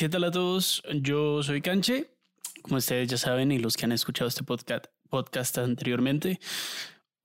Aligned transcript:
¿Qué 0.00 0.08
tal 0.08 0.24
a 0.24 0.30
todos? 0.30 0.82
Yo 0.94 1.42
soy 1.42 1.60
Canche, 1.60 2.08
como 2.62 2.78
ustedes 2.78 3.06
ya 3.06 3.18
saben 3.18 3.52
y 3.52 3.58
los 3.58 3.76
que 3.76 3.84
han 3.84 3.92
escuchado 3.92 4.28
este 4.28 4.42
podcast, 4.42 4.86
podcast 5.10 5.58
anteriormente. 5.58 6.40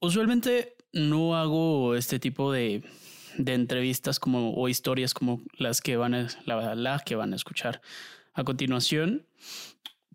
Usualmente 0.01 0.75
no 0.91 1.37
hago 1.37 1.95
este 1.95 2.19
tipo 2.19 2.51
de, 2.51 2.83
de 3.37 3.53
entrevistas 3.53 4.19
como 4.19 4.53
o 4.55 4.67
historias 4.67 5.13
como 5.13 5.41
las 5.57 5.79
que 5.79 5.95
van 5.95 6.15
a, 6.15 6.27
la, 6.43 6.75
la 6.75 6.99
que 6.99 7.15
van 7.15 7.31
a 7.31 7.37
escuchar 7.37 7.81
a 8.33 8.43
continuación, 8.43 9.25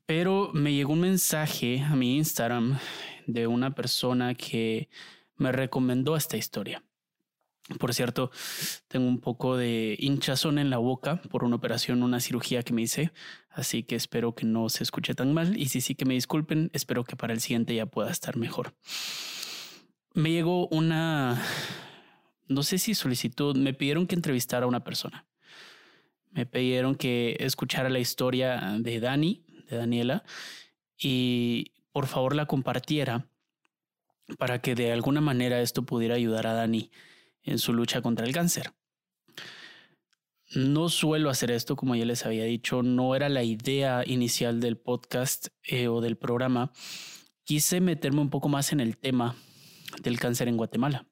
pero 0.05 0.51
me 0.53 0.75
llegó 0.75 0.93
un 0.93 1.01
mensaje 1.01 1.81
a 1.81 1.97
mi 1.97 2.19
Instagram 2.19 2.79
de 3.27 3.47
una 3.47 3.75
persona 3.75 4.34
que 4.34 4.91
me 5.37 5.51
recomendó 5.51 6.15
esta 6.15 6.37
historia. 6.37 6.84
Por 7.79 7.95
cierto, 7.95 8.30
tengo 8.88 9.06
un 9.06 9.20
poco 9.20 9.56
de 9.56 9.97
hinchazón 10.01 10.59
en 10.59 10.70
la 10.70 10.78
boca 10.78 11.23
por 11.30 11.45
una 11.45 11.56
operación, 11.56 12.02
una 12.02 12.20
cirugía 12.20 12.62
que 12.62 12.73
me 12.73 12.83
hice, 12.83 13.12
así 13.51 13.84
que 13.84 13.95
espero 13.95 14.34
que 14.34 14.45
no 14.45 14.69
se 14.69 14.83
escuche 14.83 15.15
tan 15.15 15.33
mal 15.33 15.56
y 15.56 15.66
si 15.66 15.80
sí 15.80 15.95
que 15.95 16.05
me 16.05 16.14
disculpen, 16.14 16.70
espero 16.73 17.05
que 17.05 17.16
para 17.16 17.33
el 17.33 17.41
siguiente 17.41 17.75
ya 17.75 17.87
pueda 17.87 18.11
estar 18.11 18.37
mejor. 18.37 18.75
Me 20.14 20.33
llegó 20.33 20.66
una, 20.69 21.41
no 22.48 22.62
sé 22.64 22.78
si 22.78 22.95
solicitud, 22.95 23.56
me 23.56 23.73
pidieron 23.73 24.06
que 24.09 24.16
entrevistara 24.16 24.64
a 24.64 24.69
una 24.69 24.83
persona. 24.83 25.27
Me 26.33 26.47
pidieron 26.47 26.97
que 26.97 27.37
escuchara 27.39 27.89
la 27.89 28.00
historia 28.00 28.77
de 28.78 28.98
Dani, 28.98 29.45
de 29.69 29.77
Daniela, 29.77 30.25
y 30.98 31.73
por 31.92 32.06
favor 32.06 32.34
la 32.34 32.47
compartiera 32.47 33.28
para 34.39 34.61
que 34.61 34.75
de 34.75 34.92
alguna 34.92 35.20
manera 35.20 35.61
esto 35.61 35.84
pudiera 35.84 36.17
ayudar 36.17 36.47
a 36.47 36.55
Dani 36.55 36.91
en 37.42 37.58
su 37.58 37.72
lucha 37.72 38.02
contra 38.02 38.27
el 38.27 38.33
cáncer. 38.33 38.72
No 40.55 40.88
suelo 40.88 41.30
hacer 41.30 41.52
esto, 41.52 41.77
como 41.77 41.94
ya 41.94 42.05
les 42.05 42.27
había 42.27 42.44
dicho, 42.44 42.83
no 42.83 43.14
era 43.14 43.28
la 43.28 43.44
idea 43.44 44.02
inicial 44.05 44.58
del 44.58 44.77
podcast 44.77 45.48
eh, 45.62 45.86
o 45.86 46.00
del 46.00 46.16
programa. 46.16 46.72
Quise 47.44 47.80
meterme 47.80 48.20
un 48.20 48.30
poco 48.30 48.48
más 48.48 48.72
en 48.72 48.80
el 48.80 48.96
tema 48.96 49.36
del 50.02 50.18
cáncer 50.18 50.48
en 50.48 50.56
Guatemala. 50.56 51.06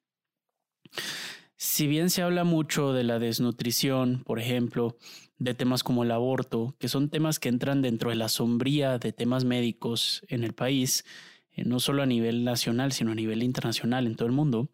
Si 1.57 1.87
bien 1.87 2.11
se 2.11 2.23
habla 2.23 2.43
mucho 2.45 2.93
de 2.93 3.05
la 3.05 3.19
desnutrición, 3.19 4.23
por 4.25 4.41
ejemplo, 4.41 4.97
de 5.39 5.55
temas 5.55 5.85
como 5.85 6.03
el 6.03 6.11
aborto, 6.11 6.75
que 6.79 6.89
son 6.89 7.09
temas 7.09 7.39
que 7.39 7.49
entran 7.49 7.83
dentro 7.83 8.11
de 8.11 8.17
la 8.17 8.29
sombría 8.29 8.99
de 8.99 9.13
temas 9.13 9.45
médicos 9.45 10.23
en 10.29 10.43
el 10.43 10.53
país, 10.53 11.05
eh, 11.53 11.65
no 11.65 11.79
solo 11.79 12.03
a 12.03 12.07
nivel 12.07 12.45
nacional, 12.45 12.93
sino 12.93 13.13
a 13.13 13.15
nivel 13.15 13.43
internacional 13.43 14.07
en 14.07 14.17
todo 14.17 14.27
el 14.27 14.35
mundo, 14.35 14.71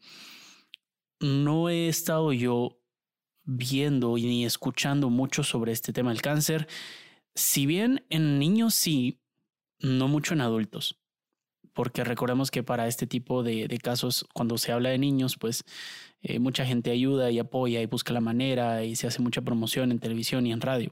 no 1.20 1.68
he 1.68 1.88
estado 1.88 2.32
yo 2.32 2.80
viendo 3.44 4.16
ni 4.16 4.44
escuchando 4.44 5.10
mucho 5.10 5.44
sobre 5.44 5.72
este 5.72 5.92
tema 5.92 6.10
del 6.10 6.22
cáncer. 6.22 6.66
Si 7.34 7.66
bien 7.66 8.04
en 8.10 8.38
niños 8.38 8.74
sí, 8.74 9.20
no 9.80 10.08
mucho 10.08 10.34
en 10.34 10.40
adultos. 10.40 10.98
Porque 11.72 12.04
recordemos 12.04 12.50
que 12.50 12.62
para 12.62 12.86
este 12.86 13.06
tipo 13.06 13.42
de, 13.42 13.66
casos, 13.82 14.26
cuando 14.32 14.58
se 14.58 14.70
habla 14.70 14.90
de 14.90 14.98
niños, 14.98 15.36
pues 15.36 15.64
eh, 16.22 16.38
mucha 16.38 16.64
gente 16.64 16.92
ayuda 16.92 17.30
y 17.32 17.40
apoya 17.40 17.82
y 17.82 17.86
busca 17.86 18.12
la 18.12 18.20
manera 18.20 18.84
y 18.84 18.94
se 18.94 19.08
hace 19.08 19.20
mucha 19.20 19.42
promoción 19.42 19.90
en 19.90 19.98
televisión 19.98 20.46
y 20.46 20.52
en 20.52 20.60
radio. 20.60 20.90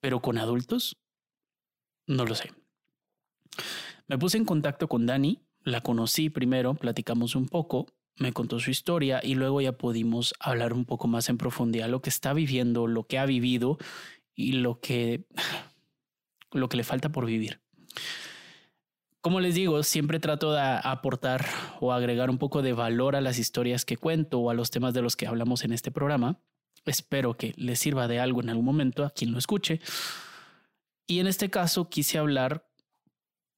Pero 0.00 0.22
con 0.22 0.38
adultos, 0.38 0.96
no 2.06 2.24
lo 2.24 2.36
sé. 2.36 2.52
Me 4.06 4.18
puse 4.18 4.38
en 4.38 4.44
contacto 4.44 4.86
con 4.86 5.04
Dani, 5.04 5.42
la 5.62 5.80
conocí 5.80 6.30
primero, 6.30 6.74
platicamos 6.74 7.34
un 7.34 7.48
poco 7.48 7.86
me 8.18 8.32
contó 8.32 8.60
su 8.60 8.70
historia 8.70 9.20
y 9.22 9.34
luego 9.34 9.60
ya 9.60 9.72
pudimos 9.72 10.34
hablar 10.40 10.72
un 10.72 10.84
poco 10.84 11.06
más 11.06 11.28
en 11.28 11.38
profundidad 11.38 11.88
lo 11.88 12.00
que 12.00 12.10
está 12.10 12.32
viviendo, 12.32 12.86
lo 12.86 13.04
que 13.04 13.18
ha 13.18 13.26
vivido 13.26 13.78
y 14.34 14.52
lo 14.52 14.80
que, 14.80 15.26
lo 16.52 16.68
que 16.68 16.76
le 16.76 16.84
falta 16.84 17.10
por 17.10 17.26
vivir. 17.26 17.60
Como 19.20 19.40
les 19.40 19.56
digo, 19.56 19.82
siempre 19.82 20.20
trato 20.20 20.52
de 20.52 20.60
aportar 20.60 21.44
o 21.80 21.92
agregar 21.92 22.30
un 22.30 22.38
poco 22.38 22.62
de 22.62 22.72
valor 22.72 23.16
a 23.16 23.20
las 23.20 23.38
historias 23.38 23.84
que 23.84 23.96
cuento 23.96 24.38
o 24.38 24.50
a 24.50 24.54
los 24.54 24.70
temas 24.70 24.94
de 24.94 25.02
los 25.02 25.16
que 25.16 25.26
hablamos 25.26 25.64
en 25.64 25.72
este 25.72 25.90
programa. 25.90 26.38
Espero 26.84 27.36
que 27.36 27.52
les 27.56 27.80
sirva 27.80 28.06
de 28.06 28.20
algo 28.20 28.40
en 28.40 28.50
algún 28.50 28.64
momento 28.64 29.04
a 29.04 29.10
quien 29.10 29.32
lo 29.32 29.38
escuche. 29.38 29.80
Y 31.08 31.18
en 31.18 31.26
este 31.26 31.50
caso 31.50 31.88
quise 31.88 32.18
hablar 32.18 32.65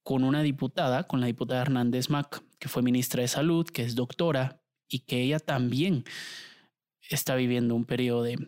con 0.08 0.24
una 0.24 0.42
diputada, 0.42 1.02
con 1.02 1.20
la 1.20 1.26
diputada 1.26 1.60
Hernández 1.60 2.08
Mac, 2.08 2.42
que 2.58 2.70
fue 2.70 2.80
ministra 2.80 3.20
de 3.20 3.28
Salud, 3.28 3.68
que 3.68 3.82
es 3.82 3.94
doctora 3.94 4.62
y 4.88 5.00
que 5.00 5.20
ella 5.20 5.38
también 5.38 6.04
está 7.10 7.34
viviendo 7.34 7.74
un 7.74 7.84
periodo 7.84 8.22
de, 8.22 8.38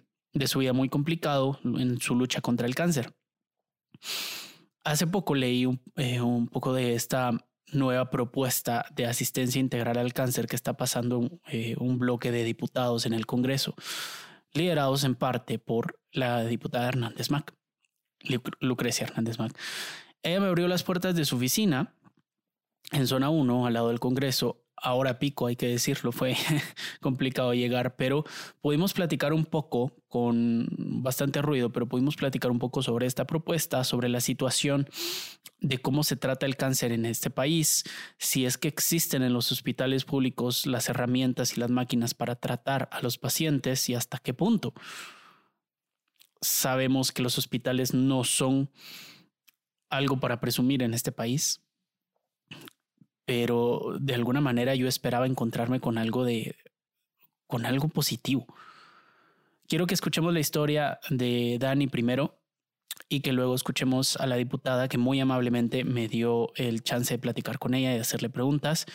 su 0.46 0.60
vida 0.60 0.72
muy 0.72 0.88
complicado 0.88 1.60
en 1.62 2.00
su 2.00 2.14
lucha 2.14 2.40
contra 2.40 2.66
el 2.66 2.74
cáncer. 2.74 3.14
Hace 4.84 5.06
poco 5.06 5.34
leí 5.34 5.66
un, 5.66 5.82
eh, 5.96 6.18
poco 6.50 6.72
de 6.72 6.94
esta 6.94 7.32
nueva 7.74 8.08
propuesta 8.08 8.86
de 8.94 9.04
asistencia 9.04 9.60
integral 9.60 9.98
al 9.98 10.14
cáncer 10.14 10.46
que 10.46 10.56
está 10.56 10.78
pasando 10.78 11.28
eh, 11.48 11.76
un 11.78 11.98
bloque 11.98 12.32
de 12.32 12.42
diputados 12.42 13.04
en 13.04 13.12
el 13.12 13.26
Congreso, 13.26 13.74
liderados 14.54 15.04
en 15.04 15.14
parte 15.14 15.58
por 15.58 16.00
la 16.10 16.42
diputada 16.42 16.88
Hernández 16.88 17.30
Mac, 17.30 17.54
Lucrecia 18.60 19.08
Hernández 19.08 19.38
Mac. 19.38 19.52
Ella 20.22 20.40
me 20.40 20.46
abrió 20.46 20.68
las 20.68 20.82
puertas 20.82 21.14
de 21.14 21.24
su 21.24 21.36
oficina 21.36 21.94
en 22.92 23.06
zona 23.06 23.30
1, 23.30 23.66
al 23.66 23.72
lado 23.72 23.88
del 23.88 24.00
Congreso. 24.00 24.64
Ahora 24.82 25.18
pico, 25.18 25.46
hay 25.46 25.56
que 25.56 25.66
decirlo, 25.66 26.10
fue 26.10 26.36
complicado 27.00 27.52
llegar, 27.52 27.96
pero 27.96 28.24
pudimos 28.62 28.94
platicar 28.94 29.32
un 29.34 29.44
poco 29.44 29.92
con 30.08 30.66
bastante 31.02 31.42
ruido, 31.42 31.70
pero 31.70 31.86
pudimos 31.86 32.16
platicar 32.16 32.50
un 32.50 32.58
poco 32.58 32.82
sobre 32.82 33.06
esta 33.06 33.26
propuesta, 33.26 33.84
sobre 33.84 34.08
la 34.08 34.20
situación 34.20 34.88
de 35.60 35.78
cómo 35.78 36.02
se 36.02 36.16
trata 36.16 36.46
el 36.46 36.56
cáncer 36.56 36.92
en 36.92 37.04
este 37.04 37.28
país, 37.28 37.84
si 38.16 38.46
es 38.46 38.56
que 38.56 38.68
existen 38.68 39.22
en 39.22 39.34
los 39.34 39.52
hospitales 39.52 40.06
públicos 40.06 40.66
las 40.66 40.88
herramientas 40.88 41.56
y 41.56 41.60
las 41.60 41.70
máquinas 41.70 42.14
para 42.14 42.36
tratar 42.36 42.88
a 42.90 43.02
los 43.02 43.18
pacientes 43.18 43.86
y 43.90 43.94
hasta 43.94 44.18
qué 44.18 44.32
punto. 44.32 44.72
Sabemos 46.40 47.12
que 47.12 47.22
los 47.22 47.36
hospitales 47.36 47.92
no 47.92 48.24
son 48.24 48.70
algo 49.90 50.18
para 50.18 50.40
presumir 50.40 50.82
en 50.82 50.94
este 50.94 51.12
país 51.12 51.60
pero 53.30 53.94
de 54.00 54.14
alguna 54.14 54.40
manera 54.40 54.74
yo 54.74 54.88
esperaba 54.88 55.24
encontrarme 55.24 55.78
con 55.78 55.98
algo 55.98 56.24
de, 56.24 56.56
con 57.46 57.64
algo 57.64 57.86
positivo. 57.86 58.44
Quiero 59.68 59.86
que 59.86 59.94
escuchemos 59.94 60.34
la 60.34 60.40
historia 60.40 60.98
de 61.10 61.56
Dani 61.60 61.86
primero 61.86 62.40
y 63.08 63.20
que 63.20 63.32
luego 63.32 63.54
escuchemos 63.54 64.16
a 64.16 64.26
la 64.26 64.34
diputada 64.34 64.88
que 64.88 64.98
muy 64.98 65.20
amablemente 65.20 65.84
me 65.84 66.08
dio 66.08 66.50
el 66.56 66.82
chance 66.82 67.14
de 67.14 67.18
platicar 67.18 67.60
con 67.60 67.74
ella 67.74 67.94
y 67.94 68.00
hacerle 68.00 68.30
preguntas. 68.30 68.86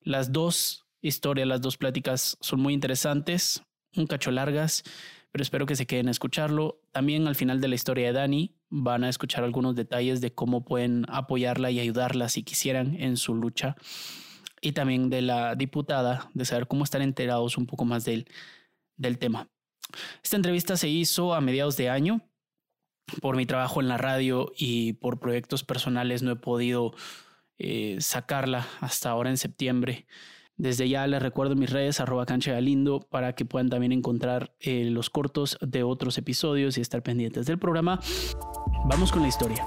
Las 0.00 0.30
dos 0.30 0.86
historias, 1.00 1.48
las 1.48 1.60
dos 1.60 1.76
pláticas 1.76 2.36
son 2.40 2.60
muy 2.60 2.74
interesantes, 2.74 3.64
un 3.96 4.06
cacho 4.06 4.30
largas, 4.30 4.84
pero 5.32 5.42
espero 5.42 5.64
que 5.64 5.76
se 5.76 5.86
queden 5.86 6.08
a 6.08 6.10
escucharlo. 6.10 6.82
También 6.92 7.26
al 7.26 7.34
final 7.34 7.60
de 7.60 7.68
la 7.68 7.74
historia 7.74 8.08
de 8.08 8.12
Dani 8.12 8.54
van 8.68 9.02
a 9.02 9.08
escuchar 9.08 9.42
algunos 9.44 9.74
detalles 9.74 10.20
de 10.20 10.34
cómo 10.34 10.64
pueden 10.64 11.06
apoyarla 11.08 11.70
y 11.70 11.80
ayudarla 11.80 12.28
si 12.28 12.42
quisieran 12.42 12.94
en 13.00 13.16
su 13.16 13.34
lucha. 13.34 13.74
Y 14.60 14.72
también 14.72 15.08
de 15.08 15.22
la 15.22 15.54
diputada, 15.54 16.30
de 16.34 16.44
saber 16.44 16.68
cómo 16.68 16.84
están 16.84 17.00
enterados 17.00 17.56
un 17.56 17.66
poco 17.66 17.86
más 17.86 18.04
del, 18.04 18.28
del 18.96 19.18
tema. 19.18 19.48
Esta 20.22 20.36
entrevista 20.36 20.76
se 20.76 20.88
hizo 20.88 21.34
a 21.34 21.40
mediados 21.40 21.78
de 21.78 21.88
año. 21.88 22.20
Por 23.20 23.36
mi 23.36 23.46
trabajo 23.46 23.80
en 23.80 23.88
la 23.88 23.96
radio 23.96 24.52
y 24.56 24.92
por 24.94 25.18
proyectos 25.18 25.64
personales 25.64 26.22
no 26.22 26.30
he 26.30 26.36
podido 26.36 26.94
eh, 27.58 27.96
sacarla 28.00 28.68
hasta 28.80 29.10
ahora 29.10 29.30
en 29.30 29.38
septiembre. 29.38 30.06
Desde 30.62 30.88
ya 30.88 31.04
les 31.08 31.20
recuerdo 31.20 31.56
mis 31.56 31.70
redes, 31.70 31.98
arroba 31.98 32.24
cancha 32.24 32.60
lindo, 32.60 33.00
para 33.00 33.34
que 33.34 33.44
puedan 33.44 33.68
también 33.68 33.90
encontrar 33.90 34.54
eh, 34.60 34.84
los 34.84 35.10
cortos 35.10 35.58
de 35.60 35.82
otros 35.82 36.18
episodios 36.18 36.78
y 36.78 36.80
estar 36.80 37.02
pendientes 37.02 37.46
del 37.46 37.58
programa. 37.58 37.98
Vamos 38.84 39.10
con 39.10 39.22
la 39.22 39.28
historia. 39.28 39.66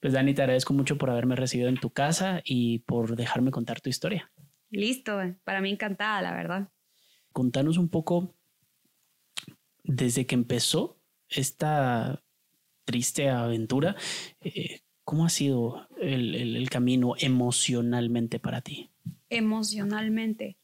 Pues 0.00 0.12
Dani, 0.12 0.32
te 0.32 0.42
agradezco 0.42 0.72
mucho 0.72 0.96
por 0.96 1.10
haberme 1.10 1.34
recibido 1.34 1.68
en 1.68 1.80
tu 1.80 1.90
casa 1.90 2.40
y 2.44 2.78
por 2.86 3.16
dejarme 3.16 3.50
contar 3.50 3.80
tu 3.80 3.90
historia. 3.90 4.30
Listo, 4.70 5.18
para 5.42 5.60
mí 5.60 5.70
encantada, 5.70 6.22
la 6.22 6.34
verdad. 6.34 6.68
Contanos 7.32 7.78
un 7.78 7.88
poco 7.88 8.32
desde 9.82 10.24
que 10.28 10.36
empezó 10.36 11.00
esta 11.28 12.22
triste 12.84 13.28
aventura, 13.28 13.96
eh, 14.40 14.82
¿Cómo 15.12 15.26
ha 15.26 15.28
sido 15.28 15.86
el, 16.00 16.70
camino 16.70 17.16
emocionalmente 17.18 18.38
para 18.38 18.62
ti? 18.62 18.88
Emocionalmente. 19.28 20.56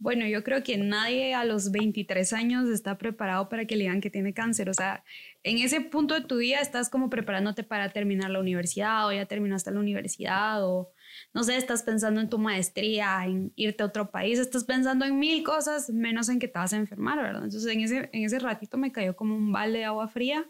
Bueno, 0.00 0.26
yo 0.26 0.42
creo 0.42 0.64
que 0.64 0.76
nadie 0.76 1.34
a 1.34 1.44
los 1.44 1.70
23 1.70 2.32
años 2.32 2.68
está 2.68 2.98
preparado 2.98 3.48
para 3.48 3.64
que 3.64 3.76
le 3.76 3.84
digan 3.84 4.00
que 4.00 4.10
tiene 4.10 4.34
cáncer. 4.34 4.68
O 4.70 4.74
sea, 4.74 5.04
en 5.44 5.58
ese 5.58 5.82
punto 5.82 6.14
de 6.14 6.22
tu 6.22 6.38
vida 6.38 6.58
estás 6.58 6.90
como 6.90 7.10
preparándote 7.10 7.62
para 7.62 7.90
terminar 7.90 8.30
la 8.30 8.40
universidad 8.40 9.06
o 9.06 9.12
ya 9.12 9.26
terminaste 9.26 9.70
la 9.70 9.78
universidad 9.78 10.66
o 10.66 10.90
no 11.32 11.44
sé, 11.44 11.56
estás 11.56 11.84
pensando 11.84 12.20
en 12.20 12.28
tu 12.28 12.38
maestría, 12.38 13.24
en 13.24 13.52
irte 13.54 13.84
a 13.84 13.86
otro 13.86 14.10
país, 14.10 14.40
estás 14.40 14.64
pensando 14.64 15.04
en 15.04 15.16
mil 15.16 15.44
cosas 15.44 15.90
menos 15.90 16.28
en 16.28 16.40
que 16.40 16.48
te 16.48 16.58
vas 16.58 16.72
a 16.72 16.76
enfermar, 16.76 17.18
¿verdad? 17.18 17.44
Entonces 17.44 17.72
en 17.72 17.82
ese, 17.82 18.10
en 18.12 18.24
ese 18.24 18.40
ratito 18.40 18.78
me 18.78 18.90
cayó 18.90 19.14
como 19.14 19.36
un 19.36 19.52
balde 19.52 19.78
de 19.78 19.84
agua 19.84 20.08
fría, 20.08 20.44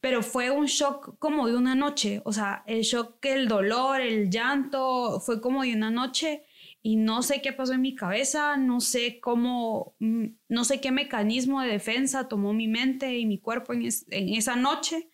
pero 0.00 0.22
fue 0.22 0.50
un 0.50 0.66
shock 0.66 1.18
como 1.18 1.48
de 1.48 1.56
una 1.56 1.74
noche, 1.74 2.22
o 2.24 2.32
sea, 2.32 2.62
el 2.66 2.82
shock, 2.82 3.24
el 3.26 3.48
dolor, 3.48 4.00
el 4.00 4.30
llanto, 4.30 5.20
fue 5.20 5.40
como 5.40 5.62
de 5.62 5.74
una 5.74 5.90
noche 5.90 6.44
y 6.82 6.96
no 6.96 7.22
sé 7.22 7.42
qué 7.42 7.52
pasó 7.52 7.72
en 7.74 7.82
mi 7.82 7.94
cabeza, 7.94 8.56
no 8.56 8.80
sé 8.80 9.20
cómo, 9.20 9.96
mm, 9.98 10.26
no 10.48 10.64
sé 10.64 10.80
qué 10.80 10.92
mecanismo 10.92 11.60
de 11.60 11.68
defensa 11.68 12.28
tomó 12.28 12.52
mi 12.52 12.68
mente 12.68 13.18
y 13.18 13.26
mi 13.26 13.38
cuerpo 13.38 13.72
en, 13.72 13.82
en 14.10 14.28
esa 14.34 14.56
noche, 14.56 15.10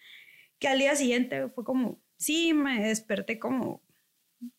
que 0.59 0.69
al 0.69 0.79
día 0.79 0.95
siguiente 0.97 1.49
fue 1.49 1.65
como, 1.65 2.01
sí, 2.17 2.53
me 2.55 2.87
desperté 2.89 3.39
como 3.39 3.83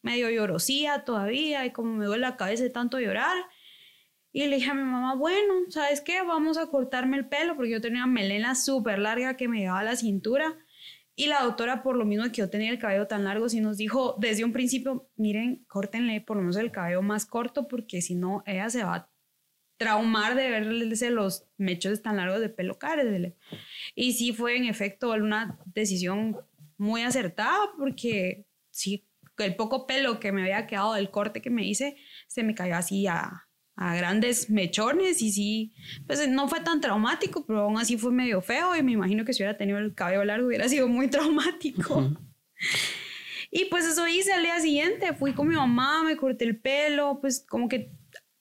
medio 0.02 0.30
llorosía 0.30 1.04
todavía 1.06 1.66
y 1.66 1.72
como 1.72 1.94
me 1.94 2.06
duele 2.06 2.22
la 2.22 2.38
cabeza 2.38 2.64
de 2.64 2.70
tanto 2.70 3.00
llorar. 3.00 3.38
Y 4.36 4.48
le 4.48 4.58
dije 4.58 4.70
a 4.70 4.74
mi 4.74 4.84
mamá, 4.84 5.16
bueno, 5.16 5.54
¿sabes 5.70 6.02
qué? 6.02 6.22
Vamos 6.22 6.58
a 6.58 6.68
cortarme 6.68 7.16
el 7.16 7.26
pelo 7.26 7.56
porque 7.56 7.72
yo 7.72 7.80
tenía 7.80 8.06
melena 8.06 8.54
súper 8.54 9.00
larga 9.00 9.38
que 9.38 9.48
me 9.48 9.60
llegaba 9.60 9.80
a 9.80 9.84
la 9.86 9.96
cintura. 9.96 10.58
Y 11.16 11.28
la 11.28 11.42
doctora, 11.42 11.82
por 11.84 11.96
lo 11.96 12.04
mismo 12.04 12.26
que 12.26 12.42
yo 12.42 12.50
tenía 12.50 12.70
el 12.70 12.78
cabello 12.78 13.08
tan 13.08 13.24
largo, 13.24 13.48
sí 13.48 13.62
nos 13.62 13.78
dijo 13.78 14.18
desde 14.20 14.44
un 14.44 14.52
principio, 14.52 15.10
miren, 15.16 15.64
córtenle 15.70 16.20
por 16.20 16.36
lo 16.36 16.42
menos 16.42 16.58
el 16.58 16.74
cabello 16.74 17.02
más 17.02 17.26
corto 17.26 17.70
porque 17.70 18.02
si 18.02 18.16
no, 18.16 18.44
ella 18.46 18.70
se 18.70 18.84
va 18.84 18.96
a 18.96 19.10
traumar 19.78 20.36
de 20.36 20.50
verse 20.50 21.12
los 21.12 21.48
mechos 21.56 22.02
tan 22.02 22.18
largos 22.18 22.42
de 22.42 22.50
pelo 22.50 22.78
caer. 22.78 23.38
Y 23.96 24.12
sí 24.12 24.34
fue 24.34 24.58
en 24.58 24.66
efecto 24.66 25.14
una 25.14 25.58
decisión 25.64 26.36
muy 26.78 27.04
acertada 27.04 27.72
porque 27.78 28.48
sí, 28.70 29.08
el 29.38 29.56
poco 29.56 29.88
pelo 29.88 30.20
que 30.20 30.34
me 30.34 30.42
había 30.42 30.68
quedado 30.68 30.96
del 30.96 31.10
corte 31.10 31.42
que 31.42 31.50
me 31.50 31.66
hice 31.66 31.96
se 32.28 32.44
me 32.44 32.54
cayó 32.54 32.76
así 32.76 33.08
a, 33.08 33.45
grandes 33.76 34.50
mechones 34.50 35.22
y 35.22 35.32
sí, 35.32 35.74
pues 36.08 36.28
no 36.30 36.48
fue 36.48 36.62
tan 36.62 36.80
traumático, 36.80 37.46
pero 37.46 37.62
aún 37.62 37.78
así 37.78 37.98
fue 37.98 38.12
medio 38.12 38.42
feo 38.42 38.76
y 38.76 38.84
me 38.84 38.94
imagino 38.94 39.26
que 39.26 39.34
si 39.34 39.44
hubiera 39.44 39.58
tenido 39.58 39.78
el 39.80 39.94
cabello 39.94 40.24
largo 40.24 40.48
hubiera 40.48 40.70
sido 40.70 40.88
muy 40.88 41.10
traumático. 41.10 42.12
Y 43.52 43.66
pues 43.66 43.86
eso 43.86 44.08
hice 44.08 44.34
al 44.34 44.44
día 44.44 44.60
siguiente, 44.60 45.14
fui 45.14 45.34
con 45.34 45.48
mi 45.48 45.56
mamá, 45.56 46.04
me 46.04 46.18
corté 46.18 46.46
el 46.46 46.58
pelo, 46.58 47.20
pues 47.22 47.46
como 47.48 47.70
que 47.70 47.92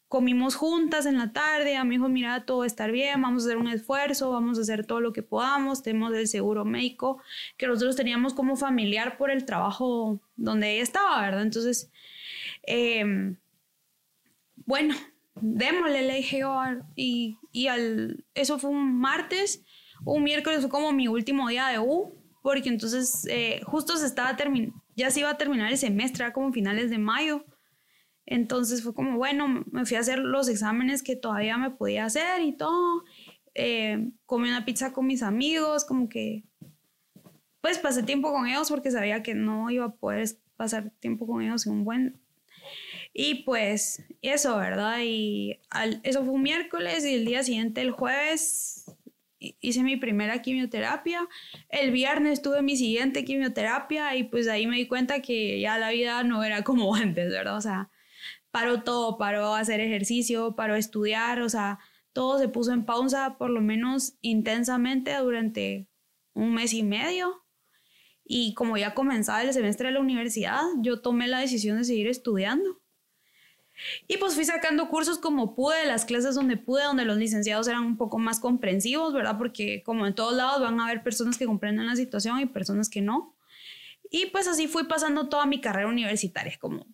comimos 0.08 0.54
juntas 0.54 1.06
en 1.06 1.18
la 1.18 1.32
tarde, 1.32 1.76
a 1.76 1.82
mi 1.82 1.96
hijo, 1.96 2.08
mira, 2.08 2.44
todo 2.46 2.58
va 2.58 2.64
a 2.64 2.66
estar 2.68 2.92
bien, 2.92 3.20
vamos 3.20 3.42
a 3.42 3.46
hacer 3.46 3.56
un 3.56 3.66
esfuerzo, 3.66 4.30
vamos 4.30 4.58
a 4.58 4.62
hacer 4.62 4.86
todo 4.86 5.00
lo 5.00 5.12
que 5.12 5.22
podamos, 5.22 5.82
tenemos 5.82 6.14
el 6.14 6.28
seguro 6.28 6.64
médico 6.64 7.20
que 7.56 7.66
nosotros 7.66 7.96
teníamos 7.96 8.32
como 8.32 8.54
familiar 8.56 9.16
por 9.16 9.32
el 9.32 9.44
trabajo 9.44 10.20
donde 10.36 10.74
ella 10.74 10.84
estaba, 10.84 11.20
¿verdad? 11.20 11.42
Entonces, 11.42 11.90
em, 12.62 13.36
bueno, 14.66 14.94
démosle, 15.40 16.02
le 16.02 16.14
dije 16.16 16.42
y, 16.94 17.38
y 17.52 17.66
al, 17.68 18.24
eso 18.34 18.58
fue 18.58 18.70
un 18.70 18.98
martes, 18.98 19.64
un 20.04 20.22
miércoles 20.22 20.60
fue 20.60 20.68
como 20.68 20.92
mi 20.92 21.08
último 21.08 21.48
día 21.48 21.68
de 21.68 21.78
U, 21.78 22.14
porque 22.42 22.68
entonces 22.68 23.26
eh, 23.28 23.60
justo 23.64 23.96
se 23.96 24.06
estaba 24.06 24.36
terminando, 24.36 24.82
ya 24.96 25.10
se 25.10 25.20
iba 25.20 25.30
a 25.30 25.38
terminar 25.38 25.70
el 25.70 25.78
semestre, 25.78 26.24
era 26.24 26.32
como 26.32 26.52
finales 26.52 26.90
de 26.90 26.98
mayo, 26.98 27.44
entonces 28.26 28.82
fue 28.82 28.94
como, 28.94 29.18
bueno, 29.18 29.64
me 29.70 29.84
fui 29.84 29.96
a 29.96 30.00
hacer 30.00 30.18
los 30.18 30.48
exámenes 30.48 31.02
que 31.02 31.16
todavía 31.16 31.58
me 31.58 31.70
podía 31.70 32.06
hacer 32.06 32.40
y 32.40 32.56
todo. 32.56 33.04
Eh, 33.54 34.10
comí 34.26 34.48
una 34.48 34.64
pizza 34.64 34.92
con 34.92 35.06
mis 35.06 35.22
amigos, 35.22 35.84
como 35.84 36.08
que, 36.08 36.44
pues 37.60 37.78
pasé 37.78 38.02
tiempo 38.02 38.32
con 38.32 38.46
ellos 38.46 38.70
porque 38.70 38.90
sabía 38.90 39.22
que 39.22 39.34
no 39.34 39.70
iba 39.70 39.86
a 39.86 39.94
poder 39.94 40.28
pasar 40.56 40.90
tiempo 41.00 41.26
con 41.26 41.42
ellos 41.42 41.66
en 41.66 41.72
un 41.72 41.84
buen... 41.84 42.20
Y 43.16 43.44
pues 43.44 44.02
eso, 44.22 44.56
¿verdad? 44.56 44.98
Y 45.02 45.60
eso 46.02 46.24
fue 46.24 46.34
un 46.34 46.42
miércoles 46.42 47.06
y 47.06 47.14
el 47.14 47.24
día 47.24 47.44
siguiente, 47.44 47.80
el 47.80 47.92
jueves, 47.92 48.86
hice 49.38 49.84
mi 49.84 49.96
primera 49.96 50.42
quimioterapia. 50.42 51.28
El 51.68 51.92
viernes 51.92 52.42
tuve 52.42 52.60
mi 52.60 52.76
siguiente 52.76 53.24
quimioterapia 53.24 54.16
y 54.16 54.24
pues 54.24 54.48
ahí 54.48 54.66
me 54.66 54.78
di 54.78 54.88
cuenta 54.88 55.22
que 55.22 55.60
ya 55.60 55.78
la 55.78 55.90
vida 55.90 56.24
no 56.24 56.42
era 56.42 56.64
como 56.64 56.92
antes, 56.96 57.30
¿verdad? 57.30 57.56
O 57.56 57.60
sea, 57.60 57.88
paró 58.50 58.82
todo, 58.82 59.16
paró 59.16 59.54
hacer 59.54 59.78
ejercicio, 59.78 60.56
paró 60.56 60.74
estudiar, 60.74 61.40
o 61.42 61.48
sea, 61.48 61.78
todo 62.12 62.40
se 62.40 62.48
puso 62.48 62.72
en 62.72 62.84
pausa 62.84 63.36
por 63.38 63.50
lo 63.50 63.60
menos 63.60 64.14
intensamente 64.22 65.16
durante 65.18 65.88
un 66.32 66.52
mes 66.52 66.72
y 66.72 66.82
medio. 66.82 67.44
Y 68.24 68.54
como 68.54 68.76
ya 68.76 68.94
comenzaba 68.94 69.42
el 69.42 69.52
semestre 69.52 69.88
de 69.88 69.94
la 69.94 70.00
universidad, 70.00 70.62
yo 70.80 71.00
tomé 71.00 71.28
la 71.28 71.40
decisión 71.40 71.76
de 71.78 71.84
seguir 71.84 72.08
estudiando. 72.08 72.80
Y 74.06 74.16
pues 74.18 74.34
fui 74.34 74.44
sacando 74.44 74.88
cursos 74.88 75.18
como 75.18 75.54
pude, 75.54 75.86
las 75.86 76.04
clases 76.04 76.34
donde 76.34 76.56
pude, 76.56 76.84
donde 76.84 77.04
los 77.04 77.16
licenciados 77.16 77.66
eran 77.68 77.84
un 77.84 77.96
poco 77.96 78.18
más 78.18 78.40
comprensivos, 78.40 79.12
¿verdad? 79.12 79.36
Porque 79.38 79.82
como 79.82 80.06
en 80.06 80.14
todos 80.14 80.34
lados 80.34 80.60
van 80.60 80.78
a 80.80 80.86
haber 80.86 81.02
personas 81.02 81.38
que 81.38 81.46
comprenden 81.46 81.86
la 81.86 81.96
situación 81.96 82.40
y 82.40 82.46
personas 82.46 82.88
que 82.88 83.00
no. 83.00 83.36
Y 84.10 84.26
pues 84.26 84.46
así 84.46 84.68
fui 84.68 84.84
pasando 84.84 85.28
toda 85.28 85.46
mi 85.46 85.60
carrera 85.60 85.88
universitaria, 85.88 86.56
como 86.60 86.86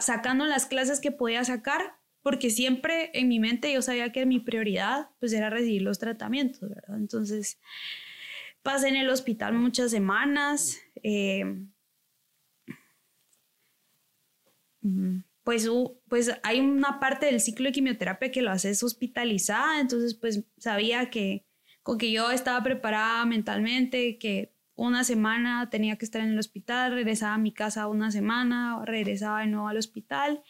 sacando 0.00 0.46
las 0.46 0.66
clases 0.66 1.00
que 1.00 1.10
podía 1.10 1.44
sacar, 1.44 1.96
porque 2.22 2.50
siempre 2.50 3.10
en 3.14 3.28
mi 3.28 3.40
mente 3.40 3.72
yo 3.72 3.82
sabía 3.82 4.12
que 4.12 4.26
mi 4.26 4.38
prioridad 4.38 5.10
pues 5.18 5.32
era 5.32 5.50
recibir 5.50 5.82
los 5.82 5.98
tratamientos, 5.98 6.68
¿verdad? 6.68 6.96
Entonces 6.96 7.58
pasé 8.62 8.88
en 8.88 8.96
el 8.96 9.10
hospital 9.10 9.54
muchas 9.54 9.90
semanas. 9.90 10.78
Eh, 11.02 11.44
pues, 15.44 15.68
pues 16.08 16.32
hay 16.42 16.60
una 16.60 17.00
parte 17.00 17.26
del 17.26 17.40
ciclo 17.40 17.66
de 17.66 17.72
quimioterapia 17.72 18.30
que 18.30 18.42
lo 18.42 18.50
haces 18.50 18.82
hospitalizada, 18.82 19.80
entonces 19.80 20.14
pues 20.14 20.44
sabía 20.58 21.10
que 21.10 21.46
con 21.82 21.98
que 21.98 22.12
yo 22.12 22.30
estaba 22.30 22.62
preparada 22.62 23.24
mentalmente, 23.26 24.18
que 24.18 24.54
una 24.74 25.04
semana 25.04 25.68
tenía 25.70 25.96
que 25.96 26.04
estar 26.04 26.22
en 26.22 26.30
el 26.30 26.38
hospital, 26.38 26.92
regresaba 26.92 27.34
a 27.34 27.38
mi 27.38 27.52
casa 27.52 27.88
una 27.88 28.10
semana, 28.10 28.82
regresaba 28.84 29.40
de 29.40 29.48
nuevo 29.48 29.68
al 29.68 29.76
hospital 29.76 30.42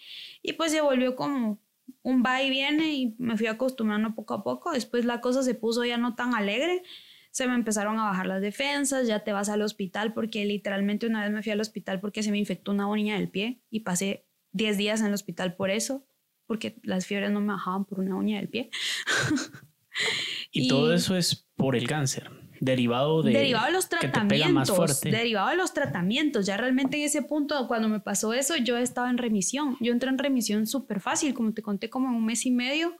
y 0.42 0.52
pues 0.54 0.72
se 0.72 0.80
volvió 0.80 1.16
como 1.16 1.58
un 2.02 2.22
va 2.24 2.42
y 2.42 2.50
viene 2.50 2.94
y 2.94 3.14
me 3.18 3.36
fui 3.36 3.46
acostumbrando 3.46 4.14
poco 4.14 4.34
a 4.34 4.44
poco. 4.44 4.72
Después 4.72 5.04
la 5.04 5.20
cosa 5.20 5.42
se 5.42 5.54
puso 5.54 5.84
ya 5.84 5.96
no 5.96 6.14
tan 6.14 6.34
alegre, 6.34 6.82
se 7.30 7.46
me 7.48 7.54
empezaron 7.54 7.98
a 7.98 8.04
bajar 8.04 8.26
las 8.26 8.42
defensas, 8.42 9.06
ya 9.06 9.20
te 9.24 9.32
vas 9.32 9.48
al 9.48 9.62
hospital 9.62 10.12
porque 10.12 10.44
literalmente 10.44 11.06
una 11.06 11.22
vez 11.22 11.32
me 11.32 11.42
fui 11.42 11.52
al 11.52 11.60
hospital 11.60 12.00
porque 12.00 12.22
se 12.22 12.30
me 12.30 12.38
infectó 12.38 12.72
una 12.72 12.86
uña 12.86 13.16
del 13.16 13.30
pie 13.30 13.60
y 13.70 13.80
pasé 13.80 14.26
10 14.52 14.76
días 14.76 15.00
en 15.00 15.08
el 15.08 15.14
hospital 15.14 15.54
por 15.54 15.70
eso, 15.70 16.06
porque 16.46 16.76
las 16.82 17.06
fiebres 17.06 17.30
no 17.30 17.40
me 17.40 17.48
bajaban 17.48 17.84
por 17.84 18.00
una 18.00 18.16
uña 18.16 18.38
del 18.38 18.48
pie. 18.48 18.70
y, 20.52 20.62
y 20.66 20.68
todo 20.68 20.92
eso 20.92 21.16
es 21.16 21.48
por 21.56 21.76
el 21.76 21.86
cáncer 21.86 22.30
derivado 22.62 23.24
de, 23.24 23.32
derivado 23.32 23.66
de 23.66 23.72
los 23.72 23.88
tratamientos, 23.88 25.00
derivado 25.00 25.48
de 25.48 25.56
los 25.56 25.74
tratamientos. 25.74 26.46
Ya 26.46 26.56
realmente 26.56 26.96
en 26.96 27.02
ese 27.02 27.22
punto, 27.22 27.66
cuando 27.66 27.88
me 27.88 27.98
pasó 27.98 28.32
eso, 28.34 28.56
yo 28.56 28.76
estaba 28.76 29.10
en 29.10 29.18
remisión. 29.18 29.76
Yo 29.80 29.92
entré 29.92 30.10
en 30.10 30.18
remisión 30.18 30.68
súper 30.68 31.00
fácil, 31.00 31.34
como 31.34 31.52
te 31.54 31.62
conté, 31.62 31.90
como 31.90 32.08
en 32.08 32.14
un 32.14 32.24
mes 32.24 32.46
y 32.46 32.52
medio. 32.52 32.96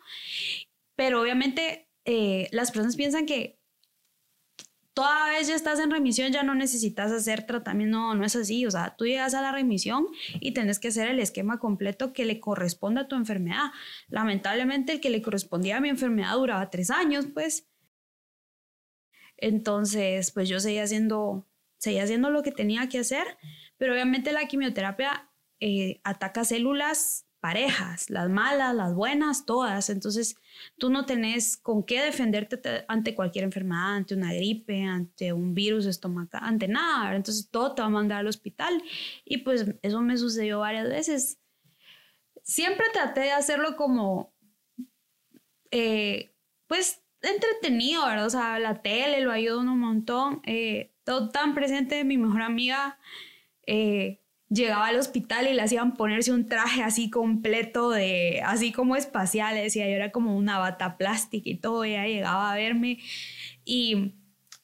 Pero 0.97 1.23
obviamente 1.23 1.89
eh, 2.05 2.49
las 2.51 2.73
personas 2.73 2.97
piensan 2.97 3.25
que 3.25 3.62
toda 4.95 5.31
vez 5.31 5.49
ya 5.49 5.55
estás 5.55 5.79
en 5.81 5.91
remisión, 5.91 6.33
ya 6.33 6.43
no 6.43 6.55
necesitas 6.55 7.11
hacer 7.11 7.47
tratamiento. 7.47 7.97
No, 7.97 8.15
no 8.15 8.25
es 8.25 8.37
así. 8.37 8.67
O 8.67 8.71
sea, 8.71 8.95
tú 8.97 9.07
llegas 9.07 9.35
a 9.35 9.43
la 9.43 9.53
remisión 9.53 10.07
y 10.41 10.53
tienes 10.53 10.79
que 10.79 10.89
hacer 10.89 11.09
el 11.09 11.19
esquema 11.21 11.59
completo 11.59 12.13
que 12.13 12.25
le 12.25 12.41
corresponda 12.41 13.03
a 13.03 13.09
tu 13.09 13.17
enfermedad. 13.17 13.71
Lamentablemente, 14.09 14.93
el 14.93 15.01
que 15.01 15.11
le 15.11 15.23
correspondía 15.23 15.79
a 15.79 15.81
mi 15.81 15.89
enfermedad 15.89 16.35
duraba 16.35 16.71
tres 16.71 16.91
años, 16.91 17.27
pues. 17.33 17.69
Entonces, 19.37 20.31
pues 20.31 20.49
yo 20.49 20.61
seguía 20.61 20.85
haciendo, 20.85 21.49
seguía 21.79 22.05
haciendo 22.05 22.31
lo 22.31 22.43
que 22.43 22.53
tenía 22.53 22.89
que 22.89 23.01
hacer, 23.01 23.27
pero 23.77 23.93
obviamente 23.93 24.33
la 24.33 24.47
quimioterapia 24.47 25.29
eh, 25.59 26.01
ataca 26.05 26.45
células 26.45 27.27
parejas, 27.43 28.09
las 28.09 28.31
malas, 28.31 28.73
las 28.73 28.95
buenas, 28.95 29.45
todas. 29.45 29.91
Entonces, 29.91 30.37
tú 30.79 30.91
no 30.91 31.07
tenés 31.07 31.57
con 31.57 31.83
qué 31.83 32.01
defenderte 32.01 32.85
ante 32.87 33.17
cualquier 33.17 33.43
enfermedad, 33.43 33.97
ante 33.97 34.15
una 34.15 34.33
gripe, 34.33 34.85
ante 34.85 35.33
un 35.33 35.53
virus 35.53 35.87
estomacal, 35.87 36.41
ante 36.45 36.69
nada. 36.69 37.17
Entonces, 37.17 37.51
todo 37.51 37.75
te 37.75 37.83
va 37.83 37.89
a 37.89 37.91
mandar 37.91 38.21
al 38.21 38.29
hospital. 38.29 38.81
Y 39.25 39.39
pues 39.39 39.67
eso 39.83 40.01
me 40.01 40.17
sucedió 40.17 40.61
varias 40.61 40.89
veces. 40.89 41.41
Siempre 42.45 42.87
traté 42.93 43.23
de 43.23 43.33
hacerlo 43.33 43.75
como, 43.75 44.33
eh, 45.73 46.37
pues 46.69 47.03
entretenido, 47.23 48.07
¿verdad? 48.07 48.27
O 48.27 48.31
sea, 48.31 48.61
la 48.61 48.83
tele 48.83 49.21
lo 49.21 49.33
ayuda 49.33 49.59
un 49.59 49.81
montón. 49.81 50.43
Eh, 50.47 50.95
todo 51.03 51.31
tan 51.31 51.57
presente, 51.57 52.05
mi 52.05 52.19
mejor 52.19 52.43
amiga, 52.43 53.01
eh, 53.67 54.22
llegaba 54.53 54.89
al 54.89 54.97
hospital 54.97 55.49
y 55.49 55.55
le 55.55 55.63
hacían 55.63 55.95
ponerse 55.95 56.33
un 56.33 56.47
traje 56.47 56.83
así 56.83 57.11
completo 57.11 57.91
de, 57.91 58.43
así 58.45 58.73
como 58.73 58.97
espacial, 58.97 59.55
decía, 59.55 59.87
yo 59.87 59.95
era 59.95 60.13
como 60.13 60.37
una 60.37 60.59
bata 60.59 60.99
plástica 60.99 61.49
y 61.49 61.57
todo, 61.57 61.85
ella 61.85 62.07
llegaba 62.07 62.53
a 62.53 62.57
verme 62.57 62.99
y 63.65 64.15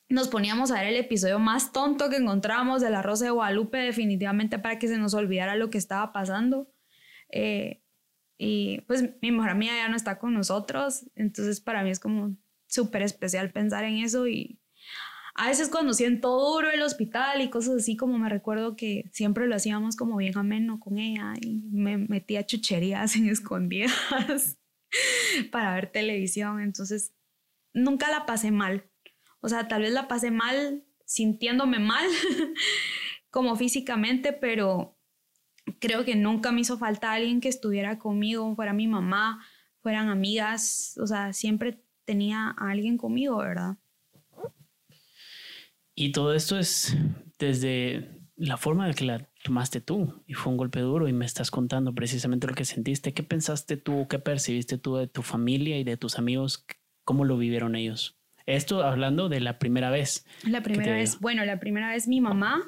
nos 0.09 0.29
poníamos 0.29 0.71
a 0.71 0.81
ver 0.81 0.89
el 0.89 0.97
episodio 0.97 1.39
más 1.39 1.73
tonto 1.73 2.09
que 2.11 2.17
encontrábamos 2.17 2.81
de 2.81 2.91
La 2.91 3.03
Rosa 3.03 3.27
de 3.27 3.31
Guadalupe 3.31 3.79
definitivamente 3.79 4.59
para 4.59 4.79
que 4.79 4.89
se 4.89 4.99
nos 4.99 5.15
olvidara 5.15 5.57
lo 5.57 5.71
que 5.71 5.79
estaba 5.79 6.13
pasando. 6.13 6.71
Eh, 7.31 7.83
y 8.39 8.83
pues 8.83 9.11
mi 9.21 9.33
mejor 9.33 9.51
amiga 9.51 9.75
ya 9.75 9.89
no 9.89 9.97
está 9.97 10.19
con 10.19 10.33
nosotros, 10.33 11.07
entonces 11.17 11.61
para 11.61 11.83
mí 11.83 11.91
es 11.91 11.99
como 11.99 12.37
súper 12.69 13.03
especial 13.03 13.51
pensar 13.51 13.85
en 13.85 13.97
eso 13.97 14.29
y 14.29 14.58
a 15.39 15.47
veces 15.47 15.69
cuando 15.69 15.95
siento 15.95 16.37
duro 16.37 16.69
el 16.69 16.83
hospital 16.83 17.41
y 17.41 17.49
cosas 17.49 17.77
así, 17.77 17.97
como 17.97 18.19
me 18.19 18.29
recuerdo 18.29 18.75
que 18.75 19.09
siempre 19.13 19.47
lo 19.47 19.55
hacíamos 19.55 19.95
como 19.95 20.17
bien 20.17 20.37
ameno 20.37 20.81
con 20.81 20.99
ella 20.99 21.33
y 21.41 21.61
me 21.71 21.97
metía 21.97 22.45
chucherías 22.45 23.15
en 23.15 23.29
escondidas 23.31 24.59
para 25.53 25.75
ver 25.75 25.93
televisión, 25.93 26.61
entonces 26.61 27.15
nunca 27.73 28.11
la 28.11 28.27
pasé 28.27 28.51
mal. 28.51 28.91
O 29.41 29.49
sea, 29.49 29.69
tal 29.69 29.83
vez 29.83 29.93
la 29.93 30.09
pasé 30.09 30.33
mal 30.33 30.85
sintiéndome 31.05 31.79
mal 31.79 32.09
como 33.31 33.55
físicamente, 33.55 34.33
pero 34.33 34.99
creo 35.79 36.05
que 36.05 36.17
nunca 36.17 36.51
me 36.51 36.63
hizo 36.63 36.79
falta 36.79 37.13
alguien 37.13 37.41
que 37.41 37.49
estuviera 37.49 38.01
conmigo, 38.01 38.57
fuera 38.57 38.73
mi 38.73 38.89
mamá, 38.89 39.47
fueran 39.83 40.09
amigas, 40.09 40.99
o 41.01 41.07
sea, 41.07 41.33
siempre 41.33 41.81
tenía 42.05 42.57
a 42.59 42.71
alguien 42.71 42.99
conmigo, 42.99 43.37
¿verdad? 43.37 43.77
Y 46.01 46.13
todo 46.13 46.33
esto 46.33 46.57
es 46.57 46.97
desde 47.41 48.09
la 48.37 48.57
forma 48.57 48.87
de 48.87 48.95
que 48.95 49.05
la 49.05 49.29
tomaste 49.43 49.81
tú 49.81 50.23
y 50.29 50.35
fue 50.35 50.53
un 50.53 50.57
golpe 50.57 50.79
duro 50.79 51.09
y 51.09 51.13
me 51.13 51.25
estás 51.25 51.51
contando 51.51 51.93
precisamente 51.93 52.47
lo 52.47 52.55
que 52.55 52.65
sentiste. 52.65 53.13
¿Qué 53.13 53.25
pensaste 53.25 53.77
tú, 53.77 54.07
qué 54.09 54.21
percibiste 54.21 54.79
tú 54.79 54.95
de 54.95 55.09
tu 55.09 55.23
familia 55.23 55.77
y 55.77 55.83
de 55.83 55.97
tus 55.97 56.17
amigos? 56.17 56.65
¿Cómo 57.03 57.25
lo 57.25 57.37
vivieron 57.37 57.75
ellos? 57.75 58.17
Esto 58.47 58.85
hablando 58.85 59.29
de 59.29 59.41
la 59.41 59.59
primera 59.59 59.91
vez. 59.91 60.25
La 60.45 60.63
primera 60.63 60.93
vez, 60.93 61.19
bueno, 61.19 61.45
la 61.45 61.59
primera 61.59 61.89
vez 61.89 62.07
mi 62.07 62.21
mamá 62.21 62.63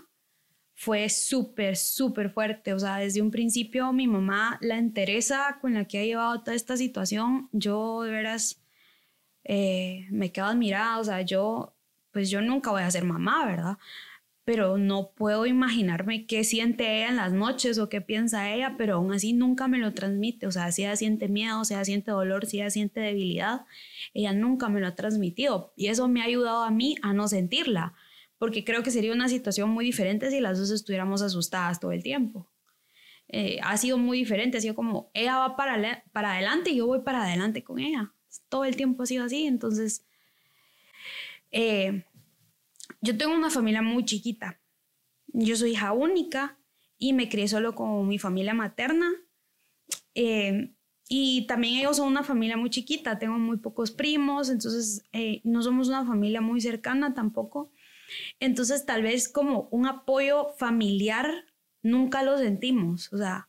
fue 0.74 1.08
súper, 1.08 1.76
súper 1.76 2.30
fuerte. 2.30 2.74
O 2.74 2.80
sea, 2.80 2.96
desde 2.96 3.22
un 3.22 3.30
principio 3.30 3.92
mi 3.92 4.08
mamá, 4.08 4.58
la 4.60 4.76
entereza 4.76 5.58
con 5.60 5.74
la 5.74 5.84
que 5.84 6.00
ha 6.00 6.04
llevado 6.04 6.40
toda 6.40 6.56
esta 6.56 6.76
situación, 6.76 7.48
yo 7.52 8.02
de 8.02 8.10
veras 8.10 8.60
eh, 9.44 10.08
me 10.10 10.32
quedo 10.32 10.46
admirada. 10.46 10.98
O 10.98 11.04
sea, 11.04 11.22
yo, 11.22 11.76
pues 12.12 12.30
yo 12.30 12.40
nunca 12.40 12.70
voy 12.70 12.82
a 12.82 12.90
ser 12.90 13.04
mamá, 13.04 13.46
¿verdad? 13.46 13.78
Pero 14.44 14.78
no 14.78 15.12
puedo 15.14 15.46
imaginarme 15.46 16.26
qué 16.26 16.44
siente 16.44 16.98
ella 16.98 17.08
en 17.10 17.16
las 17.16 17.32
noches 17.32 17.78
o 17.78 17.88
qué 17.88 18.00
piensa 18.00 18.52
ella, 18.52 18.74
pero 18.78 18.96
aún 18.96 19.12
así 19.12 19.32
nunca 19.32 19.68
me 19.68 19.78
lo 19.78 19.92
transmite. 19.94 20.46
O 20.46 20.50
sea, 20.50 20.72
si 20.72 20.82
ella 20.82 20.96
siente 20.96 21.28
miedo, 21.28 21.64
si 21.64 21.74
ella 21.74 21.84
siente 21.84 22.10
dolor, 22.10 22.46
si 22.46 22.58
ella 22.58 22.70
siente 22.70 23.00
debilidad, 23.00 23.66
ella 24.14 24.32
nunca 24.32 24.68
me 24.68 24.80
lo 24.80 24.88
ha 24.88 24.94
transmitido. 24.94 25.72
Y 25.76 25.88
eso 25.88 26.08
me 26.08 26.22
ha 26.22 26.24
ayudado 26.24 26.62
a 26.64 26.70
mí 26.70 26.96
a 27.02 27.12
no 27.12 27.28
sentirla 27.28 27.94
porque 28.40 28.64
creo 28.64 28.82
que 28.82 28.90
sería 28.90 29.12
una 29.12 29.28
situación 29.28 29.68
muy 29.68 29.84
diferente 29.84 30.30
si 30.30 30.40
las 30.40 30.58
dos 30.58 30.70
estuviéramos 30.70 31.20
asustadas 31.20 31.78
todo 31.78 31.92
el 31.92 32.02
tiempo. 32.02 32.50
Eh, 33.28 33.58
ha 33.62 33.76
sido 33.76 33.98
muy 33.98 34.16
diferente, 34.16 34.56
ha 34.56 34.62
sido 34.62 34.74
como 34.74 35.10
ella 35.12 35.36
va 35.36 35.56
para, 35.56 36.02
para 36.12 36.32
adelante 36.32 36.70
y 36.70 36.76
yo 36.76 36.86
voy 36.86 37.02
para 37.02 37.24
adelante 37.24 37.62
con 37.62 37.78
ella. 37.78 38.14
Todo 38.48 38.64
el 38.64 38.76
tiempo 38.76 39.02
ha 39.02 39.06
sido 39.06 39.24
así, 39.24 39.44
entonces 39.44 40.06
eh, 41.50 42.04
yo 43.00 43.16
tengo 43.16 43.34
una 43.34 43.50
familia 43.50 43.82
muy 43.82 44.04
chiquita. 44.04 44.60
Yo 45.28 45.56
soy 45.56 45.72
hija 45.72 45.92
única 45.92 46.58
y 46.98 47.12
me 47.12 47.28
crié 47.28 47.48
solo 47.48 47.74
con 47.74 48.06
mi 48.08 48.18
familia 48.18 48.54
materna. 48.54 49.10
Eh, 50.14 50.74
y 51.08 51.46
también 51.46 51.78
ellos 51.78 51.96
son 51.96 52.08
una 52.08 52.22
familia 52.22 52.56
muy 52.56 52.70
chiquita, 52.70 53.18
tengo 53.18 53.36
muy 53.36 53.56
pocos 53.56 53.90
primos, 53.90 54.48
entonces 54.48 55.02
no 55.42 55.60
somos 55.60 55.88
una 55.88 56.06
familia 56.06 56.40
muy 56.40 56.60
cercana 56.60 57.14
tampoco. 57.14 57.72
Entonces, 58.38 58.86
tal 58.86 59.02
vez 59.02 59.28
como 59.28 59.68
un 59.70 59.86
apoyo 59.86 60.50
familiar 60.58 61.26
nunca 61.82 62.22
lo 62.22 62.38
sentimos. 62.38 63.12
O 63.12 63.18
sea, 63.18 63.48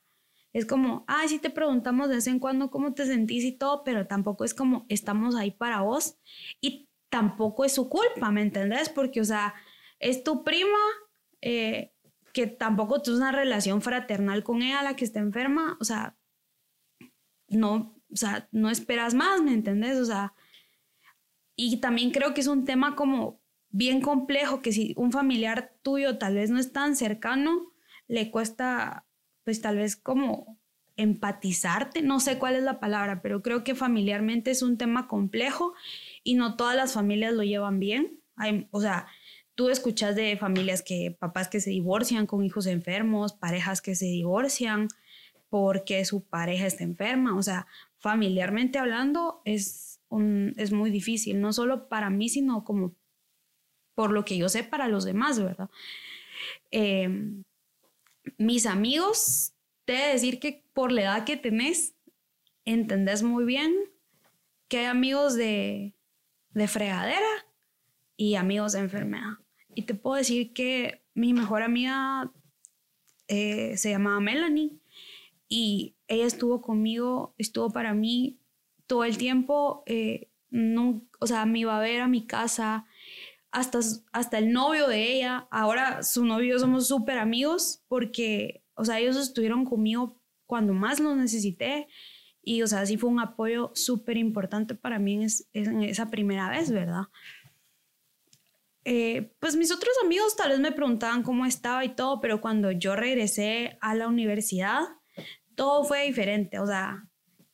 es 0.53 0.65
como, 0.65 1.05
ay, 1.07 1.29
sí 1.29 1.39
te 1.39 1.49
preguntamos 1.49 2.09
de 2.09 2.15
vez 2.15 2.27
en 2.27 2.39
cuando 2.39 2.71
cómo 2.71 2.93
te 2.93 3.05
sentís 3.05 3.43
y 3.43 3.53
todo, 3.53 3.83
pero 3.83 4.07
tampoco 4.07 4.43
es 4.43 4.53
como 4.53 4.85
estamos 4.89 5.35
ahí 5.35 5.51
para 5.51 5.81
vos 5.81 6.17
y 6.59 6.89
tampoco 7.11 7.65
es 7.65 7.75
su 7.75 7.89
culpa, 7.89 8.31
¿me 8.31 8.41
entendés? 8.41 8.89
Porque, 8.89 9.21
o 9.21 9.25
sea, 9.25 9.53
es 9.99 10.23
tu 10.23 10.43
prima 10.43 10.79
eh, 11.41 11.93
que 12.33 12.47
tampoco 12.47 13.01
tienes 13.01 13.19
una 13.19 13.33
relación 13.33 13.81
fraternal 13.81 14.43
con 14.43 14.63
ella, 14.63 14.81
la 14.81 14.95
que 14.95 15.05
está 15.05 15.19
enferma, 15.19 15.77
o 15.79 15.83
sea, 15.83 16.17
no, 17.49 18.01
o 18.11 18.15
sea, 18.15 18.47
no 18.51 18.69
esperas 18.69 19.13
más, 19.13 19.41
¿me 19.41 19.53
entendés? 19.53 19.97
O 19.97 20.05
sea, 20.05 20.33
y 21.55 21.77
también 21.81 22.11
creo 22.11 22.33
que 22.33 22.41
es 22.41 22.47
un 22.47 22.63
tema 22.63 22.95
como 22.95 23.41
bien 23.69 24.01
complejo 24.01 24.61
que 24.61 24.71
si 24.71 24.93
un 24.97 25.11
familiar 25.11 25.75
tuyo 25.81 26.17
tal 26.17 26.35
vez 26.35 26.49
no 26.49 26.59
es 26.59 26.71
tan 26.71 26.95
cercano, 26.95 27.73
le 28.07 28.31
cuesta 28.31 29.05
pues 29.43 29.61
tal 29.61 29.77
vez 29.77 29.97
como 29.97 30.59
empatizarte, 30.95 32.01
no 32.01 32.19
sé 32.19 32.37
cuál 32.37 32.55
es 32.55 32.63
la 32.63 32.79
palabra, 32.79 33.21
pero 33.21 33.41
creo 33.41 33.63
que 33.63 33.75
familiarmente 33.75 34.51
es 34.51 34.61
un 34.61 34.77
tema 34.77 35.07
complejo 35.07 35.73
y 36.23 36.35
no 36.35 36.55
todas 36.55 36.75
las 36.75 36.93
familias 36.93 37.33
lo 37.33 37.43
llevan 37.43 37.79
bien. 37.79 38.19
O 38.71 38.81
sea, 38.81 39.07
tú 39.55 39.69
escuchas 39.69 40.15
de 40.15 40.37
familias 40.37 40.81
que 40.81 41.15
papás 41.19 41.47
que 41.47 41.59
se 41.59 41.69
divorcian 41.69 42.25
con 42.25 42.43
hijos 42.43 42.65
enfermos, 42.65 43.33
parejas 43.33 43.81
que 43.81 43.95
se 43.95 44.05
divorcian 44.05 44.87
porque 45.49 46.05
su 46.05 46.23
pareja 46.23 46.65
está 46.65 46.85
enferma, 46.85 47.35
o 47.35 47.43
sea, 47.43 47.67
familiarmente 47.99 48.79
hablando 48.79 49.41
es, 49.43 49.99
un, 50.07 50.53
es 50.57 50.71
muy 50.71 50.89
difícil, 50.91 51.41
no 51.41 51.51
solo 51.51 51.89
para 51.89 52.09
mí, 52.09 52.29
sino 52.29 52.63
como 52.63 52.95
por 53.93 54.11
lo 54.11 54.23
que 54.23 54.37
yo 54.37 54.47
sé 54.47 54.63
para 54.63 54.87
los 54.87 55.03
demás, 55.03 55.39
¿verdad? 55.39 55.69
Em, 56.71 57.43
mis 58.37 58.65
amigos, 58.65 59.53
te 59.85 59.93
he 59.93 60.07
de 60.07 60.13
decir 60.13 60.39
que 60.39 60.63
por 60.73 60.91
la 60.91 61.01
edad 61.01 61.25
que 61.25 61.35
tenés, 61.35 61.95
entendés 62.63 63.21
muy 63.21 63.43
bien 63.43 63.75
que 64.69 64.79
hay 64.79 64.85
amigos 64.85 65.35
de, 65.35 65.95
de 66.53 66.67
fregadera 66.67 67.45
y 68.17 68.35
amigos 68.35 68.73
de 68.73 68.79
enfermedad. 68.79 69.37
Y 69.75 69.83
te 69.83 69.95
puedo 69.95 70.17
decir 70.17 70.53
que 70.53 71.03
mi 71.13 71.33
mejor 71.33 71.63
amiga 71.63 72.31
eh, 73.27 73.77
se 73.77 73.89
llamaba 73.89 74.19
Melanie 74.19 74.77
y 75.47 75.95
ella 76.07 76.25
estuvo 76.25 76.61
conmigo, 76.61 77.33
estuvo 77.37 77.71
para 77.71 77.93
mí 77.93 78.39
todo 78.87 79.03
el 79.05 79.17
tiempo. 79.17 79.83
Eh, 79.85 80.29
o 81.19 81.27
sea, 81.27 81.45
me 81.45 81.59
iba 81.59 81.77
a 81.77 81.81
ver 81.81 82.01
a 82.01 82.07
mi 82.07 82.25
casa, 82.27 82.85
hasta, 83.51 83.79
hasta 84.11 84.37
el 84.37 84.51
novio 84.51 84.87
de 84.87 85.13
ella, 85.13 85.47
ahora 85.51 86.03
su 86.03 86.25
novio 86.25 86.57
somos 86.59 86.87
súper 86.87 87.17
amigos 87.17 87.83
porque, 87.87 88.63
o 88.75 88.85
sea, 88.85 88.99
ellos 88.99 89.17
estuvieron 89.17 89.65
conmigo 89.65 90.21
cuando 90.45 90.73
más 90.73 90.99
lo 90.99 91.15
necesité 91.15 91.87
y, 92.43 92.61
o 92.63 92.67
sea, 92.67 92.85
sí 92.85 92.97
fue 92.97 93.09
un 93.09 93.19
apoyo 93.19 93.71
súper 93.75 94.17
importante 94.17 94.75
para 94.75 94.99
mí 94.99 95.25
en, 95.53 95.83
esa 95.83 96.09
primera 96.09 96.49
vez, 96.49 96.71
¿verdad? 96.71 97.03
Eh, 98.83 99.35
pues 99.39 99.55
mis 99.55 99.71
otros 99.71 99.93
amigos 100.03 100.35
tal 100.35 100.49
vez 100.49 100.59
me 100.59 100.71
preguntaban 100.71 101.21
cómo 101.21 101.45
estaba 101.45 101.85
y 101.85 101.95
todo, 101.95 102.19
pero 102.19 102.41
cuando 102.41 102.71
yo 102.71 102.95
regresé 102.95 103.77
a 103.79 103.93
la 103.93 104.07
universidad, 104.07 104.81
todo 105.55 105.83
fue 105.83 106.05
diferente, 106.05 106.57
o 106.59 106.65
sea, 106.65 107.07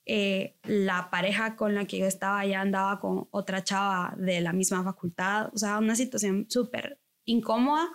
eh, 0.05 0.57
la 0.63 1.09
pareja 1.09 1.57
con 1.57 1.75
la 1.75 1.83
que 1.83 1.97
yo 1.97 2.05
estaba 2.05 2.45
ya 2.45 2.61
andaba 2.61 3.01
con 3.01 3.27
otra 3.31 3.61
chava 3.65 4.13
de 4.17 4.39
la 4.39 4.53
misma 4.53 4.81
facultad, 4.85 5.49
o 5.53 5.57
sea, 5.57 5.79
una 5.79 5.95
situación 5.97 6.45
súper 6.49 7.01
incómoda, 7.25 7.89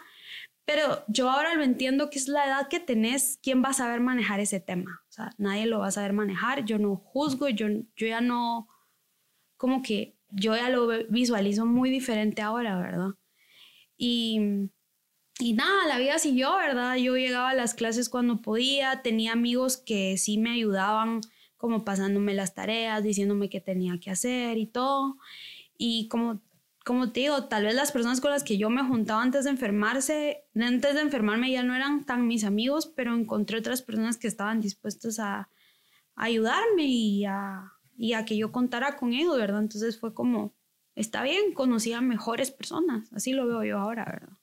pero 0.66 1.02
yo 1.08 1.30
ahora 1.30 1.54
lo 1.54 1.62
entiendo 1.64 2.10
que 2.10 2.18
es 2.18 2.28
la 2.28 2.44
edad 2.44 2.68
que 2.68 2.80
tenés, 2.80 3.38
¿quién 3.42 3.64
va 3.64 3.70
a 3.70 3.72
saber 3.74 4.00
manejar 4.00 4.40
ese 4.40 4.60
tema? 4.60 5.01
O 5.12 5.14
sea, 5.14 5.34
nadie 5.36 5.66
lo 5.66 5.80
va 5.80 5.88
a 5.88 5.90
saber 5.90 6.14
manejar, 6.14 6.64
yo 6.64 6.78
no 6.78 6.96
juzgo, 6.96 7.50
yo, 7.50 7.66
yo 7.96 8.06
ya 8.06 8.22
no, 8.22 8.66
como 9.58 9.82
que 9.82 10.16
yo 10.30 10.56
ya 10.56 10.70
lo 10.70 10.88
visualizo 11.10 11.66
muy 11.66 11.90
diferente 11.90 12.40
ahora, 12.40 12.78
¿verdad? 12.78 13.10
Y, 13.98 14.70
y 15.38 15.52
nada, 15.52 15.86
la 15.86 15.98
vida 15.98 16.18
siguió, 16.18 16.56
¿verdad? 16.56 16.96
Yo 16.96 17.14
llegaba 17.14 17.50
a 17.50 17.54
las 17.54 17.74
clases 17.74 18.08
cuando 18.08 18.40
podía, 18.40 19.02
tenía 19.02 19.32
amigos 19.32 19.76
que 19.76 20.16
sí 20.16 20.38
me 20.38 20.52
ayudaban 20.52 21.20
como 21.58 21.84
pasándome 21.84 22.32
las 22.32 22.54
tareas, 22.54 23.02
diciéndome 23.02 23.50
qué 23.50 23.60
tenía 23.60 24.00
que 24.00 24.10
hacer 24.10 24.56
y 24.56 24.64
todo. 24.64 25.18
Y 25.76 26.08
como, 26.08 26.40
como 26.84 27.12
te 27.12 27.20
digo, 27.20 27.44
tal 27.44 27.64
vez 27.64 27.74
las 27.74 27.92
personas 27.92 28.20
con 28.20 28.30
las 28.30 28.44
que 28.44 28.58
yo 28.58 28.70
me 28.70 28.84
juntaba 28.84 29.22
antes 29.22 29.44
de 29.44 29.50
enfermarse, 29.50 30.44
antes 30.54 30.94
de 30.94 31.00
enfermarme 31.00 31.50
ya 31.50 31.62
no 31.62 31.74
eran 31.74 32.04
tan 32.04 32.26
mis 32.26 32.44
amigos, 32.44 32.86
pero 32.86 33.14
encontré 33.14 33.58
otras 33.58 33.82
personas 33.82 34.16
que 34.16 34.28
estaban 34.28 34.60
dispuestas 34.60 35.18
a, 35.18 35.48
ayudarme 36.14 36.84
y 36.84 37.24
a, 37.24 37.72
que 38.26 38.36
yo 38.36 38.52
contara 38.52 38.96
con 38.96 39.12
ellos, 39.12 39.36
¿verdad? 39.38 39.60
Entonces 39.60 39.98
fue 39.98 40.14
como, 40.14 40.54
está 40.94 41.22
bien, 41.22 41.54
conocí 41.54 41.92
a 41.92 42.00
mejores 42.00 42.50
personas, 42.50 43.12
así 43.12 43.32
lo 43.32 43.46
veo 43.46 43.64
yo 43.64 43.78
ahora, 43.78 44.04
¿verdad? 44.04 44.36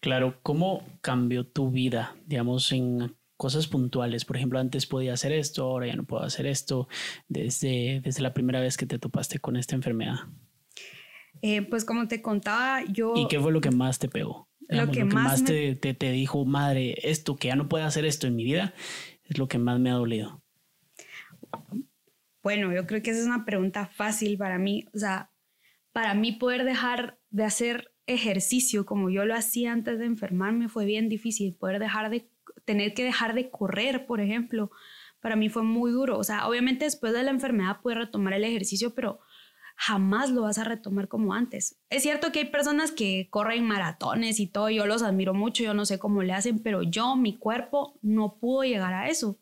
Claro, 0.00 0.38
¿cómo 0.42 0.84
cambió 1.00 1.46
tu 1.46 1.70
vida, 1.70 2.14
digamos, 2.26 2.70
en 2.72 3.16
cosas 3.36 3.66
puntuales? 3.66 4.24
Por 4.24 4.36
ejemplo, 4.36 4.58
antes 4.58 4.86
podía 4.86 5.14
hacer 5.14 5.32
esto, 5.32 5.64
ahora 5.64 5.86
ya 5.86 5.96
no 5.96 6.04
puedo 6.04 6.22
hacer 6.22 6.46
esto, 6.46 6.88
desde, 7.28 8.00
desde 8.04 8.22
la 8.22 8.34
primera 8.34 8.60
vez 8.60 8.76
que 8.76 8.86
te 8.86 8.98
topaste 8.98 9.38
con 9.38 9.56
esta 9.56 9.74
enfermedad. 9.74 10.20
Eh, 11.42 11.62
pues 11.62 11.84
como 11.84 12.08
te 12.08 12.22
contaba, 12.22 12.82
yo... 12.84 13.14
¿Y 13.16 13.28
qué 13.28 13.38
fue 13.38 13.52
lo 13.52 13.60
que 13.60 13.70
más 13.70 13.98
te 13.98 14.08
pegó? 14.08 14.48
Lo 14.68 14.90
que, 14.90 15.04
más, 15.04 15.44
te, 15.44 15.74
te, 15.74 15.92
te, 15.92 16.10
dijo, 16.10 16.44
madre, 16.46 16.96
esto, 17.02 17.36
que 17.36 17.48
ya 17.48 17.56
no 17.56 17.68
puedo 17.68 17.84
hacer 17.84 18.06
esto 18.06 18.26
en 18.26 18.34
mi 18.34 18.44
vida, 18.44 18.72
es 19.24 19.36
lo 19.38 19.46
que 19.46 19.58
más 19.58 19.78
me 19.78 19.90
ha 19.90 19.94
dolido. 19.94 20.42
Bueno, 22.42 22.72
yo 22.72 22.86
creo 22.86 23.02
que 23.02 23.10
esa 23.10 23.20
es 23.20 23.26
una 23.26 23.44
pregunta 23.44 23.86
fácil 23.86 24.36
para 24.36 24.58
mí. 24.58 24.86
O 24.94 24.98
sea, 24.98 25.30
para 25.92 26.14
mí 26.14 26.32
poder 26.32 26.64
dejar 26.64 27.18
de 27.30 27.44
hacer 27.44 27.92
ejercicio 28.06 28.84
como 28.84 29.08
yo 29.08 29.24
lo 29.24 29.34
hacía 29.34 29.72
antes 29.72 29.98
de 29.98 30.04
enfermarme 30.04 30.68
fue 30.68 30.84
bien 30.84 31.08
difícil. 31.08 31.54
Poder 31.54 31.78
dejar 31.78 32.10
de, 32.10 32.28
tener 32.64 32.94
que 32.94 33.04
dejar 33.04 33.34
de 33.34 33.50
correr, 33.50 34.06
por 34.06 34.20
ejemplo, 34.20 34.70
para 35.20 35.36
mí 35.36 35.48
fue 35.48 35.62
muy 35.62 35.90
duro. 35.90 36.18
O 36.18 36.24
sea, 36.24 36.46
obviamente 36.46 36.84
después 36.84 37.12
de 37.12 37.22
la 37.22 37.30
enfermedad 37.30 37.78
puedes 37.82 37.98
retomar 37.98 38.34
el 38.34 38.44
ejercicio, 38.44 38.94
pero 38.94 39.20
jamás 39.74 40.30
lo 40.30 40.42
vas 40.42 40.58
a 40.58 40.64
retomar 40.64 41.08
como 41.08 41.34
antes. 41.34 41.76
Es 41.90 42.02
cierto 42.02 42.32
que 42.32 42.40
hay 42.40 42.44
personas 42.46 42.92
que 42.92 43.28
corren 43.30 43.64
maratones 43.64 44.40
y 44.40 44.46
todo, 44.46 44.70
yo 44.70 44.86
los 44.86 45.02
admiro 45.02 45.34
mucho, 45.34 45.62
yo 45.62 45.74
no 45.74 45.84
sé 45.84 45.98
cómo 45.98 46.22
le 46.22 46.32
hacen, 46.32 46.60
pero 46.60 46.82
yo, 46.82 47.16
mi 47.16 47.36
cuerpo, 47.36 47.98
no 48.02 48.36
pudo 48.38 48.62
llegar 48.62 48.94
a 48.94 49.08
eso. 49.08 49.38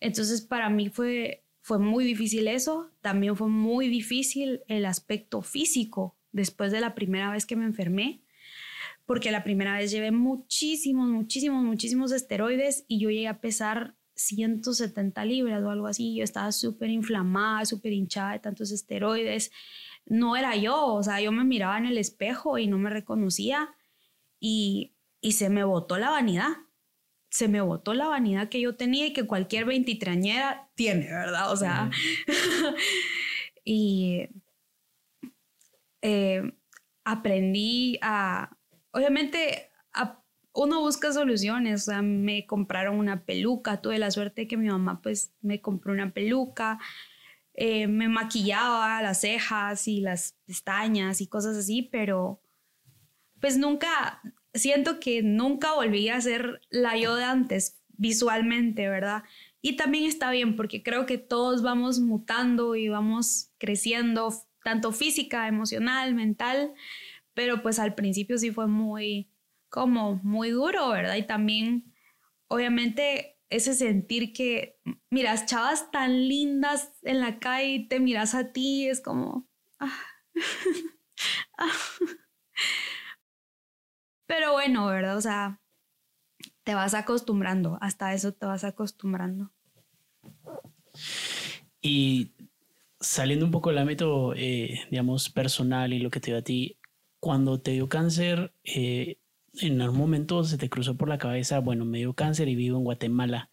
Entonces, 0.00 0.40
para 0.40 0.68
mí 0.68 0.88
fue, 0.88 1.44
fue 1.60 1.78
muy 1.78 2.04
difícil 2.04 2.48
eso. 2.48 2.90
También 3.00 3.36
fue 3.36 3.48
muy 3.48 3.88
difícil 3.88 4.62
el 4.66 4.84
aspecto 4.84 5.42
físico 5.42 6.16
después 6.32 6.72
de 6.72 6.80
la 6.80 6.94
primera 6.94 7.30
vez 7.30 7.46
que 7.46 7.56
me 7.56 7.66
enfermé, 7.66 8.22
porque 9.06 9.30
la 9.30 9.44
primera 9.44 9.76
vez 9.76 9.90
llevé 9.90 10.10
muchísimos, 10.10 11.08
muchísimos, 11.08 11.62
muchísimos 11.62 12.10
esteroides 12.10 12.84
y 12.88 12.98
yo 12.98 13.10
llegué 13.10 13.28
a 13.28 13.40
pesar 13.40 13.94
170 14.26 15.24
libras 15.24 15.62
o 15.62 15.70
algo 15.70 15.86
así. 15.86 16.14
Yo 16.16 16.24
estaba 16.24 16.52
súper 16.52 16.90
inflamada, 16.90 17.64
súper 17.64 17.92
hinchada 17.92 18.32
de 18.32 18.38
tantos 18.38 18.70
esteroides. 18.70 19.50
No 20.06 20.36
era 20.36 20.56
yo, 20.56 20.86
o 20.86 21.02
sea, 21.02 21.20
yo 21.20 21.32
me 21.32 21.44
miraba 21.44 21.78
en 21.78 21.86
el 21.86 21.98
espejo 21.98 22.58
y 22.58 22.66
no 22.66 22.78
me 22.78 22.90
reconocía 22.90 23.74
y, 24.40 24.94
y 25.20 25.32
se 25.32 25.48
me 25.48 25.64
botó 25.64 25.98
la 25.98 26.10
vanidad. 26.10 26.50
Se 27.30 27.48
me 27.48 27.60
botó 27.60 27.94
la 27.94 28.08
vanidad 28.08 28.48
que 28.48 28.60
yo 28.60 28.76
tenía 28.76 29.06
y 29.06 29.12
que 29.12 29.26
cualquier 29.26 29.64
veintitrañera 29.64 30.70
tiene, 30.74 31.06
¿verdad? 31.06 31.50
O 31.52 31.56
sea, 31.56 31.90
y 33.64 34.28
eh, 36.02 36.52
aprendí 37.04 37.98
a, 38.02 38.56
obviamente, 38.90 39.71
uno 40.54 40.80
busca 40.80 41.12
soluciones, 41.12 41.82
o 41.82 41.92
sea, 41.92 42.02
me 42.02 42.46
compraron 42.46 42.98
una 42.98 43.24
peluca, 43.24 43.80
tuve 43.80 43.98
la 43.98 44.10
suerte 44.10 44.42
de 44.42 44.48
que 44.48 44.56
mi 44.56 44.68
mamá 44.68 45.00
pues 45.02 45.32
me 45.40 45.60
compró 45.60 45.92
una 45.92 46.12
peluca, 46.12 46.78
eh, 47.54 47.86
me 47.86 48.08
maquillaba 48.08 49.02
las 49.02 49.22
cejas 49.22 49.88
y 49.88 50.00
las 50.00 50.36
pestañas 50.46 51.20
y 51.20 51.26
cosas 51.26 51.56
así, 51.56 51.82
pero 51.82 52.40
pues 53.40 53.56
nunca, 53.58 54.20
siento 54.54 55.00
que 55.00 55.22
nunca 55.22 55.74
volví 55.74 56.08
a 56.08 56.20
ser 56.20 56.60
la 56.70 56.96
yo 56.96 57.16
de 57.16 57.24
antes 57.24 57.82
visualmente, 57.88 58.88
¿verdad? 58.88 59.24
Y 59.62 59.76
también 59.76 60.04
está 60.04 60.30
bien 60.30 60.56
porque 60.56 60.82
creo 60.82 61.06
que 61.06 61.18
todos 61.18 61.62
vamos 61.62 62.00
mutando 62.00 62.74
y 62.76 62.88
vamos 62.88 63.50
creciendo 63.58 64.34
tanto 64.64 64.92
física, 64.92 65.48
emocional, 65.48 66.14
mental, 66.14 66.72
pero 67.34 67.62
pues 67.62 67.78
al 67.78 67.94
principio 67.94 68.38
sí 68.38 68.50
fue 68.50 68.66
muy, 68.66 69.31
como 69.72 70.16
muy 70.16 70.50
duro, 70.50 70.90
¿verdad? 70.90 71.16
Y 71.16 71.26
también, 71.26 71.94
obviamente, 72.48 73.38
ese 73.48 73.72
sentir 73.72 74.34
que 74.34 74.78
miras 75.08 75.46
chavas 75.46 75.90
tan 75.90 76.28
lindas 76.28 76.92
en 77.02 77.20
la 77.20 77.38
calle 77.38 77.68
y 77.68 77.88
te 77.88 77.98
miras 77.98 78.34
a 78.34 78.52
ti, 78.52 78.86
es 78.86 79.00
como... 79.00 79.48
Ah, 79.80 79.98
ah. 81.58 81.72
Pero 84.26 84.52
bueno, 84.52 84.86
¿verdad? 84.86 85.16
O 85.16 85.22
sea, 85.22 85.58
te 86.64 86.74
vas 86.74 86.92
acostumbrando, 86.92 87.78
hasta 87.80 88.12
eso 88.12 88.34
te 88.34 88.44
vas 88.44 88.64
acostumbrando. 88.64 89.52
Y 91.80 92.32
saliendo 93.00 93.46
un 93.46 93.52
poco 93.52 93.70
del 93.70 93.78
ámbito, 93.78 94.34
eh, 94.36 94.80
digamos, 94.90 95.30
personal 95.30 95.94
y 95.94 95.98
lo 95.98 96.10
que 96.10 96.20
te 96.20 96.30
dio 96.30 96.38
a 96.38 96.42
ti, 96.42 96.78
cuando 97.20 97.58
te 97.58 97.70
dio 97.70 97.88
cáncer, 97.88 98.54
eh, 98.64 99.21
en 99.60 99.80
algún 99.80 99.98
momento 99.98 100.44
se 100.44 100.58
te 100.58 100.68
cruzó 100.68 100.96
por 100.96 101.08
la 101.08 101.18
cabeza, 101.18 101.58
bueno, 101.60 101.84
me 101.84 101.98
dio 101.98 102.14
cáncer 102.14 102.48
y 102.48 102.54
vivo 102.54 102.78
en 102.78 102.84
Guatemala. 102.84 103.50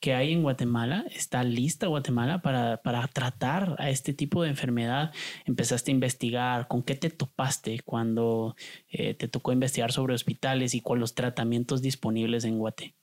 ¿Qué 0.00 0.14
hay 0.14 0.32
en 0.32 0.42
Guatemala? 0.42 1.04
¿Está 1.14 1.44
lista 1.44 1.86
Guatemala 1.86 2.40
para, 2.40 2.78
para 2.78 3.06
tratar 3.08 3.76
a 3.78 3.90
este 3.90 4.14
tipo 4.14 4.42
de 4.42 4.48
enfermedad? 4.48 5.12
¿Empezaste 5.44 5.90
a 5.90 5.94
investigar? 5.94 6.68
¿Con 6.68 6.82
qué 6.82 6.94
te 6.94 7.10
topaste 7.10 7.80
cuando 7.84 8.56
eh, 8.88 9.12
te 9.12 9.28
tocó 9.28 9.52
investigar 9.52 9.92
sobre 9.92 10.14
hospitales 10.14 10.74
y 10.74 10.80
con 10.80 11.00
los 11.00 11.14
tratamientos 11.14 11.82
disponibles 11.82 12.44
en 12.44 12.58
Guate? 12.58 12.94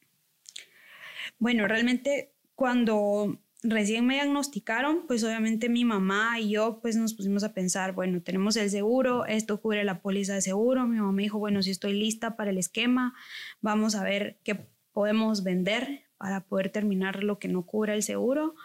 Bueno, 1.37 1.67
realmente 1.67 2.31
cuando 2.55 3.37
recién 3.63 4.05
me 4.05 4.15
diagnosticaron, 4.15 5.07
pues 5.07 5.23
obviamente 5.23 5.69
mi 5.69 5.83
mamá 5.83 6.39
y 6.39 6.51
yo 6.51 6.79
pues 6.81 6.95
nos 6.95 7.13
pusimos 7.13 7.43
a 7.43 7.53
pensar, 7.53 7.93
bueno, 7.93 8.21
tenemos 8.21 8.55
el 8.55 8.69
seguro, 8.69 9.25
esto 9.25 9.59
cubre 9.61 9.83
la 9.83 10.01
póliza 10.01 10.35
de 10.35 10.41
seguro. 10.41 10.85
Mi 10.87 10.97
mamá 10.97 11.11
me 11.11 11.23
dijo, 11.23 11.39
bueno, 11.39 11.61
si 11.63 11.71
estoy 11.71 11.93
lista 11.93 12.35
para 12.35 12.51
el 12.51 12.57
esquema, 12.57 13.13
vamos 13.61 13.95
a 13.95 14.03
ver 14.03 14.39
qué 14.43 14.67
podemos 14.91 15.43
vender 15.43 16.05
para 16.17 16.45
poder 16.45 16.69
terminar 16.69 17.23
lo 17.23 17.39
que 17.39 17.47
no 17.47 17.65
cubre 17.65 17.93
el 17.93 18.03
seguro. 18.03 18.55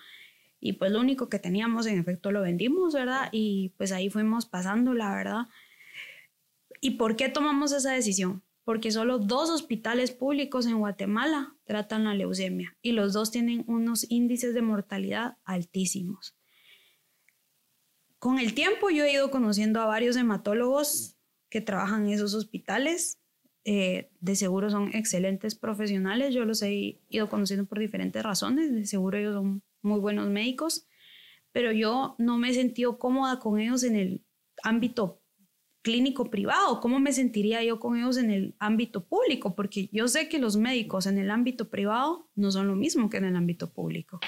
Y 0.60 0.74
pues 0.74 0.92
lo 0.92 1.00
único 1.00 1.28
que 1.28 1.38
teníamos 1.38 1.86
en 1.86 1.98
efecto 1.98 2.30
lo 2.30 2.42
vendimos, 2.42 2.94
¿verdad? 2.94 3.28
Y 3.32 3.70
pues 3.76 3.90
ahí 3.92 4.10
fuimos 4.10 4.46
pasando, 4.46 4.94
la 4.94 5.14
verdad. 5.14 5.46
¿Y 6.80 6.92
por 6.92 7.16
qué 7.16 7.28
tomamos 7.28 7.72
esa 7.72 7.92
decisión? 7.92 8.42
Porque 8.64 8.92
solo 8.92 9.18
dos 9.18 9.50
hospitales 9.50 10.12
públicos 10.12 10.66
en 10.66 10.78
Guatemala 10.78 11.56
tratan 11.64 12.04
la 12.04 12.14
leucemia 12.14 12.76
y 12.80 12.92
los 12.92 13.12
dos 13.12 13.30
tienen 13.30 13.64
unos 13.66 14.08
índices 14.10 14.54
de 14.54 14.62
mortalidad 14.62 15.36
altísimos. 15.44 16.36
Con 18.18 18.38
el 18.38 18.54
tiempo 18.54 18.90
yo 18.90 19.04
he 19.04 19.12
ido 19.12 19.30
conociendo 19.32 19.80
a 19.80 19.86
varios 19.86 20.16
hematólogos 20.16 21.16
que 21.50 21.60
trabajan 21.60 22.06
en 22.06 22.12
esos 22.12 22.34
hospitales. 22.34 23.18
Eh, 23.64 24.10
de 24.20 24.34
seguro 24.34 24.70
son 24.70 24.92
excelentes 24.92 25.54
profesionales, 25.54 26.34
yo 26.34 26.44
los 26.44 26.62
he 26.62 27.00
ido 27.08 27.28
conociendo 27.28 27.64
por 27.64 27.78
diferentes 27.78 28.20
razones, 28.20 28.72
de 28.72 28.86
seguro 28.86 29.18
ellos 29.18 29.34
son 29.34 29.62
muy 29.82 30.00
buenos 30.00 30.28
médicos, 30.28 30.88
pero 31.52 31.70
yo 31.70 32.16
no 32.18 32.38
me 32.38 32.50
he 32.50 32.54
sentido 32.54 32.98
cómoda 32.98 33.38
con 33.38 33.60
ellos 33.60 33.84
en 33.84 33.94
el 33.94 34.24
ámbito 34.64 35.21
clínico 35.82 36.30
privado, 36.30 36.80
¿cómo 36.80 37.00
me 37.00 37.12
sentiría 37.12 37.62
yo 37.62 37.78
con 37.80 37.96
ellos 37.96 38.16
en 38.16 38.30
el 38.30 38.54
ámbito 38.58 39.04
público? 39.04 39.54
Porque 39.54 39.88
yo 39.92 40.08
sé 40.08 40.28
que 40.28 40.38
los 40.38 40.56
médicos 40.56 41.06
en 41.06 41.18
el 41.18 41.30
ámbito 41.30 41.68
privado 41.68 42.30
no 42.34 42.50
son 42.50 42.68
lo 42.68 42.76
mismo 42.76 43.10
que 43.10 43.18
en 43.18 43.24
el 43.24 43.36
ámbito 43.36 43.72
público. 43.72 44.20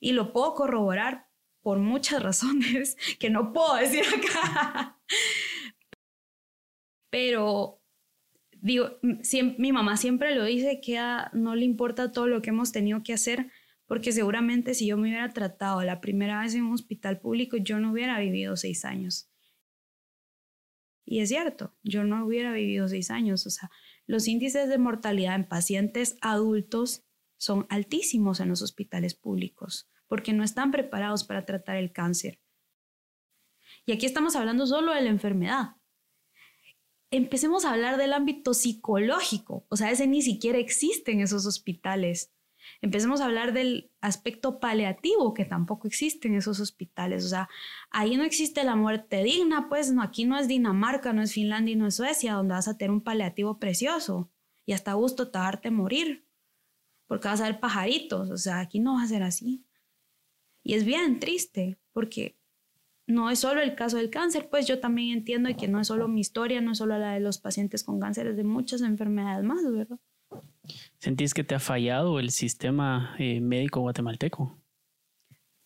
Y 0.00 0.12
lo 0.12 0.32
puedo 0.32 0.54
corroborar 0.54 1.28
por 1.62 1.78
muchas 1.78 2.22
razones 2.22 2.96
que 3.18 3.28
no 3.28 3.52
puedo 3.52 3.74
decir 3.74 4.04
acá. 4.06 4.98
Pero 7.10 7.82
digo, 8.60 8.98
mi 9.58 9.72
mamá 9.72 9.96
siempre 9.96 10.34
lo 10.34 10.44
dice 10.44 10.80
que 10.80 10.98
no 11.32 11.54
le 11.56 11.64
importa 11.64 12.12
todo 12.12 12.28
lo 12.28 12.40
que 12.40 12.50
hemos 12.50 12.72
tenido 12.72 13.02
que 13.02 13.12
hacer, 13.12 13.50
porque 13.86 14.12
seguramente 14.12 14.74
si 14.74 14.86
yo 14.86 14.96
me 14.96 15.08
hubiera 15.08 15.28
tratado 15.30 15.82
la 15.82 16.00
primera 16.00 16.40
vez 16.40 16.54
en 16.54 16.64
un 16.64 16.72
hospital 16.72 17.20
público, 17.20 17.56
yo 17.56 17.80
no 17.80 17.90
hubiera 17.92 18.18
vivido 18.18 18.56
seis 18.56 18.84
años. 18.84 19.31
Y 21.12 21.20
es 21.20 21.28
cierto, 21.28 21.74
yo 21.82 22.04
no 22.04 22.24
hubiera 22.24 22.54
vivido 22.54 22.88
seis 22.88 23.10
años. 23.10 23.46
O 23.46 23.50
sea, 23.50 23.70
los 24.06 24.26
índices 24.28 24.70
de 24.70 24.78
mortalidad 24.78 25.34
en 25.34 25.46
pacientes 25.46 26.16
adultos 26.22 27.04
son 27.36 27.66
altísimos 27.68 28.40
en 28.40 28.48
los 28.48 28.62
hospitales 28.62 29.14
públicos 29.14 29.90
porque 30.08 30.32
no 30.32 30.42
están 30.42 30.70
preparados 30.70 31.24
para 31.24 31.44
tratar 31.44 31.76
el 31.76 31.92
cáncer. 31.92 32.40
Y 33.84 33.92
aquí 33.92 34.06
estamos 34.06 34.36
hablando 34.36 34.66
solo 34.66 34.94
de 34.94 35.02
la 35.02 35.10
enfermedad. 35.10 35.76
Empecemos 37.10 37.66
a 37.66 37.72
hablar 37.74 37.98
del 37.98 38.14
ámbito 38.14 38.54
psicológico, 38.54 39.66
o 39.68 39.76
sea, 39.76 39.90
ese 39.90 40.06
ni 40.06 40.22
siquiera 40.22 40.56
existe 40.56 41.12
en 41.12 41.20
esos 41.20 41.44
hospitales. 41.44 42.32
Empecemos 42.82 43.20
a 43.20 43.26
hablar 43.26 43.52
del 43.52 43.92
aspecto 44.00 44.58
paliativo 44.58 45.34
que 45.34 45.44
tampoco 45.44 45.86
existe 45.86 46.26
en 46.26 46.34
esos 46.34 46.58
hospitales. 46.58 47.24
O 47.24 47.28
sea, 47.28 47.48
ahí 47.90 48.16
no 48.16 48.24
existe 48.24 48.64
la 48.64 48.74
muerte 48.74 49.22
digna, 49.22 49.68
pues 49.68 49.92
no, 49.92 50.02
aquí 50.02 50.24
no 50.24 50.36
es 50.36 50.48
Dinamarca, 50.48 51.12
no 51.12 51.22
es 51.22 51.32
Finlandia 51.32 51.72
y 51.72 51.76
no 51.76 51.86
es 51.86 51.94
Suecia, 51.94 52.34
donde 52.34 52.54
vas 52.54 52.66
a 52.66 52.76
tener 52.76 52.90
un 52.90 53.00
paliativo 53.00 53.58
precioso 53.60 54.30
y 54.66 54.72
hasta 54.72 54.94
gusto 54.94 55.30
te 55.30 55.38
darte 55.38 55.70
morir, 55.70 56.26
porque 57.06 57.28
vas 57.28 57.40
a 57.40 57.44
ver 57.44 57.60
pajaritos. 57.60 58.30
O 58.30 58.36
sea, 58.36 58.58
aquí 58.58 58.80
no 58.80 58.94
va 58.94 59.04
a 59.04 59.08
ser 59.08 59.22
así. 59.22 59.64
Y 60.64 60.74
es 60.74 60.84
bien 60.84 61.20
triste, 61.20 61.78
porque 61.92 62.36
no 63.06 63.30
es 63.30 63.38
solo 63.38 63.60
el 63.60 63.76
caso 63.76 63.96
del 63.96 64.10
cáncer, 64.10 64.48
pues 64.50 64.66
yo 64.66 64.80
también 64.80 65.18
entiendo 65.18 65.48
que 65.56 65.68
no 65.68 65.80
es 65.80 65.86
solo 65.86 66.08
mi 66.08 66.20
historia, 66.20 66.60
no 66.60 66.72
es 66.72 66.78
solo 66.78 66.98
la 66.98 67.12
de 67.12 67.20
los 67.20 67.38
pacientes 67.38 67.84
con 67.84 68.00
cáncer, 68.00 68.26
es 68.26 68.36
de 68.36 68.44
muchas 68.44 68.82
enfermedades 68.82 69.44
más, 69.44 69.62
¿verdad? 69.70 69.98
¿Sentís 70.98 71.34
que 71.34 71.44
te 71.44 71.54
ha 71.54 71.60
fallado 71.60 72.20
el 72.20 72.30
sistema 72.30 73.14
eh, 73.18 73.40
médico 73.40 73.80
guatemalteco? 73.80 74.58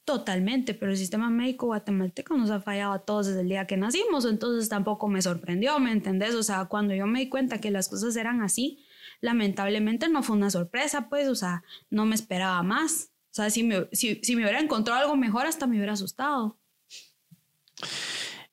Totalmente, 0.07 0.73
pero 0.73 0.93
el 0.93 0.97
sistema 0.97 1.31
médico 1.31 1.67
guatemalteco 1.67 2.37
nos 2.37 2.51
ha 2.51 2.61
fallado 2.61 2.93
a 2.93 3.01
todos 3.01 3.27
desde 3.27 3.41
el 3.41 3.49
día 3.49 3.67
que 3.67 3.77
nacimos, 3.77 4.25
entonces 4.25 4.69
tampoco 4.69 5.09
me 5.09 5.21
sorprendió, 5.21 5.79
¿me 5.81 5.91
entendés? 5.91 6.35
O 6.37 6.45
sea, 6.45 6.67
cuando 6.67 6.95
yo 6.95 7.07
me 7.07 7.19
di 7.19 7.29
cuenta 7.29 7.61
que 7.61 7.73
las 7.73 7.89
cosas 7.89 8.15
eran 8.17 8.41
así, 8.41 8.85
lamentablemente 9.21 10.09
no 10.09 10.23
fue 10.23 10.37
una 10.37 10.51
sorpresa, 10.51 11.09
pues, 11.09 11.29
o 11.29 11.35
sea, 11.35 11.65
no 11.91 12.07
me 12.07 12.15
esperaba 12.15 12.63
más. 12.63 13.11
O 13.31 13.35
sea, 13.35 13.51
si 13.51 13.65
me, 13.65 13.89
si, 13.93 14.21
si 14.23 14.37
me 14.37 14.43
hubiera 14.43 14.61
encontrado 14.61 15.01
algo 15.01 15.17
mejor, 15.17 15.47
hasta 15.47 15.67
me 15.67 15.77
hubiera 15.77 15.95
asustado. 15.95 16.59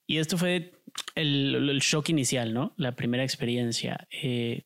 Y 0.08 0.18
esto 0.18 0.38
fue 0.38 0.74
el, 1.16 1.70
el 1.70 1.80
shock 1.80 2.10
inicial, 2.10 2.54
¿no? 2.54 2.74
La 2.78 2.96
primera 2.96 3.24
experiencia. 3.24 4.08
Eh, 4.12 4.64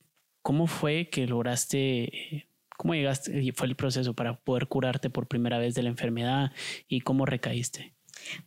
¿Cómo 0.48 0.66
fue 0.66 1.10
que 1.10 1.28
lograste, 1.28 2.48
cómo 2.78 2.94
llegaste 2.94 3.52
fue 3.52 3.68
el 3.68 3.76
proceso 3.76 4.14
para 4.14 4.40
poder 4.40 4.68
curarte 4.68 5.10
por 5.10 5.28
primera 5.28 5.58
vez 5.58 5.76
de 5.76 5.84
la 5.84 5.90
enfermedad 5.90 6.54
y 6.88 7.02
cómo 7.02 7.26
recaíste? 7.26 7.94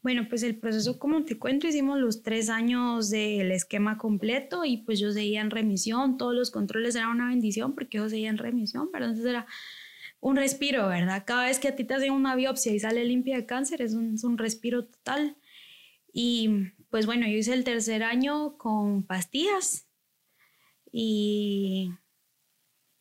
Bueno, 0.00 0.26
pues 0.26 0.42
el 0.42 0.56
proceso, 0.56 0.98
como 0.98 1.26
te 1.26 1.38
cuento, 1.38 1.66
hicimos 1.66 2.00
los 2.00 2.22
tres 2.22 2.48
años 2.48 3.10
del 3.10 3.52
esquema 3.52 3.98
completo 3.98 4.64
y 4.64 4.78
pues 4.78 4.98
yo 4.98 5.12
seguía 5.12 5.42
en 5.42 5.50
remisión, 5.50 6.16
todos 6.16 6.34
los 6.34 6.50
controles 6.50 6.94
eran 6.94 7.10
una 7.10 7.28
bendición 7.28 7.74
porque 7.74 7.98
yo 7.98 8.08
seguía 8.08 8.30
en 8.30 8.38
remisión, 8.38 8.88
pero 8.90 9.04
entonces 9.04 9.28
era 9.28 9.46
un 10.20 10.36
respiro, 10.36 10.88
¿verdad? 10.88 11.24
Cada 11.26 11.44
vez 11.44 11.58
que 11.58 11.68
a 11.68 11.76
ti 11.76 11.84
te 11.84 11.92
hacen 11.92 12.12
una 12.14 12.34
biopsia 12.34 12.72
y 12.72 12.80
sale 12.80 13.04
limpia 13.04 13.36
de 13.36 13.44
cáncer, 13.44 13.82
es 13.82 13.92
un, 13.92 14.14
es 14.14 14.24
un 14.24 14.38
respiro 14.38 14.86
total. 14.86 15.36
Y 16.14 16.72
pues 16.88 17.04
bueno, 17.04 17.26
yo 17.26 17.36
hice 17.36 17.52
el 17.52 17.64
tercer 17.64 18.02
año 18.04 18.56
con 18.56 19.02
pastillas 19.02 19.89
y, 20.92 21.92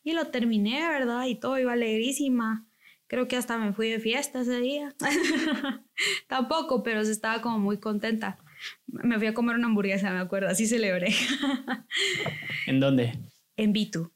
y 0.02 0.12
lo 0.12 0.28
terminé, 0.28 0.86
¿verdad? 0.88 1.26
Y 1.26 1.34
todo 1.38 1.58
iba 1.58 1.72
alegrísima. 1.72 2.66
Creo 3.06 3.26
que 3.26 3.36
hasta 3.36 3.58
me 3.58 3.72
fui 3.72 3.88
de 3.90 3.98
fiesta 3.98 4.40
ese 4.42 4.60
día. 4.60 4.94
Tampoco, 6.28 6.82
pero 6.82 7.04
se 7.04 7.10
estaba 7.12 7.42
como 7.42 7.58
muy 7.58 7.78
contenta. 7.78 8.38
Me 8.86 9.18
fui 9.18 9.26
a 9.26 9.34
comer 9.34 9.56
una 9.56 9.66
hamburguesa, 9.66 10.10
me 10.12 10.20
acuerdo, 10.20 10.48
así 10.48 10.66
celebré. 10.66 11.08
¿En 12.66 12.78
dónde? 12.80 13.18
En 13.56 13.72
Bitu. 13.72 14.12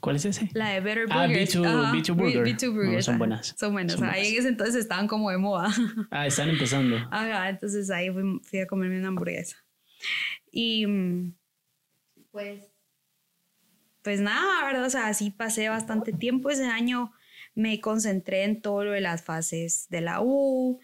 ¿Cuál 0.00 0.16
es 0.16 0.24
ese? 0.26 0.50
La 0.52 0.70
de 0.70 0.80
Better 0.80 1.06
Ah, 1.10 1.26
Burgers. 1.26 1.56
B2, 1.56 1.66
Ajá, 1.66 1.92
B2 1.92 2.14
Burger. 2.14 2.44
B2 2.44 2.66
No, 2.66 2.72
Burgers. 2.74 3.04
son 3.06 3.14
ajá. 3.14 3.18
buenas. 3.18 3.54
Son 3.58 3.72
buenas. 3.72 3.92
Son 3.94 4.04
Ahí 4.04 4.10
buenas. 4.10 4.28
en 4.32 4.38
ese 4.38 4.48
entonces 4.48 4.74
estaban 4.76 5.06
como 5.08 5.30
de 5.30 5.38
moda. 5.38 5.72
Ah, 6.10 6.26
están 6.26 6.50
empezando. 6.50 6.96
Ajá, 7.10 7.48
entonces 7.48 7.88
ahí 7.90 8.10
fui, 8.10 8.40
fui 8.42 8.58
a 8.58 8.66
comerme 8.66 8.98
una 8.98 9.08
hamburguesa. 9.08 9.56
Y 10.50 10.86
mm, 10.86 11.34
pues, 12.32 12.64
pues 14.04 14.20
nada, 14.20 14.66
¿verdad? 14.66 14.84
O 14.84 14.90
sea, 14.90 15.08
así 15.08 15.30
pasé 15.30 15.70
bastante 15.70 16.12
tiempo. 16.12 16.50
Ese 16.50 16.66
año 16.66 17.12
me 17.54 17.80
concentré 17.80 18.44
en 18.44 18.60
todo 18.60 18.84
lo 18.84 18.92
de 18.92 19.00
las 19.00 19.24
fases 19.24 19.88
de 19.88 20.02
la 20.02 20.20
U. 20.20 20.78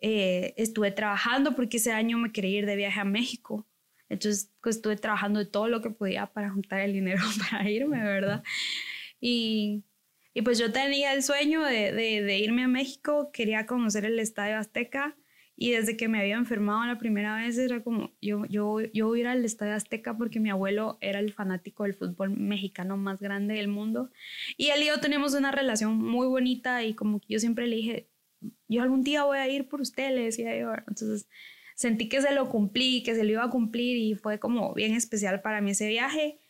Eh, 0.00 0.52
estuve 0.58 0.90
trabajando 0.90 1.56
porque 1.56 1.78
ese 1.78 1.92
año 1.92 2.18
me 2.18 2.32
quería 2.32 2.58
ir 2.58 2.66
de 2.66 2.76
viaje 2.76 3.00
a 3.00 3.04
México. 3.04 3.66
Entonces, 4.10 4.52
pues, 4.62 4.76
estuve 4.76 4.96
trabajando 4.96 5.40
de 5.40 5.46
todo 5.46 5.68
lo 5.68 5.80
que 5.80 5.88
podía 5.88 6.26
para 6.26 6.50
juntar 6.50 6.80
el 6.80 6.92
dinero 6.92 7.22
para 7.50 7.68
irme, 7.68 8.04
¿verdad? 8.04 8.44
Y, 9.20 9.82
y 10.34 10.42
pues 10.42 10.58
yo 10.58 10.70
tenía 10.70 11.14
el 11.14 11.22
sueño 11.22 11.62
de, 11.62 11.92
de, 11.92 12.22
de 12.22 12.38
irme 12.38 12.64
a 12.64 12.68
México, 12.68 13.30
quería 13.32 13.64
conocer 13.64 14.04
el 14.04 14.18
Estadio 14.18 14.58
Azteca 14.58 15.16
y 15.56 15.72
desde 15.72 15.96
que 15.96 16.08
me 16.08 16.20
había 16.20 16.36
enfermado 16.36 16.84
la 16.84 16.98
primera 16.98 17.36
vez 17.36 17.56
era 17.58 17.82
como, 17.82 18.12
yo, 18.20 18.44
yo, 18.46 18.80
yo 18.92 19.06
voy 19.06 19.20
a 19.20 19.22
ir 19.22 19.26
al 19.28 19.44
Estadio 19.44 19.74
Azteca 19.74 20.16
porque 20.16 20.38
mi 20.38 20.50
abuelo 20.50 20.98
era 21.00 21.18
el 21.18 21.32
fanático 21.32 21.84
del 21.84 21.94
fútbol 21.94 22.30
mexicano 22.30 22.96
más 22.96 23.20
grande 23.20 23.54
del 23.54 23.68
mundo 23.68 24.10
y 24.56 24.68
él 24.68 24.82
y 24.82 24.86
yo 24.86 25.00
tenemos 25.00 25.34
una 25.34 25.50
relación 25.50 25.96
muy 25.96 26.26
bonita 26.26 26.84
y 26.84 26.94
como 26.94 27.20
que 27.20 27.26
yo 27.30 27.38
siempre 27.38 27.66
le 27.66 27.76
dije, 27.76 28.08
yo 28.68 28.82
algún 28.82 29.02
día 29.02 29.24
voy 29.24 29.38
a 29.38 29.48
ir 29.48 29.68
por 29.68 29.80
usted, 29.80 30.14
le 30.14 30.24
decía 30.24 30.56
yo. 30.58 30.72
Entonces 30.74 31.28
sentí 31.74 32.08
que 32.08 32.20
se 32.20 32.32
lo 32.32 32.48
cumplí, 32.48 33.02
que 33.02 33.14
se 33.14 33.24
lo 33.24 33.30
iba 33.30 33.44
a 33.44 33.50
cumplir 33.50 33.96
y 33.96 34.14
fue 34.14 34.38
como 34.38 34.74
bien 34.74 34.94
especial 34.94 35.40
para 35.42 35.60
mí 35.60 35.72
ese 35.72 35.88
viaje. 35.88 36.40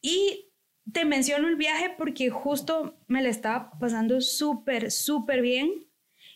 Y 0.00 0.50
te 0.92 1.04
menciono 1.04 1.48
el 1.48 1.56
viaje 1.56 1.94
porque 1.96 2.30
justo 2.30 2.98
me 3.06 3.22
la 3.22 3.28
estaba 3.28 3.70
pasando 3.78 4.20
súper, 4.20 4.90
súper 4.90 5.42
bien. 5.42 5.86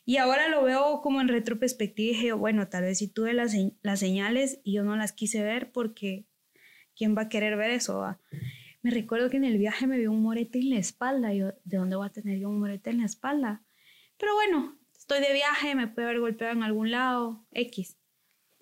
Y 0.09 0.19
ahora 0.19 0.49
lo 0.49 0.63
veo 0.63 1.01
como 1.03 1.21
en 1.21 1.27
retroperspectiva 1.27 2.11
y 2.11 2.15
dije, 2.15 2.33
bueno, 2.33 2.69
tal 2.69 2.85
vez 2.85 2.99
si 2.99 3.09
tuve 3.09 3.35
las, 3.35 3.55
las 3.83 3.99
señales 3.99 4.61
y 4.63 4.75
yo 4.75 4.85
no 4.85 4.95
las 4.95 5.13
quise 5.13 5.43
ver 5.43 5.73
porque 5.73 6.27
¿quién 6.95 7.17
va 7.17 7.23
a 7.23 7.29
querer 7.29 7.57
ver 7.57 7.73
eso? 7.73 7.99
va? 7.99 8.21
Me 8.83 8.93
recuerdo 8.93 9.29
que 9.29 9.37
en 9.37 9.45
el 9.45 9.59
viaje 9.59 9.89
me 9.89 9.99
vio 9.99 10.13
un 10.13 10.23
morete 10.23 10.61
en 10.61 10.71
la 10.71 10.79
espalda. 10.79 11.35
Yo, 11.35 11.49
¿de 11.65 11.77
dónde 11.77 11.97
voy 11.97 12.07
a 12.07 12.13
tener 12.13 12.39
yo 12.39 12.49
un 12.49 12.61
morete 12.61 12.91
en 12.91 12.99
la 12.99 13.07
espalda? 13.07 13.65
Pero 14.17 14.35
bueno, 14.35 14.79
estoy 14.97 15.21
de 15.21 15.33
viaje, 15.33 15.75
me 15.75 15.89
puede 15.89 16.07
haber 16.07 16.21
golpeado 16.21 16.53
en 16.53 16.63
algún 16.63 16.93
lado, 16.93 17.45
X. 17.51 17.99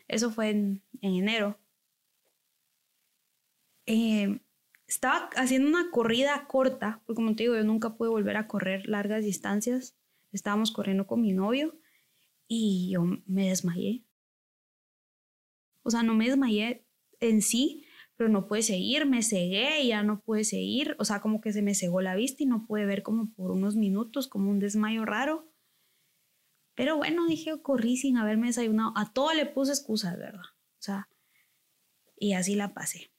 Eso 0.08 0.30
fue 0.30 0.48
en, 0.48 0.82
en 1.02 1.14
enero. 1.14 1.60
Eh, 3.84 4.40
estaba 4.86 5.28
haciendo 5.36 5.68
una 5.68 5.90
corrida 5.90 6.46
corta, 6.46 7.02
porque 7.04 7.16
como 7.16 7.36
te 7.36 7.42
digo, 7.42 7.54
yo 7.54 7.64
nunca 7.64 7.96
pude 7.96 8.08
volver 8.08 8.38
a 8.38 8.46
correr 8.46 8.88
largas 8.88 9.22
distancias. 9.22 9.94
Estábamos 10.34 10.72
corriendo 10.72 11.06
con 11.06 11.22
mi 11.22 11.32
novio 11.32 11.78
y 12.46 12.90
yo 12.92 13.04
me 13.26 13.48
desmayé. 13.48 14.04
O 15.82 15.90
sea, 15.90 16.02
no 16.02 16.14
me 16.14 16.28
desmayé 16.28 16.86
en 17.20 17.42
sí, 17.42 17.84
pero 18.16 18.28
no 18.28 18.46
pude 18.46 18.62
seguir, 18.62 19.06
me 19.06 19.22
cegué 19.22 19.86
ya 19.86 20.02
no 20.02 20.20
pude 20.20 20.44
seguir. 20.44 20.96
O 20.98 21.04
sea, 21.04 21.20
como 21.20 21.40
que 21.40 21.52
se 21.52 21.62
me 21.62 21.74
cegó 21.74 22.00
la 22.00 22.14
vista 22.14 22.42
y 22.42 22.46
no 22.46 22.66
pude 22.66 22.84
ver 22.86 23.02
como 23.02 23.32
por 23.32 23.50
unos 23.50 23.76
minutos, 23.76 24.28
como 24.28 24.50
un 24.50 24.58
desmayo 24.58 25.04
raro. 25.04 25.50
Pero 26.74 26.96
bueno, 26.96 27.26
dije, 27.26 27.60
corrí 27.62 27.96
sin 27.96 28.16
haberme 28.16 28.48
desayunado. 28.48 28.92
A 28.96 29.12
todo 29.12 29.32
le 29.32 29.46
puse 29.46 29.72
excusas, 29.72 30.18
¿verdad? 30.18 30.40
O 30.40 30.82
sea, 30.82 31.08
y 32.18 32.32
así 32.32 32.56
la 32.56 32.74
pasé. 32.74 33.12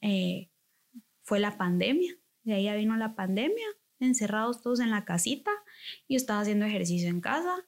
Eh, 0.00 0.50
fue 1.22 1.40
la 1.40 1.56
pandemia, 1.56 2.16
de 2.44 2.54
ahí 2.54 2.64
ya 2.64 2.74
vino 2.74 2.96
la 2.96 3.14
pandemia, 3.14 3.66
encerrados 3.98 4.62
todos 4.62 4.80
en 4.80 4.90
la 4.90 5.04
casita. 5.04 5.50
Yo 6.08 6.16
estaba 6.16 6.40
haciendo 6.40 6.66
ejercicio 6.66 7.08
en 7.08 7.20
casa. 7.20 7.66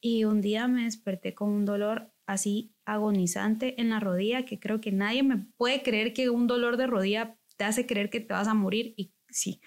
Y 0.00 0.24
un 0.24 0.42
día 0.42 0.68
me 0.68 0.84
desperté 0.84 1.34
con 1.34 1.48
un 1.48 1.64
dolor 1.64 2.12
así 2.26 2.74
agonizante 2.84 3.80
en 3.80 3.90
la 3.90 4.00
rodilla 4.00 4.44
que 4.44 4.58
creo 4.58 4.80
que 4.80 4.92
nadie 4.92 5.22
me 5.22 5.38
puede 5.56 5.82
creer 5.82 6.12
que 6.12 6.30
un 6.30 6.46
dolor 6.46 6.76
de 6.76 6.86
rodilla 6.86 7.38
te 7.56 7.64
hace 7.64 7.86
creer 7.86 8.10
que 8.10 8.20
te 8.20 8.34
vas 8.34 8.48
a 8.48 8.54
morir 8.54 8.94
y 8.96 9.12
sí. 9.30 9.60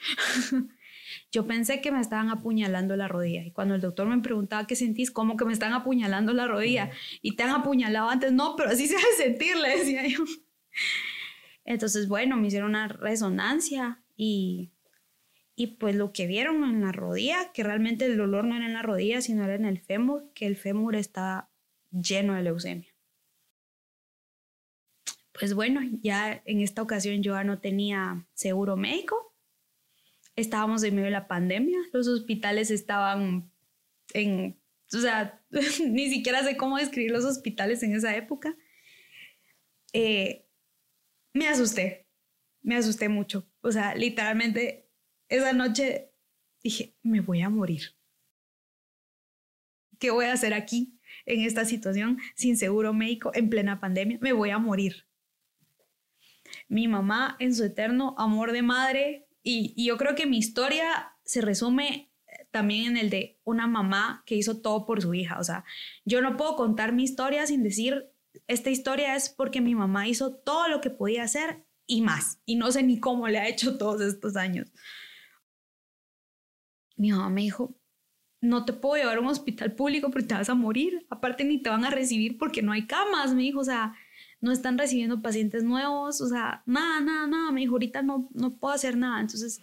Yo 1.31 1.47
pensé 1.47 1.81
que 1.81 1.91
me 1.91 2.01
estaban 2.01 2.29
apuñalando 2.29 2.95
la 2.95 3.07
rodilla 3.07 3.43
y 3.43 3.51
cuando 3.51 3.75
el 3.75 3.81
doctor 3.81 4.07
me 4.07 4.21
preguntaba 4.21 4.67
qué 4.67 4.75
sentís, 4.75 5.09
como 5.09 5.37
que 5.37 5.45
me 5.45 5.53
están 5.53 5.73
apuñalando 5.73 6.33
la 6.33 6.47
rodilla 6.47 6.91
y 7.21 7.35
te 7.35 7.43
han 7.43 7.51
apuñalado 7.51 8.09
antes, 8.09 8.31
no, 8.33 8.55
pero 8.55 8.69
así 8.69 8.87
se 8.87 8.95
debe 8.95 9.13
sentir, 9.17 9.57
le 9.57 9.77
decía 9.77 10.07
yo. 10.07 10.23
Entonces, 11.65 12.07
bueno, 12.07 12.37
me 12.37 12.47
hicieron 12.47 12.69
una 12.69 12.87
resonancia 12.87 14.01
y, 14.15 14.71
y 15.59 15.67
pues 15.77 15.95
lo 15.95 16.13
que 16.13 16.27
vieron 16.27 16.63
en 16.63 16.81
la 16.81 16.91
rodilla, 16.91 17.51
que 17.51 17.63
realmente 17.63 18.05
el 18.05 18.15
dolor 18.15 18.45
no 18.45 18.55
era 18.55 18.67
en 18.67 18.73
la 18.73 18.83
rodilla, 18.83 19.21
sino 19.21 19.43
era 19.43 19.55
en 19.55 19.65
el 19.65 19.79
fémur, 19.81 20.31
que 20.35 20.45
el 20.45 20.55
fémur 20.55 20.95
está 20.95 21.49
lleno 21.89 22.35
de 22.35 22.43
leucemia. 22.43 22.93
Pues 25.33 25.55
bueno, 25.55 25.81
ya 26.03 26.43
en 26.45 26.61
esta 26.61 26.83
ocasión 26.83 27.23
yo 27.23 27.33
ya 27.33 27.43
no 27.43 27.59
tenía 27.59 28.27
seguro 28.35 28.77
médico. 28.77 29.35
Estábamos 30.35 30.83
en 30.83 30.93
medio 30.93 31.05
de 31.05 31.11
la 31.11 31.27
pandemia, 31.27 31.79
los 31.91 32.07
hospitales 32.07 32.69
estaban 32.69 33.51
en, 34.13 34.61
o 34.93 34.99
sea, 34.99 35.43
ni 35.87 36.11
siquiera 36.11 36.43
sé 36.43 36.55
cómo 36.55 36.77
describir 36.77 37.09
los 37.09 37.25
hospitales 37.25 37.81
en 37.81 37.95
esa 37.95 38.15
época. 38.15 38.55
Eh, 39.91 40.47
me 41.33 41.47
asusté, 41.47 42.07
me 42.61 42.75
asusté 42.75 43.09
mucho. 43.09 43.49
O 43.61 43.71
sea, 43.71 43.95
literalmente 43.95 44.86
esa 45.29 45.53
noche 45.53 46.11
dije, 46.63 46.95
me 47.03 47.21
voy 47.21 47.41
a 47.41 47.49
morir. 47.49 47.95
¿Qué 49.99 50.11
voy 50.11 50.25
a 50.25 50.33
hacer 50.33 50.53
aquí 50.53 50.99
en 51.25 51.41
esta 51.41 51.65
situación 51.65 52.19
sin 52.35 52.57
seguro 52.57 52.93
médico 52.93 53.31
en 53.33 53.49
plena 53.49 53.79
pandemia? 53.79 54.19
Me 54.21 54.33
voy 54.33 54.51
a 54.51 54.59
morir. 54.59 55.07
Mi 56.67 56.87
mamá 56.87 57.35
en 57.39 57.55
su 57.55 57.63
eterno 57.63 58.15
amor 58.17 58.51
de 58.51 58.61
madre 58.61 59.27
y, 59.43 59.73
y 59.75 59.85
yo 59.85 59.97
creo 59.97 60.15
que 60.15 60.27
mi 60.27 60.37
historia 60.37 61.13
se 61.23 61.41
resume 61.41 62.11
también 62.51 62.91
en 62.91 62.97
el 62.97 63.09
de 63.09 63.39
una 63.43 63.67
mamá 63.67 64.23
que 64.25 64.35
hizo 64.35 64.61
todo 64.61 64.85
por 64.85 65.01
su 65.01 65.13
hija. 65.13 65.39
O 65.39 65.43
sea, 65.43 65.65
yo 66.05 66.21
no 66.21 66.37
puedo 66.37 66.55
contar 66.55 66.93
mi 66.93 67.03
historia 67.03 67.45
sin 67.47 67.63
decir 67.63 68.11
esta 68.47 68.69
historia 68.69 69.15
es 69.15 69.29
porque 69.29 69.61
mi 69.61 69.75
mamá 69.75 70.07
hizo 70.07 70.35
todo 70.35 70.67
lo 70.67 70.81
que 70.81 70.89
podía 70.89 71.23
hacer 71.23 71.65
y 71.85 72.01
más. 72.01 72.39
Y 72.45 72.55
no 72.55 72.71
sé 72.71 72.83
ni 72.83 72.99
cómo 72.99 73.27
le 73.27 73.39
ha 73.39 73.47
hecho 73.47 73.77
todos 73.77 74.01
estos 74.01 74.35
años. 74.35 74.71
Mi 76.97 77.11
mamá 77.11 77.29
me 77.29 77.41
dijo, 77.41 77.75
no 78.41 78.65
te 78.65 78.73
puedo 78.73 78.95
llevar 78.95 79.17
a 79.17 79.21
un 79.21 79.27
hospital 79.27 79.73
público 79.73 80.11
porque 80.11 80.27
te 80.27 80.33
vas 80.33 80.49
a 80.49 80.55
morir. 80.55 81.05
Aparte 81.09 81.43
ni 81.43 81.61
te 81.61 81.69
van 81.69 81.85
a 81.85 81.89
recibir 81.89 82.37
porque 82.37 82.61
no 82.61 82.71
hay 82.71 82.85
camas, 82.87 83.33
me 83.33 83.43
dijo, 83.43 83.59
o 83.59 83.63
sea, 83.63 83.95
no 84.41 84.51
están 84.51 84.77
recibiendo 84.77 85.21
pacientes 85.21 85.63
nuevos, 85.63 86.21
o 86.21 86.27
sea, 86.27 86.63
nada, 86.65 87.01
nada, 87.01 87.27
nada, 87.27 87.51
me 87.51 87.61
dijo, 87.61 87.73
ahorita 87.73 88.03
no, 88.03 88.29
no 88.33 88.57
puedo 88.57 88.73
hacer 88.73 88.97
nada. 88.97 89.19
Entonces, 89.21 89.59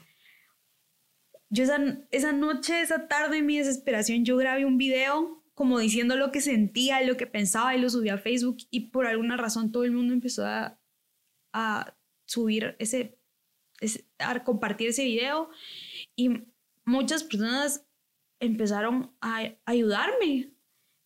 yo 1.51 1.63
esa, 1.63 1.79
esa 2.11 2.33
noche, 2.33 2.81
esa 2.81 3.07
tarde, 3.07 3.39
en 3.39 3.47
mi 3.47 3.59
desesperación, 3.59 4.25
yo 4.25 4.37
grabé 4.37 4.65
un 4.65 4.79
video 4.79 5.45
como 5.55 5.79
diciendo 5.79 6.17
lo 6.17 6.33
que 6.33 6.41
sentía, 6.41 7.01
lo 7.03 7.17
que 7.17 7.29
pensaba 7.29 7.77
y 7.77 7.81
lo 7.81 7.89
subí 7.89 8.09
a 8.09 8.19
Facebook. 8.19 8.59
Y 8.71 8.91
por 8.91 9.07
alguna 9.07 9.37
razón 9.37 9.71
todo 9.71 9.85
el 9.85 9.93
mundo 9.93 10.13
empezó 10.13 10.45
a, 10.45 10.81
a 11.53 11.97
subir 12.27 12.75
ese, 12.81 13.17
ese, 13.81 14.05
a 14.19 14.43
compartir 14.43 14.89
ese 14.89 15.05
video. 15.05 15.51
Y 16.17 16.43
muchas 16.85 17.25
personas 17.25 17.87
empezaron 18.41 19.15
a 19.21 19.43
ayudarme 19.65 20.55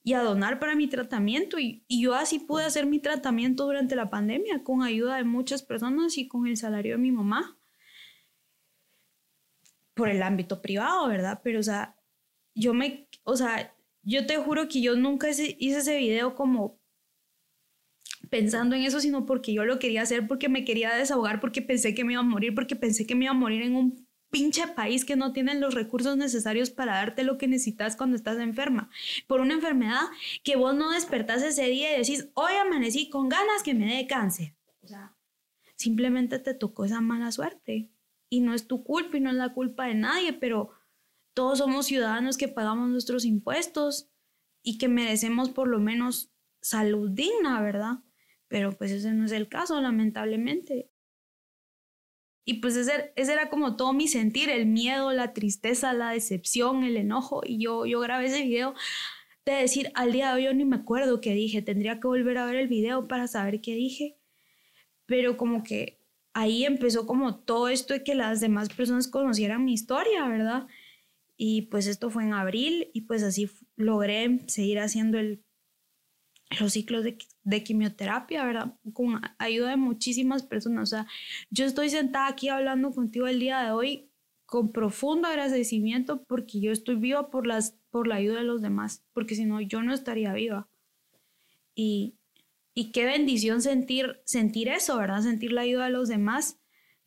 y 0.03 0.15
a 0.15 0.23
donar 0.23 0.59
para 0.59 0.75
mi 0.75 0.89
tratamiento. 0.89 1.59
Y, 1.59 1.85
yo 1.89 2.15
así 2.15 2.39
pude 2.39 2.65
hacer 2.65 2.87
mi 2.87 2.99
tratamiento 2.99 3.65
durante 3.65 3.97
la 3.97 4.11
pandemia 4.11 4.63
con 4.65 4.83
ayuda 4.83 5.17
de 5.17 5.25
muchas 5.25 5.63
personas 5.63 6.17
y 6.19 6.29
con 6.29 6.47
el 6.47 6.57
salario 6.57 6.93
de 6.97 7.03
mi 7.03 7.13
mamá. 7.13 7.59
Por 9.95 10.09
el 10.09 10.23
ámbito 10.23 10.63
privado, 10.63 11.09
¿verdad? 11.09 11.41
Pero, 11.43 11.61
o 11.61 11.63
sea, 11.63 11.97
yo 12.55 12.73
me, 12.73 13.09
o 13.25 13.37
sea, 13.37 13.75
yo 14.03 14.27
te 14.27 14.37
juro 14.37 14.69
que 14.69 14.81
yo 14.81 14.97
nunca 14.97 15.29
hice 15.29 15.57
ese 15.59 15.99
video 15.99 16.35
como 16.35 16.81
pensando 18.31 18.77
en 18.77 18.83
eso, 18.83 19.01
sino 19.01 19.27
porque 19.27 19.53
yo 19.53 19.65
lo 19.65 19.79
quería 19.79 20.03
hacer, 20.03 20.27
porque 20.27 20.49
me 20.49 20.65
quería 20.65 20.95
desahogar, 20.95 21.41
porque 21.41 21.63
pensé 21.63 21.95
que 21.95 22.05
me 22.05 22.13
iba 22.15 22.21
a 22.21 22.25
morir, 22.25 22.55
porque 22.55 22.77
pensé 22.77 23.07
que 23.07 23.15
me 23.15 23.25
iba 23.25 23.33
a 23.33 23.37
morir 23.37 23.63
en 23.63 23.75
un 23.77 24.08
pinche 24.31 24.67
país 24.69 25.05
que 25.05 25.17
no 25.17 25.33
tienen 25.33 25.61
los 25.61 25.75
recursos 25.75 26.17
necesarios 26.17 26.71
para 26.71 26.95
darte 26.95 27.25
lo 27.25 27.39
que 27.39 27.49
necesitas 27.49 27.97
cuando 27.97 28.17
estás 28.17 28.39
enferma. 28.39 28.91
Por 29.27 29.41
una 29.41 29.55
enfermedad 29.55 30.03
que 30.45 30.57
vos 30.57 30.75
no 30.75 30.91
despertás 30.91 31.43
ese 31.43 31.67
día 31.67 31.95
y 31.95 31.99
decís, 31.99 32.29
hoy 32.35 32.53
amanecí 32.55 33.09
con 33.09 33.29
ganas 33.29 33.63
que 33.63 33.75
me 33.75 33.97
dé 33.97 34.07
cáncer. 34.07 34.55
O 34.83 34.87
sea, 34.87 35.17
simplemente 35.77 36.39
te 36.39 36.55
tocó 36.55 36.85
esa 36.85 37.01
mala 37.01 37.33
suerte. 37.33 37.91
Y 38.31 38.41
no 38.41 38.53
es 38.53 38.67
tu 38.67 38.85
culpa 38.85 39.17
y 39.17 39.21
no 39.21 39.31
es 39.31 39.37
la 39.37 39.55
culpa 39.55 39.87
de 39.87 39.95
nadie, 39.95 40.35
pero 40.35 40.71
todos 41.33 41.59
somos 41.59 41.87
ciudadanos 41.87 42.37
que 42.37 42.49
pagamos 42.49 42.91
nuestros 42.91 43.25
impuestos 43.25 44.11
y 44.63 44.77
que 44.77 44.89
merecemos 44.89 45.49
por 45.49 45.69
lo 45.69 45.79
menos 45.79 46.31
salud 46.61 47.11
digna, 47.11 47.63
¿verdad? 47.63 48.01
Pero 48.49 48.73
pues 48.77 48.91
ese 48.91 49.13
no 49.13 49.25
es 49.25 49.33
el 49.33 49.49
caso, 49.49 49.81
lamentablemente. 49.81 50.91
Y 52.49 52.61
pues 52.61 52.77
ese, 52.77 53.13
era 53.15 53.51
como 53.51 53.77
todo 53.77 53.93
mi 53.93 54.09
sentir, 54.09 54.49
el 54.49 54.65
miedo, 54.65 55.13
la 55.13 55.35
tristeza, 55.35 55.93
la 55.93 56.13
decepción, 56.13 56.83
el 56.83 56.97
enojo. 56.97 57.43
Y 57.45 57.59
yo, 57.63 57.85
yo 57.85 58.01
grabé 58.01 58.25
ese 58.25 58.43
video 58.43 58.73
de 59.45 59.53
decir, 59.53 59.91
al 59.95 60.13
día 60.13 60.29
de 60.29 60.37
hoy 60.37 60.45
yo 60.45 60.55
ni 60.55 60.65
me 60.65 60.77
acuerdo 60.77 61.21
qué 61.21 61.35
dije, 61.35 61.61
tendría 61.61 62.01
que 62.01 62.09
volver 62.09 62.39
a 62.39 62.47
ver 62.47 62.57
el 62.57 62.67
video 62.67 63.07
para 63.07 63.27
saber 63.27 63.61
qué 63.61 63.75
dije. 63.75 64.17
Pero 65.05 65.37
como 65.37 65.63
que 65.63 66.01
ahí 66.33 66.65
empezó 66.65 67.07
como 67.07 67.37
todo 67.39 67.69
esto 67.69 67.93
de 67.93 68.03
que 68.03 68.15
las 68.15 68.41
demás 68.41 68.71
personas 68.71 69.09
conocieran 69.09 69.67
mi 69.67 69.75
historia, 69.75 70.27
¿verdad? 70.27 70.69
Y 71.37 71.63
pues 71.71 71.87
esto 71.87 72.09
fue 72.09 72.23
en 72.23 72.33
abril 72.33 72.91
y 72.95 73.03
pues 73.03 73.23
así 73.25 73.51
logré 73.77 74.41
seguir 74.47 74.79
haciendo 74.79 75.19
el 75.19 75.45
los 76.61 76.73
ciclos 76.73 77.05
de, 77.05 77.63
quimioterapia, 77.63 78.45
¿verdad? 78.45 78.75
Con 78.93 79.21
ayuda 79.39 79.71
de 79.71 79.77
muchísimas 79.77 80.43
personas. 80.43 80.83
O 80.83 80.87
sea, 80.87 81.07
yo 81.51 81.67
estoy 81.67 81.91
sentada 81.91 82.29
aquí 82.29 82.49
hablando 82.49 82.91
contigo 82.91 83.27
el 83.27 83.41
día 83.41 83.61
de 83.61 83.71
hoy 83.73 84.11
con 84.47 84.73
profundo 84.73 85.29
agradecimiento 85.29 86.25
porque 86.25 86.61
yo 86.61 86.73
estoy 86.73 86.97
viva 86.97 87.31
por, 87.31 87.47
las, 87.47 87.77
por 87.91 88.07
la 88.07 88.15
ayuda 88.17 88.39
de 88.39 88.45
los 88.45 88.63
demás, 88.63 89.05
porque 89.13 89.35
si 89.35 89.45
no, 89.45 89.61
yo 89.61 89.83
no 89.83 89.93
estaría 89.93 90.33
viva. 90.33 90.69
Y, 91.75 92.17
y 92.75 92.93
qué 92.93 93.05
bendición 93.05 93.61
sentir, 93.61 94.21
sentir 94.25 94.69
eso, 94.69 94.97
¿verdad? 94.97 95.21
Sentir 95.21 95.53
la 95.53 95.63
ayuda 95.63 95.85
de 95.85 95.91
los 95.91 96.09
demás, 96.09 96.59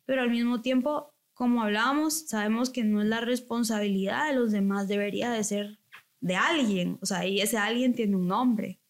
pero 0.04 0.22
al 0.22 0.30
mismo 0.30 0.62
tiempo, 0.62 1.12
como 1.34 1.62
hablábamos, 1.62 2.28
sabemos 2.28 2.70
que 2.70 2.84
no 2.84 3.02
es 3.02 3.08
la 3.08 3.20
responsabilidad 3.20 4.28
de 4.28 4.34
los 4.34 4.52
demás, 4.52 4.86
debería 4.86 5.30
de 5.32 5.42
ser 5.42 5.78
de 6.20 6.36
alguien, 6.36 6.98
o 7.02 7.06
sea, 7.06 7.26
y 7.26 7.40
ese 7.40 7.58
alguien 7.58 7.94
tiene 7.94 8.14
un 8.14 8.28
nombre. 8.28 8.81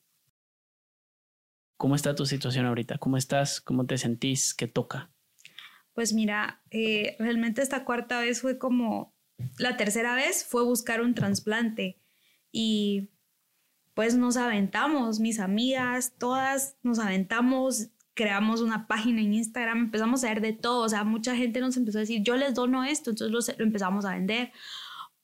¿Cómo 1.83 1.97
está 1.97 2.15
tu 2.15 2.27
situación 2.27 2.65
ahorita? 2.67 2.99
¿Cómo 2.99 3.17
estás? 3.17 3.61
¿Cómo 3.61 3.87
te 3.87 3.99
sentís? 3.99 4.55
¿Qué 4.55 4.69
toca? 4.69 5.11
Pues 5.95 6.13
mira, 6.13 6.63
eh, 6.71 7.17
realmente 7.19 7.61
esta 7.61 7.85
cuarta 7.85 8.21
vez 8.21 8.41
fue 8.41 8.57
como, 8.57 9.17
la 9.59 9.77
tercera 9.77 10.15
vez 10.15 10.45
fue 10.45 10.63
buscar 10.63 11.01
un 11.01 11.17
trasplante 11.17 11.99
y 12.53 13.11
pues 13.95 14.15
nos 14.15 14.37
aventamos, 14.37 15.19
mis 15.19 15.41
amigas, 15.41 16.15
todas 16.17 16.77
nos 16.85 17.01
aventamos, 17.01 17.89
creamos 18.15 18.61
una 18.61 18.87
página 18.87 19.21
en 19.21 19.33
Instagram, 19.33 19.79
empezamos 19.79 20.23
a 20.23 20.29
ver 20.29 20.41
de 20.41 20.53
todo, 20.53 20.85
o 20.85 20.89
sea, 20.89 21.03
mucha 21.03 21.35
gente 21.35 21.59
nos 21.59 21.77
empezó 21.77 21.99
a 21.99 22.03
decir, 22.03 22.23
yo 22.23 22.37
les 22.37 22.55
dono 22.55 22.85
esto, 22.85 23.11
entonces 23.11 23.57
lo 23.59 23.65
empezamos 23.65 24.05
a 24.05 24.13
vender 24.13 24.53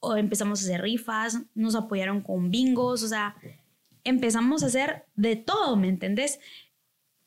o 0.01 0.17
empezamos 0.17 0.61
a 0.61 0.65
hacer 0.65 0.83
rifas, 0.83 1.39
nos 1.55 1.77
apoyaron 1.77 2.21
con 2.21 2.51
bingos, 2.51 3.05
o 3.05 3.09
sea, 3.09 3.37
empezamos 4.05 4.63
a 4.63 4.67
hacer 4.67 5.05
de 5.15 5.37
todo, 5.37 5.77
¿me 5.77 5.89
entendés? 5.89 6.41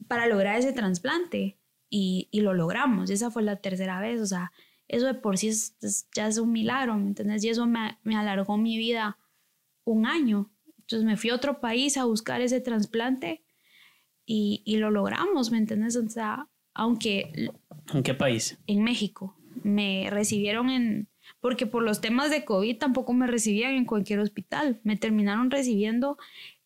Para 0.07 0.27
lograr 0.27 0.57
ese 0.57 0.73
trasplante. 0.73 1.57
Y, 1.93 2.29
lo 2.31 2.53
logramos. 2.53 3.09
esa 3.09 3.31
fue 3.31 3.43
la 3.43 3.57
tercera 3.57 3.99
vez. 3.99 4.21
O 4.21 4.25
sea, 4.25 4.53
eso 4.87 5.07
de 5.07 5.13
por 5.13 5.37
sí 5.37 5.51
ya 6.15 6.27
es 6.27 6.37
un 6.37 6.51
milagro, 6.51 6.95
¿me 6.95 7.07
entendés? 7.07 7.43
Y 7.43 7.49
eso 7.49 7.67
me, 7.67 7.97
alargó 8.15 8.57
mi 8.57 8.77
vida 8.77 9.17
un 9.83 10.05
año. 10.05 10.51
Entonces 10.79 11.05
me 11.05 11.17
fui 11.17 11.29
a 11.29 11.35
otro 11.35 11.59
país 11.59 11.97
a 11.97 12.05
buscar 12.05 12.41
ese 12.41 12.61
trasplante 12.61 13.43
y, 14.25 14.61
y, 14.65 14.77
lo 14.77 14.89
logramos, 14.89 15.51
¿me 15.51 15.57
entendés? 15.57 15.97
O 15.97 16.07
sea, 16.07 16.47
aunque... 16.73 17.51
¿En 17.93 18.03
qué 18.03 18.13
país? 18.13 18.57
En 18.67 18.83
México. 18.83 19.35
Me 19.63 20.07
recibieron 20.09 20.69
en... 20.69 21.09
Porque 21.39 21.65
por 21.65 21.83
los 21.83 22.01
temas 22.01 22.29
de 22.29 22.45
COVID 22.45 22.77
tampoco 22.77 23.13
me 23.13 23.27
recibían 23.27 23.73
en 23.73 23.85
cualquier 23.85 24.19
hospital. 24.19 24.79
Me 24.83 24.95
terminaron 24.95 25.51
recibiendo 25.51 26.17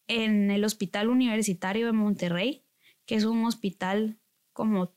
en 0.07 0.51
el 0.51 0.63
Hospital 0.63 1.09
Universitario 1.09 1.85
de 1.87 1.93
Monterrey, 1.93 2.65
que 3.05 3.15
es 3.15 3.25
un 3.25 3.45
hospital 3.45 4.19
como 4.53 4.95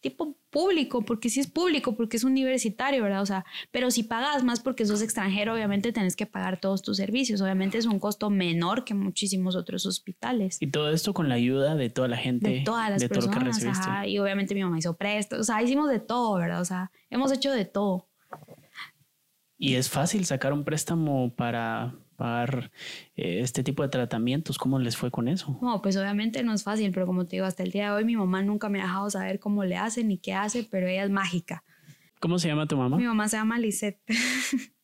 tipo 0.00 0.38
público, 0.50 1.02
porque 1.02 1.28
sí 1.28 1.40
es 1.40 1.48
público, 1.48 1.96
porque 1.96 2.16
es 2.16 2.24
universitario, 2.24 3.02
¿verdad? 3.02 3.22
O 3.22 3.26
sea, 3.26 3.44
pero 3.70 3.90
si 3.90 4.04
pagas 4.04 4.44
más 4.44 4.60
porque 4.60 4.86
sos 4.86 5.02
extranjero, 5.02 5.54
obviamente 5.54 5.92
tenés 5.92 6.14
que 6.16 6.26
pagar 6.26 6.60
todos 6.60 6.82
tus 6.82 6.96
servicios. 6.96 7.40
Obviamente 7.40 7.78
es 7.78 7.86
un 7.86 7.98
costo 7.98 8.30
menor 8.30 8.84
que 8.84 8.94
muchísimos 8.94 9.56
otros 9.56 9.86
hospitales. 9.86 10.58
Y 10.60 10.68
todo 10.68 10.90
esto 10.90 11.12
con 11.12 11.28
la 11.28 11.34
ayuda 11.34 11.74
de 11.74 11.90
toda 11.90 12.08
la 12.08 12.16
gente. 12.16 12.48
De 12.48 12.60
todas 12.60 12.90
las 12.90 13.04
personas. 13.04 14.06
y 14.06 14.18
obviamente 14.18 14.54
mi 14.54 14.62
mamá 14.62 14.78
hizo 14.78 14.96
presto. 14.96 15.38
O 15.38 15.44
sea, 15.44 15.62
hicimos 15.62 15.90
de 15.90 16.00
todo, 16.00 16.36
¿verdad? 16.36 16.60
O 16.60 16.64
sea, 16.64 16.90
hemos 17.10 17.32
hecho 17.32 17.52
de 17.52 17.64
todo. 17.64 18.08
Y 19.58 19.74
es 19.74 19.90
fácil 19.90 20.24
sacar 20.24 20.52
un 20.52 20.64
préstamo 20.64 21.34
para, 21.34 21.96
pagar 22.18 22.72
eh, 23.14 23.38
este 23.40 23.62
tipo 23.62 23.84
de 23.84 23.88
tratamientos. 23.88 24.58
¿Cómo 24.58 24.78
les 24.80 24.96
fue 24.96 25.10
con 25.10 25.28
eso? 25.28 25.56
No, 25.62 25.80
pues 25.80 25.96
obviamente 25.96 26.42
no 26.42 26.52
es 26.52 26.64
fácil, 26.64 26.90
pero 26.92 27.06
como 27.06 27.26
te 27.26 27.36
digo, 27.36 27.46
hasta 27.46 27.62
el 27.62 27.70
día 27.70 27.86
de 27.86 27.92
hoy 27.92 28.04
mi 28.04 28.16
mamá 28.16 28.42
nunca 28.42 28.68
me 28.68 28.80
ha 28.80 28.82
dejado 28.82 29.08
saber 29.08 29.38
cómo 29.38 29.64
le 29.64 29.76
hace 29.76 30.02
ni 30.02 30.18
qué 30.18 30.34
hace, 30.34 30.66
pero 30.68 30.88
ella 30.88 31.04
es 31.04 31.10
mágica. 31.10 31.64
¿Cómo 32.20 32.40
se 32.40 32.48
llama 32.48 32.66
tu 32.66 32.76
mamá? 32.76 32.96
Mi 32.96 33.04
mamá 33.04 33.28
se 33.28 33.36
llama 33.36 33.60
Lisette. 33.60 34.02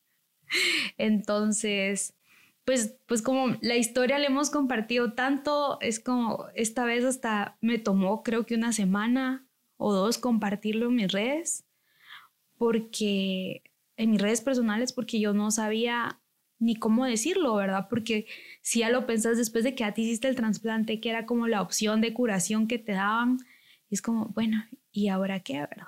Entonces, 0.97 2.15
pues, 2.63 2.95
pues 3.05 3.21
como 3.21 3.57
la 3.61 3.75
historia 3.75 4.17
le 4.17 4.27
hemos 4.27 4.49
compartido 4.49 5.11
tanto, 5.11 5.77
es 5.81 5.99
como 5.99 6.45
esta 6.55 6.85
vez 6.85 7.03
hasta 7.03 7.57
me 7.59 7.79
tomó 7.79 8.23
creo 8.23 8.45
que 8.45 8.55
una 8.55 8.71
semana 8.71 9.45
o 9.75 9.93
dos 9.93 10.17
compartirlo 10.17 10.87
en 10.87 10.95
mis 10.95 11.11
redes, 11.11 11.65
porque 12.57 13.61
en 13.97 14.11
mis 14.11 14.21
redes 14.21 14.39
personales, 14.39 14.93
porque 14.93 15.19
yo 15.19 15.33
no 15.33 15.51
sabía 15.51 16.21
ni 16.59 16.75
cómo 16.75 17.05
decirlo, 17.05 17.55
¿verdad? 17.55 17.87
Porque 17.89 18.27
si 18.61 18.79
ya 18.79 18.89
lo 18.89 19.05
pensás 19.05 19.37
después 19.37 19.63
de 19.63 19.75
que 19.75 19.83
a 19.83 19.93
ti 19.93 20.03
hiciste 20.03 20.27
el 20.27 20.35
trasplante, 20.35 20.99
que 20.99 21.09
era 21.09 21.25
como 21.25 21.47
la 21.47 21.61
opción 21.61 22.01
de 22.01 22.13
curación 22.13 22.67
que 22.67 22.79
te 22.79 22.93
daban, 22.93 23.39
es 23.89 24.01
como, 24.01 24.27
bueno, 24.29 24.63
¿y 24.91 25.09
ahora 25.09 25.41
qué, 25.41 25.59
verdad? 25.59 25.87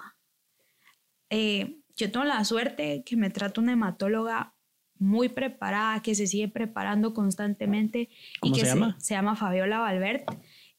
Eh, 1.30 1.78
yo 1.96 2.12
tengo 2.12 2.26
la 2.26 2.44
suerte 2.46 3.04
que 3.06 3.16
me 3.18 3.30
trata 3.30 3.62
una 3.62 3.74
hematóloga 3.74 4.54
muy 5.00 5.30
preparada, 5.30 6.02
que 6.02 6.16
se 6.16 6.28
sigue 6.28 6.48
preparando 6.48 7.14
constantemente. 7.14 8.10
¿Cómo 8.40 8.56
y 8.56 8.60
que 8.60 8.66
se 8.66 8.74
llama? 8.74 8.96
Se, 9.00 9.14
llama 9.14 9.36
Fabiola 9.36 9.80
Valvert. 9.80 10.30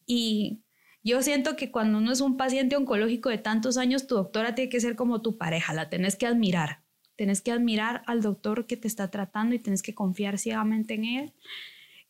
Y 0.07 0.61
yo 1.03 1.23
siento 1.23 1.57
que 1.57 1.71
cuando 1.71 1.99
uno 1.99 2.13
es 2.13 2.21
un 2.21 2.37
paciente 2.37 2.77
oncológico 2.77 3.29
de 3.29 3.39
tantos 3.39 3.77
años, 3.77 4.07
tu 4.07 4.17
doctora 4.17 4.55
tiene 4.55 4.71
que 4.71 4.81
ser 4.81 4.97
como 4.97 5.23
tu 5.23 5.39
pareja, 5.39 5.75
la 5.75 5.89
tenés 5.89 6.17
que 6.17 6.27
admirar. 6.27 6.83
Tienes 7.19 7.41
que 7.41 7.51
admirar 7.51 8.05
al 8.07 8.23
doctor 8.23 8.69
que 8.69 8.77
te 8.77 8.87
está 8.87 9.11
tratando 9.11 9.53
y 9.53 9.59
tienes 9.59 9.83
que 9.83 9.93
confiar 9.93 10.39
ciegamente 10.39 10.95
en 10.95 11.05
él. 11.05 11.33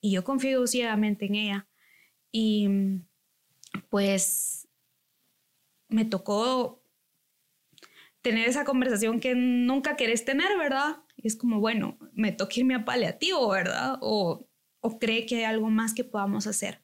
Y 0.03 0.13
yo 0.13 0.23
confío 0.23 0.67
ciegamente 0.67 1.25
en 1.25 1.35
ella. 1.35 1.67
Y 2.31 2.69
pues 3.89 4.69
me 5.89 6.05
tocó 6.05 6.85
tener 8.21 8.51
esa 8.51 8.67
conversación 8.67 9.19
que 9.19 9.35
nunca 9.35 9.97
querés 9.97 10.27
tener, 10.27 10.59
¿verdad? 10.59 10.99
Y 11.17 11.27
es 11.27 11.37
como, 11.37 11.59
bueno, 11.59 11.97
me 12.13 12.31
toca 12.31 12.61
irme 12.61 12.75
a 12.75 12.85
paliativo, 12.85 13.49
¿verdad? 13.49 13.97
O, 14.03 14.47
o 14.81 14.99
cree 14.99 15.25
que 15.25 15.37
hay 15.37 15.45
algo 15.45 15.71
más 15.71 15.95
que 15.95 16.05
podamos 16.05 16.47
hacer. 16.47 16.83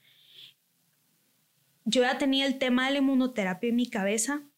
Yo 1.85 2.01
ya 2.01 2.17
tenía 2.17 2.47
el 2.47 2.59
tema 2.59 2.87
de 2.87 2.93
la 2.93 2.99
inmunoterapia 3.01 3.69
en 3.69 3.77
mi 3.77 3.91
cabeza 3.91 4.49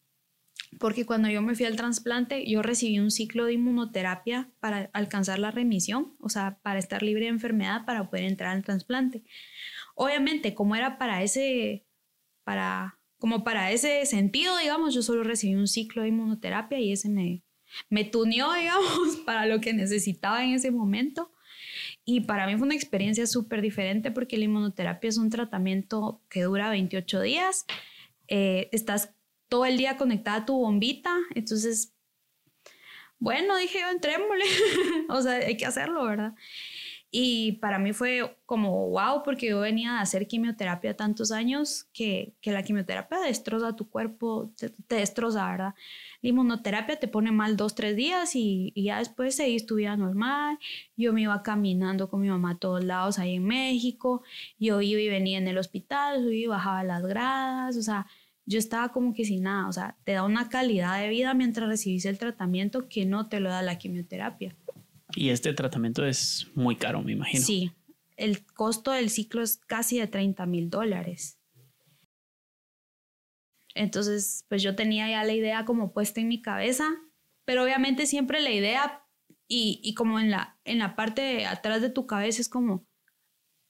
porque 0.79 1.05
cuando 1.05 1.29
yo 1.29 1.41
me 1.41 1.55
fui 1.55 1.65
al 1.65 1.75
trasplante, 1.75 2.45
yo 2.45 2.61
recibí 2.61 2.99
un 2.99 3.11
ciclo 3.11 3.45
de 3.45 3.53
inmunoterapia 3.53 4.49
para 4.59 4.89
alcanzar 4.93 5.39
la 5.39 5.51
remisión, 5.51 6.15
o 6.19 6.29
sea, 6.29 6.59
para 6.61 6.79
estar 6.79 7.03
libre 7.03 7.25
de 7.25 7.31
enfermedad 7.31 7.85
para 7.85 8.09
poder 8.09 8.25
entrar 8.25 8.55
al 8.55 8.63
trasplante. 8.63 9.23
Obviamente, 9.95 10.53
como 10.53 10.75
era 10.75 10.97
para 10.97 11.23
ese, 11.23 11.85
para, 12.43 12.99
como 13.17 13.43
para 13.43 13.71
ese 13.71 14.05
sentido, 14.05 14.57
digamos, 14.57 14.93
yo 14.93 15.01
solo 15.01 15.23
recibí 15.23 15.55
un 15.55 15.67
ciclo 15.67 16.03
de 16.03 16.09
inmunoterapia 16.09 16.79
y 16.79 16.91
ese 16.91 17.09
me, 17.09 17.43
me 17.89 18.03
tuneó, 18.03 18.53
digamos, 18.59 19.17
para 19.25 19.45
lo 19.45 19.59
que 19.61 19.73
necesitaba 19.73 20.43
en 20.43 20.51
ese 20.51 20.71
momento. 20.71 21.31
Y 22.05 22.21
para 22.21 22.47
mí 22.47 22.55
fue 22.55 22.65
una 22.65 22.75
experiencia 22.75 23.27
súper 23.27 23.61
diferente 23.61 24.11
porque 24.11 24.37
la 24.37 24.45
inmunoterapia 24.45 25.09
es 25.09 25.17
un 25.17 25.29
tratamiento 25.29 26.21
que 26.29 26.43
dura 26.43 26.69
28 26.69 27.21
días. 27.21 27.65
Eh, 28.27 28.69
estás 28.71 29.16
todo 29.49 29.65
el 29.65 29.77
día 29.77 29.97
conectada 29.97 30.37
a 30.37 30.45
tu 30.45 30.57
bombita, 30.57 31.15
entonces, 31.35 31.93
bueno, 33.19 33.57
dije 33.57 33.79
yo, 33.79 33.89
entrémosle, 33.89 34.45
o 35.09 35.21
sea, 35.21 35.33
hay 35.33 35.57
que 35.57 35.65
hacerlo, 35.65 36.03
¿verdad? 36.05 36.33
Y 37.09 37.53
para 37.53 37.79
mí 37.79 37.93
fue 37.93 38.37
como 38.45 38.89
wow, 38.89 39.23
porque 39.23 39.47
yo 39.47 39.61
venía 39.61 39.97
a 39.97 40.01
hacer 40.01 40.27
quimioterapia 40.27 40.97
tantos 40.97 41.31
años 41.31 41.87
que, 41.93 42.33
que 42.41 42.51
la 42.51 42.63
quimioterapia 42.63 43.19
destroza 43.19 43.77
tu 43.77 43.89
cuerpo, 43.89 44.51
te, 44.57 44.73
destroza, 44.89 45.49
¿verdad? 45.49 45.73
La 46.21 46.29
inmunoterapia 46.29 46.99
te 46.99 47.07
pone 47.07 47.31
mal 47.31 47.55
dos, 47.55 47.75
tres 47.75 47.95
días 47.95 48.35
y, 48.35 48.73
y, 48.75 48.83
ya 48.83 48.99
después 48.99 49.35
seguís 49.37 49.65
tu 49.65 49.75
vida 49.75 49.95
normal. 49.95 50.59
Yo 50.97 51.13
me 51.13 51.21
iba 51.21 51.41
caminando 51.43 52.09
con 52.09 52.21
mi 52.21 52.29
mamá 52.29 52.51
a 52.51 52.57
todos 52.57 52.83
lados 52.83 53.19
ahí 53.19 53.35
en 53.35 53.45
México. 53.45 54.23
Yo 54.59 54.81
iba 54.81 54.99
y 54.99 55.07
venía 55.09 55.37
en 55.37 55.47
el 55.47 55.57
hospital, 55.57 56.23
subía 56.23 56.43
y 56.43 56.47
bajaba 56.47 56.83
las 56.83 57.05
gradas, 57.05 57.77
o 57.77 57.81
sea, 57.81 58.05
yo 58.47 58.59
estaba 58.59 58.89
como 58.89 59.13
que 59.13 59.25
sin 59.25 59.43
nada, 59.43 59.67
o 59.67 59.73
sea, 59.73 59.97
te 60.05 60.13
da 60.13 60.23
una 60.23 60.47
calidad 60.47 60.99
de 61.01 61.09
vida 61.09 61.33
mientras 61.33 61.67
recibís 61.67 62.05
el 62.05 62.17
tratamiento 62.17 62.87
que 62.87 63.05
no 63.05 63.27
te 63.27 63.41
lo 63.41 63.49
da 63.49 63.61
la 63.61 63.77
quimioterapia. 63.77 64.55
Y 65.15 65.29
este 65.29 65.53
tratamiento 65.53 66.05
es 66.05 66.47
muy 66.55 66.77
caro, 66.77 67.01
me 67.03 67.11
imagino. 67.11 67.43
Sí, 67.43 67.73
el 68.15 68.45
costo 68.45 68.91
del 68.91 69.09
ciclo 69.09 69.41
es 69.41 69.57
casi 69.57 69.99
de 69.99 70.07
30 70.07 70.45
mil 70.45 70.69
dólares. 70.69 71.37
Entonces, 73.75 74.45
pues 74.47 74.63
yo 74.63 74.75
tenía 74.75 75.09
ya 75.09 75.25
la 75.25 75.33
idea 75.33 75.65
como 75.65 75.91
puesta 75.91 76.21
en 76.21 76.29
mi 76.29 76.41
cabeza, 76.41 76.85
pero 77.43 77.63
obviamente 77.63 78.05
siempre 78.05 78.39
la 78.39 78.51
idea 78.51 79.05
y, 79.45 79.81
y 79.83 79.93
como 79.93 80.21
en 80.21 80.31
la, 80.31 80.57
en 80.63 80.79
la 80.79 80.95
parte 80.95 81.21
de 81.21 81.45
atrás 81.45 81.81
de 81.81 81.89
tu 81.89 82.07
cabeza 82.07 82.41
es 82.41 82.47
como 82.47 82.87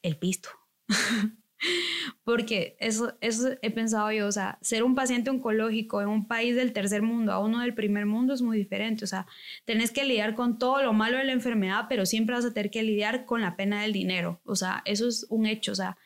el 0.04 0.18
pisto. 0.20 0.50
Porque 2.24 2.76
eso, 2.80 3.16
eso 3.22 3.50
he 3.62 3.72
pensado 3.72 4.12
yo, 4.12 4.28
o 4.28 4.32
sea, 4.32 4.58
ser 4.62 4.84
un 4.84 4.96
paciente 4.96 5.30
oncológico 5.30 6.02
en 6.02 6.08
un 6.08 6.28
país 6.28 6.56
del 6.56 6.74
tercer 6.74 7.02
mundo 7.02 7.32
a 7.32 7.40
uno 7.40 7.62
del 7.62 7.74
primer 7.74 8.06
mundo 8.06 8.34
es 8.34 8.42
muy 8.42 8.58
diferente, 8.58 9.04
o 9.04 9.08
sea, 9.08 9.28
tenés 9.66 9.92
que 9.92 10.06
lidiar 10.06 10.36
con 10.36 10.58
todo 10.60 10.82
lo 10.84 10.94
malo 10.94 11.18
de 11.18 11.26
la 11.26 11.32
enfermedad, 11.32 11.86
pero 11.90 12.06
siempre 12.06 12.36
vas 12.36 12.46
a 12.46 12.54
tener 12.54 12.72
que 12.72 12.84
lidiar 12.84 13.26
con 13.26 13.42
la 13.42 13.56
pena 13.56 13.82
del 13.82 13.94
dinero, 13.94 14.42
o 14.46 14.56
sea, 14.56 14.82
eso 14.86 15.08
es 15.08 15.26
un 15.30 15.46
hecho, 15.46 15.72
o 15.72 15.76
sea, 15.76 15.98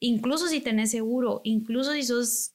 incluso 0.00 0.48
si 0.48 0.60
tenés 0.60 0.90
seguro, 0.90 1.40
incluso 1.44 1.92
si 1.92 2.02
sos, 2.02 2.54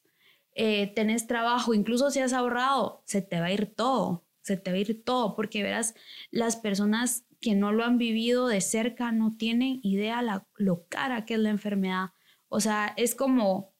eh, 0.55 0.91
tenés 0.95 1.27
trabajo, 1.27 1.73
incluso 1.73 2.11
si 2.11 2.19
has 2.19 2.33
ahorrado, 2.33 3.03
se 3.05 3.21
te 3.21 3.39
va 3.39 3.47
a 3.47 3.53
ir 3.53 3.67
todo, 3.67 4.23
se 4.41 4.57
te 4.57 4.71
va 4.71 4.77
a 4.77 4.79
ir 4.81 5.03
todo, 5.03 5.35
porque 5.35 5.63
verás, 5.63 5.95
las 6.29 6.57
personas 6.57 7.25
que 7.39 7.55
no 7.55 7.71
lo 7.73 7.83
han 7.83 7.97
vivido 7.97 8.47
de 8.47 8.61
cerca 8.61 9.11
no 9.11 9.35
tienen 9.35 9.79
idea 9.83 10.21
la, 10.21 10.45
lo 10.55 10.85
cara 10.87 11.25
que 11.25 11.33
es 11.33 11.39
la 11.39 11.49
enfermedad 11.49 12.11
o 12.53 12.59
sea, 12.59 12.93
es 12.97 13.15
como 13.15 13.73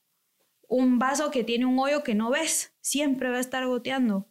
un 0.68 0.98
vaso 0.98 1.30
que 1.30 1.44
tiene 1.44 1.68
un 1.68 1.78
hoyo 1.78 2.02
que 2.02 2.16
no 2.16 2.32
ves, 2.32 2.76
siempre 2.82 3.30
va 3.30 3.38
a 3.38 3.40
estar 3.40 3.68
goteando. 3.68 4.28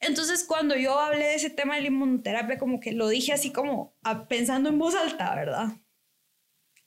Entonces, 0.00 0.42
cuando 0.42 0.74
yo 0.74 0.98
hablé 0.98 1.26
de 1.26 1.34
ese 1.34 1.50
tema 1.50 1.74
de 1.74 1.82
la 1.82 1.88
inmunoterapia, 1.88 2.56
como 2.56 2.80
que 2.80 2.92
lo 2.92 3.08
dije 3.10 3.34
así 3.34 3.52
como 3.52 3.94
pensando 4.30 4.70
en 4.70 4.78
voz 4.78 4.94
alta, 4.94 5.34
¿verdad? 5.34 5.68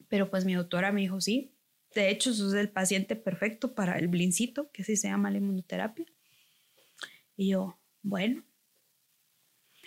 Pero 0.07 0.31
pues 0.31 0.43
mi 0.43 0.55
doctora 0.55 0.91
me 0.91 1.01
dijo, 1.01 1.21
sí, 1.21 1.53
de 1.93 2.09
hecho, 2.09 2.33
sos 2.33 2.55
el 2.55 2.71
paciente 2.71 3.15
perfecto 3.15 3.75
para 3.75 3.99
el 3.99 4.07
blincito, 4.07 4.71
que 4.71 4.81
así 4.81 4.95
se 4.95 5.07
llama 5.07 5.29
la 5.29 5.37
inmunoterapia. 5.37 6.07
Y 7.37 7.49
yo, 7.49 7.79
bueno, 8.01 8.43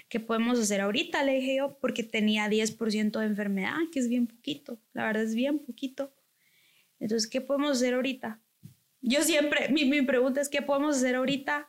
¿qué 0.09 0.21
podemos 0.21 0.61
hacer 0.61 0.81
ahorita? 0.81 1.25
Le 1.25 1.41
dije 1.41 1.57
yo, 1.57 1.77
porque 1.81 2.05
tenía 2.05 2.49
10% 2.49 3.19
de 3.19 3.27
enfermedad, 3.27 3.75
que 3.91 3.99
es 3.99 4.09
bien 4.09 4.29
poquito, 4.29 4.81
la 4.93 5.07
verdad 5.07 5.25
es 5.25 5.35
bien 5.35 5.59
poquito. 5.59 6.15
Entonces, 7.03 7.29
¿qué 7.29 7.41
podemos 7.41 7.73
hacer 7.73 7.95
ahorita? 7.95 8.41
Yo 9.01 9.23
siempre, 9.23 9.69
mi, 9.71 9.85
mi 9.87 10.03
pregunta 10.03 10.41
es, 10.41 10.49
¿qué 10.49 10.63
podemos 10.63 10.97
hacer 10.97 11.17
ahorita? 11.17 11.69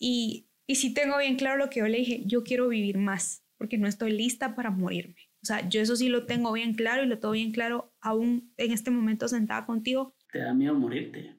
Y, 0.00 0.48
y 0.66 0.74
si 0.74 0.92
tengo 0.92 1.16
bien 1.18 1.36
claro 1.36 1.58
lo 1.58 1.70
que 1.70 1.78
yo 1.78 1.86
le 1.86 1.98
dije, 1.98 2.24
yo 2.26 2.42
quiero 2.42 2.66
vivir 2.66 2.98
más, 2.98 3.44
porque 3.56 3.78
no 3.78 3.86
estoy 3.86 4.10
lista 4.10 4.56
para 4.56 4.72
morirme. 4.72 5.30
O 5.42 5.46
sea, 5.46 5.68
yo 5.68 5.80
eso 5.80 5.94
sí 5.94 6.08
lo 6.08 6.26
tengo 6.26 6.52
bien 6.52 6.74
claro 6.74 7.04
y 7.04 7.06
lo 7.06 7.20
tengo 7.20 7.32
bien 7.32 7.52
claro 7.52 7.94
aún 8.00 8.52
en 8.56 8.72
este 8.72 8.90
momento 8.90 9.28
sentada 9.28 9.64
contigo. 9.64 10.16
¿Te 10.32 10.40
da 10.40 10.52
miedo 10.52 10.74
morirte? 10.74 11.38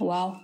Wow. 0.00 0.40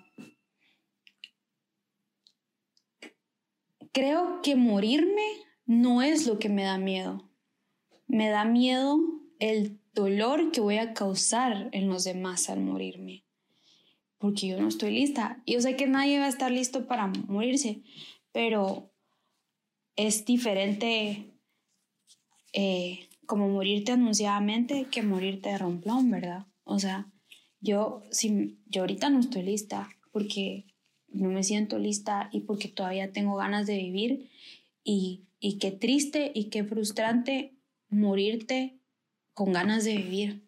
Creo 3.91 4.41
que 4.41 4.55
morirme 4.55 5.27
no 5.65 6.01
es 6.01 6.29
lo 6.29 6.39
que 6.39 6.49
me 6.49 6.62
da 6.62 6.79
miedo. 6.79 7.29
Me 8.07 8.29
da 8.29 8.45
miedo 8.45 9.01
el 9.38 9.79
dolor 9.95 10.53
que 10.53 10.61
voy 10.61 10.77
a 10.77 10.95
causar 10.95 11.69
en 11.73 11.88
los 11.88 12.05
demás 12.05 12.49
al 12.49 12.61
morirme. 12.61 13.25
Porque 14.19 14.49
yo 14.49 14.61
no 14.61 14.69
estoy 14.69 14.92
lista. 14.92 15.42
Yo 15.47 15.61
sé 15.61 15.77
que 15.77 15.87
nadie 15.87 16.19
va 16.19 16.27
a 16.27 16.31
estar 16.31 16.51
listo 16.51 16.87
para 16.87 17.09
morirse, 17.29 17.83
pero 18.33 18.90
es 19.97 20.25
diferente 20.25 21.27
eh, 22.53 23.09
como 23.27 23.49
morirte 23.49 23.92
anunciadamente 23.92 24.87
que 24.90 25.03
morirte 25.03 25.51
de 25.51 25.59
romplón, 25.59 26.11
¿verdad? 26.11 26.47
O 26.64 26.79
sea, 26.79 27.11
yo, 27.61 28.03
si, 28.11 28.59
yo 28.66 28.83
ahorita 28.83 29.11
no 29.11 29.21
estoy 29.21 29.42
lista 29.42 29.88
porque 30.12 30.66
no 31.09 31.31
me 31.31 31.42
siento 31.42 31.79
lista 31.79 32.29
y 32.33 32.40
porque 32.40 32.69
todavía 32.69 33.12
tengo 33.12 33.37
ganas 33.37 33.66
de 33.66 33.77
vivir 33.77 34.31
y, 34.85 35.25
y 35.40 35.59
qué 35.59 35.71
triste 35.71 36.31
y 36.35 36.45
qué 36.45 36.64
frustrante 36.64 37.56
morirte 37.88 38.81
con 39.35 39.53
ganas 39.53 39.85
de 39.85 39.96
vivir. 39.96 40.46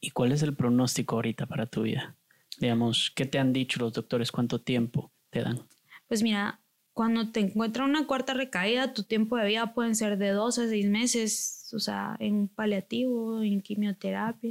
¿Y 0.00 0.10
cuál 0.10 0.32
es 0.32 0.42
el 0.42 0.54
pronóstico 0.54 1.16
ahorita 1.16 1.46
para 1.46 1.66
tu 1.66 1.82
vida? 1.82 2.16
Digamos, 2.58 3.12
¿qué 3.14 3.24
te 3.24 3.38
han 3.38 3.52
dicho 3.52 3.80
los 3.80 3.92
doctores? 3.92 4.32
¿Cuánto 4.32 4.60
tiempo 4.60 5.12
te 5.30 5.42
dan? 5.42 5.66
Pues 6.08 6.22
mira, 6.22 6.60
cuando 6.92 7.30
te 7.30 7.40
encuentra 7.40 7.84
una 7.84 8.06
cuarta 8.06 8.34
recaída, 8.34 8.92
tu 8.92 9.04
tiempo 9.04 9.36
de 9.36 9.46
vida 9.46 9.72
pueden 9.72 9.94
ser 9.94 10.18
de 10.18 10.30
dos 10.30 10.58
a 10.58 10.68
seis 10.68 10.88
meses, 10.88 11.70
o 11.72 11.78
sea, 11.78 12.16
en 12.18 12.48
paliativo, 12.48 13.42
en 13.42 13.62
quimioterapia, 13.62 14.50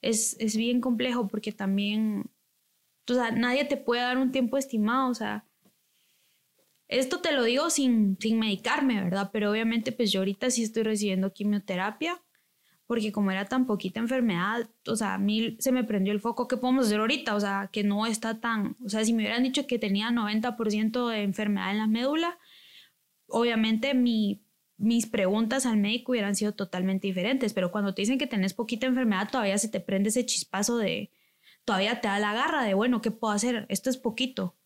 Es, 0.00 0.36
es 0.40 0.56
bien 0.56 0.80
complejo 0.80 1.28
porque 1.28 1.52
también, 1.52 2.30
o 3.08 3.14
sea, 3.14 3.32
nadie 3.32 3.64
te 3.66 3.76
puede 3.76 4.02
dar 4.02 4.16
un 4.16 4.32
tiempo 4.32 4.56
estimado, 4.56 5.10
o 5.10 5.14
sea, 5.14 5.44
esto 6.90 7.20
te 7.20 7.32
lo 7.32 7.44
digo 7.44 7.70
sin, 7.70 8.18
sin 8.20 8.38
medicarme, 8.38 9.02
¿verdad? 9.02 9.30
Pero 9.32 9.50
obviamente 9.50 9.92
pues 9.92 10.10
yo 10.10 10.20
ahorita 10.20 10.50
sí 10.50 10.64
estoy 10.64 10.82
recibiendo 10.82 11.32
quimioterapia 11.32 12.20
porque 12.86 13.12
como 13.12 13.30
era 13.30 13.44
tan 13.44 13.66
poquita 13.66 14.00
enfermedad, 14.00 14.68
o 14.88 14.96
sea, 14.96 15.14
a 15.14 15.18
mí 15.18 15.56
se 15.60 15.70
me 15.70 15.84
prendió 15.84 16.12
el 16.12 16.18
foco, 16.18 16.48
¿qué 16.48 16.56
podemos 16.56 16.86
hacer 16.86 16.98
ahorita? 16.98 17.36
O 17.36 17.40
sea, 17.40 17.70
que 17.72 17.84
no 17.84 18.04
está 18.04 18.40
tan, 18.40 18.76
o 18.84 18.88
sea, 18.88 19.04
si 19.04 19.12
me 19.12 19.22
hubieran 19.22 19.44
dicho 19.44 19.68
que 19.68 19.78
tenía 19.78 20.10
90% 20.10 21.08
de 21.08 21.22
enfermedad 21.22 21.70
en 21.70 21.78
la 21.78 21.86
médula, 21.86 22.40
obviamente 23.28 23.94
mi, 23.94 24.42
mis 24.76 25.06
preguntas 25.06 25.66
al 25.66 25.76
médico 25.76 26.10
hubieran 26.10 26.34
sido 26.34 26.52
totalmente 26.52 27.06
diferentes, 27.06 27.52
pero 27.52 27.70
cuando 27.70 27.94
te 27.94 28.02
dicen 28.02 28.18
que 28.18 28.26
tenés 28.26 28.54
poquita 28.54 28.88
enfermedad, 28.88 29.28
todavía 29.30 29.58
se 29.58 29.68
te 29.68 29.78
prende 29.78 30.08
ese 30.08 30.26
chispazo 30.26 30.76
de, 30.76 31.12
todavía 31.64 32.00
te 32.00 32.08
da 32.08 32.18
la 32.18 32.34
garra 32.34 32.64
de, 32.64 32.74
bueno, 32.74 33.00
¿qué 33.00 33.12
puedo 33.12 33.32
hacer? 33.32 33.66
Esto 33.68 33.88
es 33.88 33.98
poquito 33.98 34.56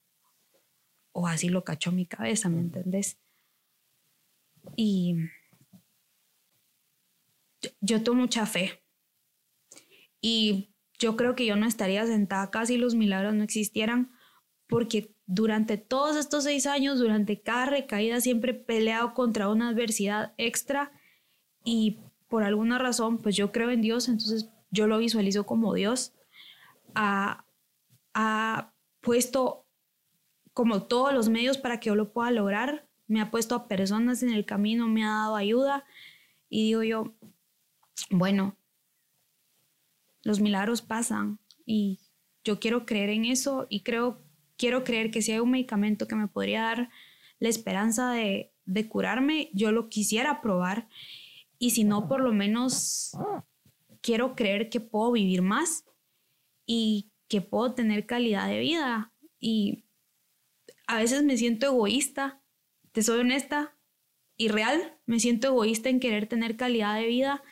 o 1.14 1.28
así 1.28 1.48
lo 1.48 1.64
cachó 1.64 1.92
mi 1.92 2.06
cabeza, 2.06 2.48
¿me 2.48 2.60
entendés? 2.60 3.18
Y 4.76 5.16
yo, 7.80 8.02
tengo 8.02 8.16
mucha 8.16 8.46
fe. 8.46 8.82
Y 10.20 10.74
yo 10.98 11.16
creo 11.16 11.34
que 11.34 11.46
yo 11.46 11.56
no 11.56 11.66
estaría 11.66 12.04
sentada 12.06 12.42
acá 12.42 12.66
si 12.66 12.76
los 12.76 12.96
milagros 12.96 13.32
no 13.34 13.44
existieran, 13.44 14.12
porque 14.66 15.14
durante 15.26 15.78
todos 15.78 16.16
estos 16.16 16.44
seis 16.44 16.66
años, 16.66 16.98
durante 16.98 17.40
cada 17.40 17.66
recaída, 17.66 18.20
siempre 18.20 18.52
he 18.52 18.54
peleado 18.54 19.14
contra 19.14 19.48
una 19.48 19.68
adversidad 19.68 20.34
extra 20.36 20.92
y 21.62 22.00
por 22.28 22.42
alguna 22.42 22.78
razón, 22.78 23.18
pues 23.18 23.36
yo 23.36 23.52
creo 23.52 23.70
en 23.70 23.82
Dios, 23.82 24.08
entonces 24.08 24.50
yo 24.70 24.88
lo 24.88 24.98
visualizo 24.98 25.46
como 25.46 25.74
Dios 25.74 26.12
ha, 26.96 27.46
ha 28.14 28.74
puesto 29.00 29.63
como 30.54 30.84
todos 30.84 31.12
los 31.12 31.28
medios 31.28 31.58
para 31.58 31.80
que 31.80 31.88
yo 31.88 31.96
lo 31.96 32.12
pueda 32.12 32.30
lograr. 32.30 32.88
Me 33.06 33.20
ha 33.20 33.30
puesto 33.30 33.54
a 33.54 33.68
personas 33.68 34.22
en 34.22 34.30
el 34.30 34.46
camino, 34.46 34.88
me 34.88 35.04
ha 35.04 35.08
dado 35.08 35.36
ayuda. 35.36 35.84
Y 36.48 36.64
digo 36.66 36.82
yo, 36.84 37.14
bueno, 38.10 38.56
los 40.22 40.40
milagros 40.40 40.80
pasan 40.80 41.38
y 41.66 42.00
yo 42.44 42.60
quiero 42.60 42.86
creer 42.86 43.10
en 43.10 43.24
eso 43.24 43.66
y 43.68 43.80
creo, 43.80 44.22
quiero 44.56 44.84
creer 44.84 45.10
que 45.10 45.22
si 45.22 45.32
hay 45.32 45.40
un 45.40 45.50
medicamento 45.50 46.06
que 46.06 46.14
me 46.14 46.28
podría 46.28 46.62
dar 46.62 46.90
la 47.40 47.48
esperanza 47.48 48.12
de, 48.12 48.52
de 48.64 48.88
curarme, 48.88 49.50
yo 49.52 49.72
lo 49.72 49.88
quisiera 49.88 50.40
probar. 50.40 50.88
Y 51.58 51.70
si 51.70 51.84
no, 51.84 52.08
por 52.08 52.20
lo 52.20 52.32
menos 52.32 53.12
quiero 54.00 54.34
creer 54.36 54.70
que 54.70 54.80
puedo 54.80 55.12
vivir 55.12 55.42
más 55.42 55.84
y 56.64 57.10
que 57.28 57.40
puedo 57.40 57.74
tener 57.74 58.06
calidad 58.06 58.48
de 58.48 58.60
vida. 58.60 59.12
Y 59.40 59.84
a 60.86 60.98
veces 60.98 61.22
me 61.22 61.36
siento 61.36 61.66
egoísta, 61.66 62.42
te 62.92 63.02
soy 63.02 63.20
honesta 63.20 63.76
y 64.36 64.48
real, 64.48 64.98
me 65.06 65.20
siento 65.20 65.48
egoísta 65.48 65.88
en 65.88 66.00
querer 66.00 66.26
tener 66.26 66.56
calidad 66.56 66.96
de 66.96 67.06
vida 67.06 67.42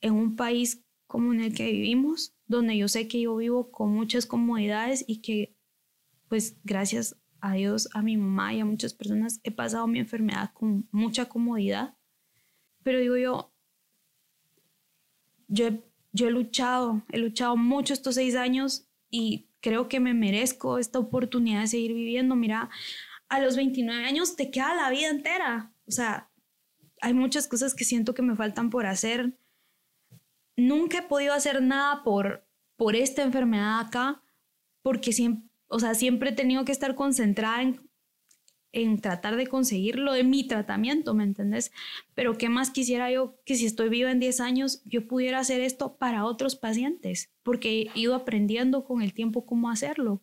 en 0.00 0.14
un 0.14 0.36
país 0.36 0.84
como 1.06 1.32
en 1.32 1.40
el 1.40 1.54
que 1.54 1.70
vivimos, 1.70 2.36
donde 2.46 2.76
yo 2.76 2.88
sé 2.88 3.08
que 3.08 3.20
yo 3.20 3.36
vivo 3.36 3.70
con 3.70 3.92
muchas 3.92 4.26
comodidades 4.26 5.04
y 5.06 5.20
que 5.22 5.56
pues 6.28 6.58
gracias 6.62 7.16
a 7.40 7.54
Dios, 7.54 7.88
a 7.92 8.02
mi 8.02 8.16
mamá 8.16 8.54
y 8.54 8.60
a 8.60 8.64
muchas 8.64 8.94
personas 8.94 9.40
he 9.42 9.50
pasado 9.50 9.86
mi 9.86 9.98
enfermedad 9.98 10.52
con 10.54 10.88
mucha 10.92 11.28
comodidad. 11.28 11.96
Pero 12.82 13.00
digo 13.00 13.16
yo, 13.16 13.52
yo 15.48 15.66
he, 15.66 15.82
yo 16.12 16.28
he 16.28 16.30
luchado, 16.30 17.02
he 17.08 17.18
luchado 17.18 17.56
mucho 17.56 17.92
estos 17.92 18.14
seis 18.14 18.36
años 18.36 18.88
y 19.10 19.49
creo 19.60 19.88
que 19.88 20.00
me 20.00 20.14
merezco 20.14 20.78
esta 20.78 20.98
oportunidad 20.98 21.62
de 21.62 21.68
seguir 21.68 21.94
viviendo. 21.94 22.36
Mira, 22.36 22.70
a 23.28 23.40
los 23.40 23.56
29 23.56 24.04
años 24.04 24.36
te 24.36 24.50
queda 24.50 24.74
la 24.74 24.90
vida 24.90 25.08
entera. 25.08 25.72
O 25.86 25.92
sea, 25.92 26.30
hay 27.00 27.14
muchas 27.14 27.48
cosas 27.48 27.74
que 27.74 27.84
siento 27.84 28.14
que 28.14 28.22
me 28.22 28.36
faltan 28.36 28.70
por 28.70 28.86
hacer. 28.86 29.38
Nunca 30.56 30.98
he 30.98 31.02
podido 31.02 31.32
hacer 31.32 31.62
nada 31.62 32.02
por, 32.02 32.46
por 32.76 32.96
esta 32.96 33.22
enfermedad 33.22 33.80
acá, 33.80 34.22
porque 34.82 35.12
siempre, 35.12 35.48
o 35.68 35.78
sea, 35.78 35.94
siempre 35.94 36.30
he 36.30 36.34
tenido 36.34 36.64
que 36.64 36.72
estar 36.72 36.94
concentrada 36.94 37.62
en 37.62 37.89
en 38.72 39.00
tratar 39.00 39.36
de 39.36 39.46
conseguir 39.46 39.98
lo 39.98 40.12
de 40.12 40.24
mi 40.24 40.46
tratamiento, 40.46 41.14
¿me 41.14 41.24
entendés? 41.24 41.72
Pero 42.14 42.38
qué 42.38 42.48
más 42.48 42.70
quisiera 42.70 43.10
yo 43.10 43.36
que 43.44 43.56
si 43.56 43.66
estoy 43.66 43.88
viva 43.88 44.10
en 44.10 44.20
10 44.20 44.40
años, 44.40 44.82
yo 44.84 45.06
pudiera 45.06 45.38
hacer 45.38 45.60
esto 45.60 45.96
para 45.96 46.24
otros 46.24 46.56
pacientes, 46.56 47.32
porque 47.42 47.82
he 47.94 47.98
ido 47.98 48.14
aprendiendo 48.14 48.84
con 48.84 49.02
el 49.02 49.12
tiempo 49.12 49.44
cómo 49.44 49.70
hacerlo. 49.70 50.22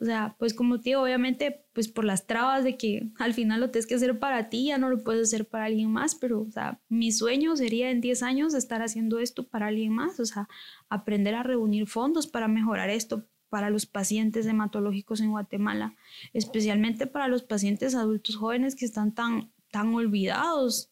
O 0.00 0.04
sea, 0.04 0.34
pues 0.38 0.52
como 0.52 0.80
te 0.80 0.90
digo, 0.90 1.02
obviamente, 1.02 1.64
pues 1.72 1.88
por 1.88 2.04
las 2.04 2.26
trabas 2.26 2.64
de 2.64 2.76
que 2.76 3.10
al 3.18 3.34
final 3.34 3.60
lo 3.60 3.70
tienes 3.70 3.86
que 3.86 3.94
hacer 3.94 4.18
para 4.18 4.48
ti, 4.48 4.66
ya 4.66 4.78
no 4.78 4.88
lo 4.88 5.04
puedes 5.04 5.28
hacer 5.28 5.46
para 5.46 5.66
alguien 5.66 5.92
más, 5.92 6.14
pero, 6.14 6.40
o 6.40 6.50
sea, 6.50 6.80
mi 6.88 7.12
sueño 7.12 7.54
sería 7.56 7.90
en 7.90 8.00
10 8.00 8.22
años 8.22 8.54
estar 8.54 8.82
haciendo 8.82 9.20
esto 9.20 9.46
para 9.46 9.66
alguien 9.68 9.92
más, 9.92 10.18
o 10.18 10.24
sea, 10.24 10.48
aprender 10.88 11.34
a 11.34 11.42
reunir 11.42 11.86
fondos 11.86 12.26
para 12.26 12.48
mejorar 12.48 12.90
esto 12.90 13.28
para 13.52 13.68
los 13.68 13.84
pacientes 13.84 14.46
hematológicos 14.46 15.20
en 15.20 15.30
Guatemala, 15.30 15.94
especialmente 16.32 17.06
para 17.06 17.28
los 17.28 17.42
pacientes 17.42 17.94
adultos 17.94 18.36
jóvenes 18.36 18.74
que 18.74 18.86
están 18.86 19.12
tan, 19.12 19.52
tan 19.70 19.92
olvidados. 19.92 20.90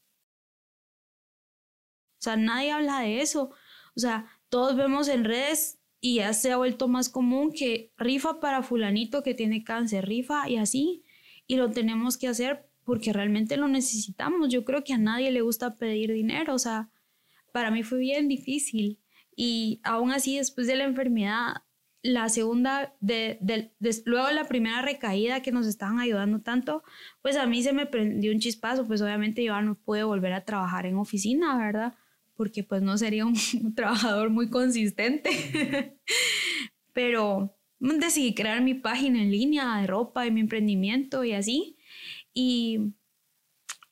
O 2.18 2.22
sea, 2.22 2.36
nadie 2.36 2.72
habla 2.72 3.00
de 3.00 3.22
eso. 3.22 3.50
O 3.96 3.98
sea, 3.98 4.26
todos 4.50 4.76
vemos 4.76 5.08
en 5.08 5.24
redes 5.24 5.80
y 6.02 6.16
ya 6.16 6.34
se 6.34 6.52
ha 6.52 6.58
vuelto 6.58 6.86
más 6.86 7.08
común 7.08 7.50
que 7.50 7.94
rifa 7.96 8.40
para 8.40 8.62
fulanito 8.62 9.22
que 9.22 9.32
tiene 9.32 9.64
cáncer, 9.64 10.04
rifa 10.04 10.46
y 10.46 10.58
así. 10.58 11.02
Y 11.46 11.56
lo 11.56 11.70
tenemos 11.70 12.18
que 12.18 12.28
hacer 12.28 12.68
porque 12.84 13.14
realmente 13.14 13.56
lo 13.56 13.68
necesitamos. 13.68 14.50
Yo 14.50 14.66
creo 14.66 14.84
que 14.84 14.92
a 14.92 14.98
nadie 14.98 15.30
le 15.30 15.40
gusta 15.40 15.76
pedir 15.76 16.12
dinero. 16.12 16.52
O 16.52 16.58
sea, 16.58 16.90
para 17.54 17.70
mí 17.70 17.84
fue 17.84 18.00
bien 18.00 18.28
difícil. 18.28 19.00
Y 19.34 19.80
aún 19.82 20.12
así, 20.12 20.36
después 20.36 20.66
de 20.66 20.76
la 20.76 20.84
enfermedad, 20.84 21.62
la 22.03 22.28
segunda, 22.28 22.94
de, 23.01 23.38
de, 23.40 23.72
luego 24.05 24.30
la 24.30 24.46
primera 24.46 24.80
recaída 24.82 25.42
que 25.42 25.53
nos 25.53 25.66
estaban 25.66 25.98
ayudando 25.98 26.40
tanto, 26.40 26.82
pues 27.22 27.36
a 27.36 27.46
mí 27.46 27.62
se 27.62 27.72
me 27.72 27.86
prendió 27.86 28.32
un 28.32 28.40
chispazo, 28.40 28.86
pues 28.86 29.03
obviamente 29.03 29.44
yo 29.44 29.61
no 29.61 29.74
pude 29.74 30.03
volver 30.05 30.32
a 30.32 30.44
trabajar 30.44 30.86
en 30.86 30.96
oficina, 30.96 31.59
¿verdad? 31.59 31.94
Porque 32.36 32.64
pues 32.64 32.80
no 32.82 32.96
sería 32.96 33.26
un, 33.26 33.34
trabajador 33.74 34.30
muy 34.30 34.48
consistente. 34.48 35.98
Pero 36.92 37.57
decidí 37.78 38.34
crear 38.34 38.62
mi 38.62 38.74
página 38.74 39.22
en 39.22 39.30
línea 39.30 39.80
de 39.80 39.86
ropa, 39.86 40.24
de 40.24 40.30
mi 40.30 40.40
emprendimiento 40.40 41.22
y 41.24 41.32
así. 41.32 41.76
Y 42.32 42.94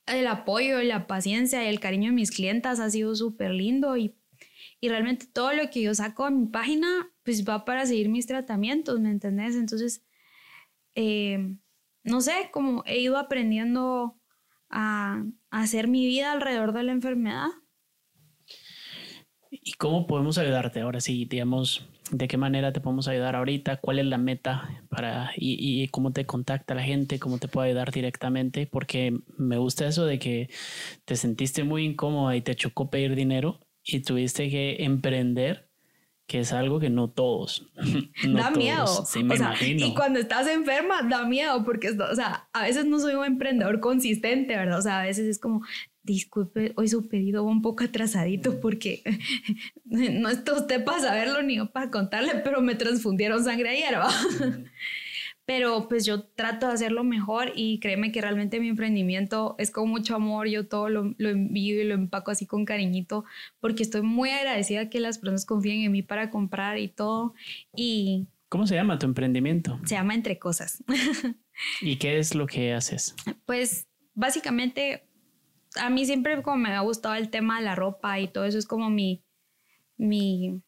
el 0.07 0.27
apoyo, 0.27 0.83
la 0.83 1.07
paciencia 1.07 1.65
y 1.65 1.69
el 1.69 1.81
cariño 1.81 2.07
de 2.07 2.17
mis 2.17 2.31
clientas 2.31 2.81
ha 2.81 2.91
sido 2.91 3.15
súper 3.15 3.51
lindo 3.51 3.97
y 3.97 4.15
y 4.81 4.89
realmente 4.89 5.27
todo 5.27 5.53
lo 5.53 5.71
que 5.71 5.83
yo 5.83 5.95
saco 5.95 6.25
a 6.25 6.31
mi 6.31 6.47
página, 6.47 7.11
pues 7.29 7.47
va 7.47 7.67
para 7.67 7.85
seguir 7.85 8.09
mis 8.09 8.27
tratamientos, 8.27 8.99
¿me 9.01 9.11
entendés? 9.11 9.55
Entonces, 9.55 10.03
eh, 10.95 11.59
no 12.03 12.23
sé, 12.23 12.49
como 12.51 12.83
he 12.87 13.01
ido 13.01 13.19
aprendiendo 13.19 14.19
a, 14.71 15.27
hacer 15.51 15.89
mi 15.89 16.07
vida 16.07 16.33
alrededor 16.33 16.73
de 16.73 16.85
la 16.85 16.93
enfermedad. 16.93 17.49
¿Y 19.51 19.73
cómo 19.73 20.07
podemos 20.07 20.39
ayudarte 20.39 20.81
ahora? 20.81 21.03
Sí, 21.03 21.27
digamos, 21.27 21.87
¿de 22.11 22.29
qué 22.29 22.39
manera 22.39 22.73
te 22.73 22.81
podemos 22.81 23.09
ayudar 23.09 23.37
ahorita? 23.37 23.77
¿Cuál 23.77 23.99
es 23.99 24.07
la 24.07 24.17
meta 24.17 24.83
para 24.89 25.31
y, 25.37 25.83
y, 25.83 25.89
cómo 25.89 26.13
te 26.13 26.25
contacta 26.25 26.75
la 26.75 26.83
gente? 26.83 27.19
¿Cómo 27.19 27.37
te 27.37 27.49
puede 27.49 27.69
ayudar 27.69 27.93
directamente? 27.93 28.67
Porque 28.67 29.19
me 29.37 29.59
gusta 29.59 29.87
eso 29.87 30.07
de 30.07 30.19
que 30.19 30.49
te 31.05 31.15
sentiste 31.15 31.63
muy 31.63 31.85
incómoda 31.85 32.35
y 32.37 32.41
te 32.41 32.55
chocó 32.55 32.89
pedir 32.89 33.15
dinero 33.15 33.61
y 33.85 34.01
tuviste 34.01 34.49
que 34.49 34.83
emprender, 34.85 35.68
que 36.29 36.41
es 36.41 36.53
algo 36.53 36.79
que 36.79 36.91
no 36.91 37.09
todos. 37.09 37.67
da 38.23 38.51
miedo. 38.51 38.87
Sí, 39.07 39.25
me 39.25 39.37
imagino. 39.37 39.87
Y 39.87 39.95
cuando 39.95 40.21
estás 40.21 40.47
enferma, 40.47 41.03
da 41.03 41.25
miedo, 41.25 41.65
porque, 41.65 41.89
o 41.89 42.15
sea, 42.15 42.49
a 42.53 42.63
veces 42.65 42.85
no 42.85 43.01
soy 43.01 43.15
un 43.15 43.25
emprendedor 43.25 43.81
consistente, 43.81 44.55
¿verdad? 44.55 44.79
O 44.79 44.83
sea, 44.83 45.01
a 45.01 45.05
veces 45.05 45.27
es 45.27 45.39
como, 45.39 45.63
disculpe, 46.03 46.75
hoy 46.77 46.87
su 46.89 47.09
pedido 47.09 47.47
va 47.47 47.51
un 47.51 47.63
poco 47.63 47.83
atrasadito 47.83 48.61
porque 48.61 49.03
no 49.87 50.29
está 50.29 50.53
usted 50.53 50.85
para 50.85 51.01
saberlo 51.01 51.43
ni 51.43 51.57
yo 51.57 51.71
para 51.71 51.91
contarle, 51.91 52.35
pero 52.45 52.61
me 52.61 52.75
transfundieron 52.75 53.43
sangre 53.43 53.71
ayer, 53.71 53.99
¿va? 53.99 54.11
Pero 55.49 55.89
pues 55.89 56.05
yo 56.05 56.25
trato 56.25 56.67
de 56.67 56.75
hacerlo 56.75 57.05
mejor 57.05 57.53
y 57.55 57.81
créeme 57.81 58.13
que 58.13 58.21
realmente 58.21 58.61
mi 58.61 58.69
emprendimiento 58.69 59.55
es 59.57 59.71
con 59.71 59.89
mucho 59.89 60.15
amor, 60.15 60.47
yo 60.47 60.69
todo 60.69 60.91
lo, 60.91 61.15
lo, 61.17 61.31
envío 61.31 61.81
y 61.81 61.85
lo 61.85 61.95
empaco 61.95 62.31
así 62.31 62.45
con 62.45 62.67
cariñito 62.67 63.25
porque 63.59 63.83
estoy 63.83 64.03
muy 64.03 64.29
agradecida 64.29 64.91
que 64.91 65.01
las 65.01 65.17
personas 65.17 65.47
confíen 65.47 65.81
en 65.85 65.93
mí 65.93 66.03
para 66.03 66.29
comprar 66.29 66.77
y 66.77 66.89
todo 66.89 67.33
y... 67.75 68.27
¿Cómo 68.51 68.67
se 68.67 68.75
llama 68.75 68.99
tu 68.99 69.07
emprendimiento? 69.07 69.81
Se 69.87 69.95
llama 69.95 70.15
Entre 70.15 70.39
Cosas. 70.39 70.85
¿Y 71.81 71.97
qué 71.97 72.19
es 72.19 72.35
lo 72.35 72.47
que 72.47 72.75
haces? 72.75 73.17
Pues 73.47 73.89
básicamente 74.13 75.09
a 75.77 75.89
mí 75.89 76.05
siempre 76.05 76.43
como 76.43 76.59
me 76.59 76.75
ha 76.75 76.81
gustado 76.81 77.15
el 77.15 77.31
tema 77.31 77.59
de 77.59 77.65
la 77.65 77.75
ropa 77.75 78.21
y 78.21 78.29
todo 78.29 78.45
eso 78.45 78.59
es 78.59 78.67
como 78.67 78.91
mi, 78.91 79.25
mi, 79.97 80.61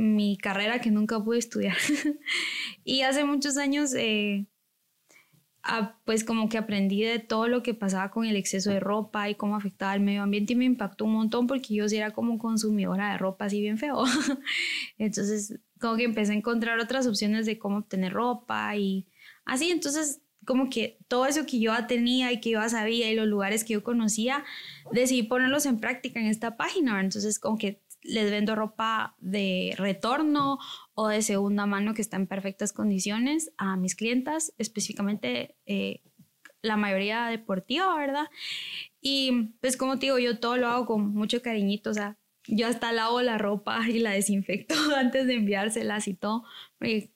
mi 0.00 0.36
carrera 0.36 0.80
que 0.80 0.90
nunca 0.90 1.22
pude 1.22 1.38
estudiar. 1.38 1.76
y 2.84 3.02
hace 3.02 3.24
muchos 3.24 3.56
años, 3.56 3.94
eh, 3.94 4.46
pues 6.04 6.24
como 6.24 6.48
que 6.48 6.58
aprendí 6.58 7.02
de 7.02 7.18
todo 7.18 7.46
lo 7.46 7.62
que 7.62 7.74
pasaba 7.74 8.10
con 8.10 8.24
el 8.24 8.36
exceso 8.36 8.70
de 8.70 8.80
ropa 8.80 9.28
y 9.28 9.34
cómo 9.34 9.56
afectaba 9.56 9.92
al 9.92 10.00
medio 10.00 10.22
ambiente 10.22 10.54
y 10.54 10.56
me 10.56 10.64
impactó 10.64 11.04
un 11.04 11.12
montón 11.12 11.46
porque 11.46 11.74
yo 11.74 11.88
sí 11.88 11.96
era 11.96 12.12
como 12.12 12.38
consumidora 12.38 13.12
de 13.12 13.18
ropa 13.18 13.44
así 13.44 13.60
bien 13.60 13.78
feo. 13.78 14.04
entonces, 14.98 15.60
como 15.78 15.96
que 15.96 16.04
empecé 16.04 16.32
a 16.32 16.36
encontrar 16.36 16.78
otras 16.80 17.06
opciones 17.06 17.46
de 17.46 17.58
cómo 17.58 17.78
obtener 17.78 18.12
ropa 18.12 18.74
y 18.76 19.06
así. 19.44 19.70
Entonces, 19.70 20.22
como 20.46 20.70
que 20.70 20.98
todo 21.08 21.26
eso 21.26 21.44
que 21.44 21.60
yo 21.60 21.72
tenía 21.86 22.32
y 22.32 22.40
que 22.40 22.50
yo 22.50 22.68
sabía 22.68 23.10
y 23.10 23.14
los 23.14 23.26
lugares 23.26 23.62
que 23.62 23.74
yo 23.74 23.82
conocía, 23.82 24.44
decidí 24.92 25.24
ponerlos 25.24 25.66
en 25.66 25.78
práctica 25.78 26.20
en 26.20 26.26
esta 26.26 26.56
página. 26.56 27.00
Entonces, 27.00 27.38
como 27.38 27.58
que 27.58 27.82
les 28.02 28.30
vendo 28.30 28.54
ropa 28.54 29.14
de 29.18 29.74
retorno 29.76 30.58
o 30.94 31.08
de 31.08 31.22
segunda 31.22 31.66
mano 31.66 31.94
que 31.94 32.02
está 32.02 32.16
en 32.16 32.26
perfectas 32.26 32.72
condiciones 32.72 33.52
a 33.56 33.76
mis 33.76 33.94
clientas, 33.94 34.52
específicamente 34.58 35.56
eh, 35.66 36.00
la 36.62 36.76
mayoría 36.76 37.26
deportiva, 37.26 37.96
¿verdad? 37.96 38.28
Y 39.00 39.54
pues 39.60 39.76
como 39.76 39.98
te 39.98 40.06
digo, 40.06 40.18
yo 40.18 40.38
todo 40.38 40.56
lo 40.56 40.68
hago 40.68 40.86
con 40.86 41.12
mucho 41.14 41.42
cariñito, 41.42 41.90
o 41.90 41.94
sea, 41.94 42.18
yo 42.46 42.66
hasta 42.66 42.92
lavo 42.92 43.22
la 43.22 43.38
ropa 43.38 43.80
y 43.88 43.98
la 43.98 44.10
desinfecto 44.10 44.74
antes 44.96 45.26
de 45.26 45.34
enviárselas 45.34 46.08
y 46.08 46.14
todo, 46.14 46.44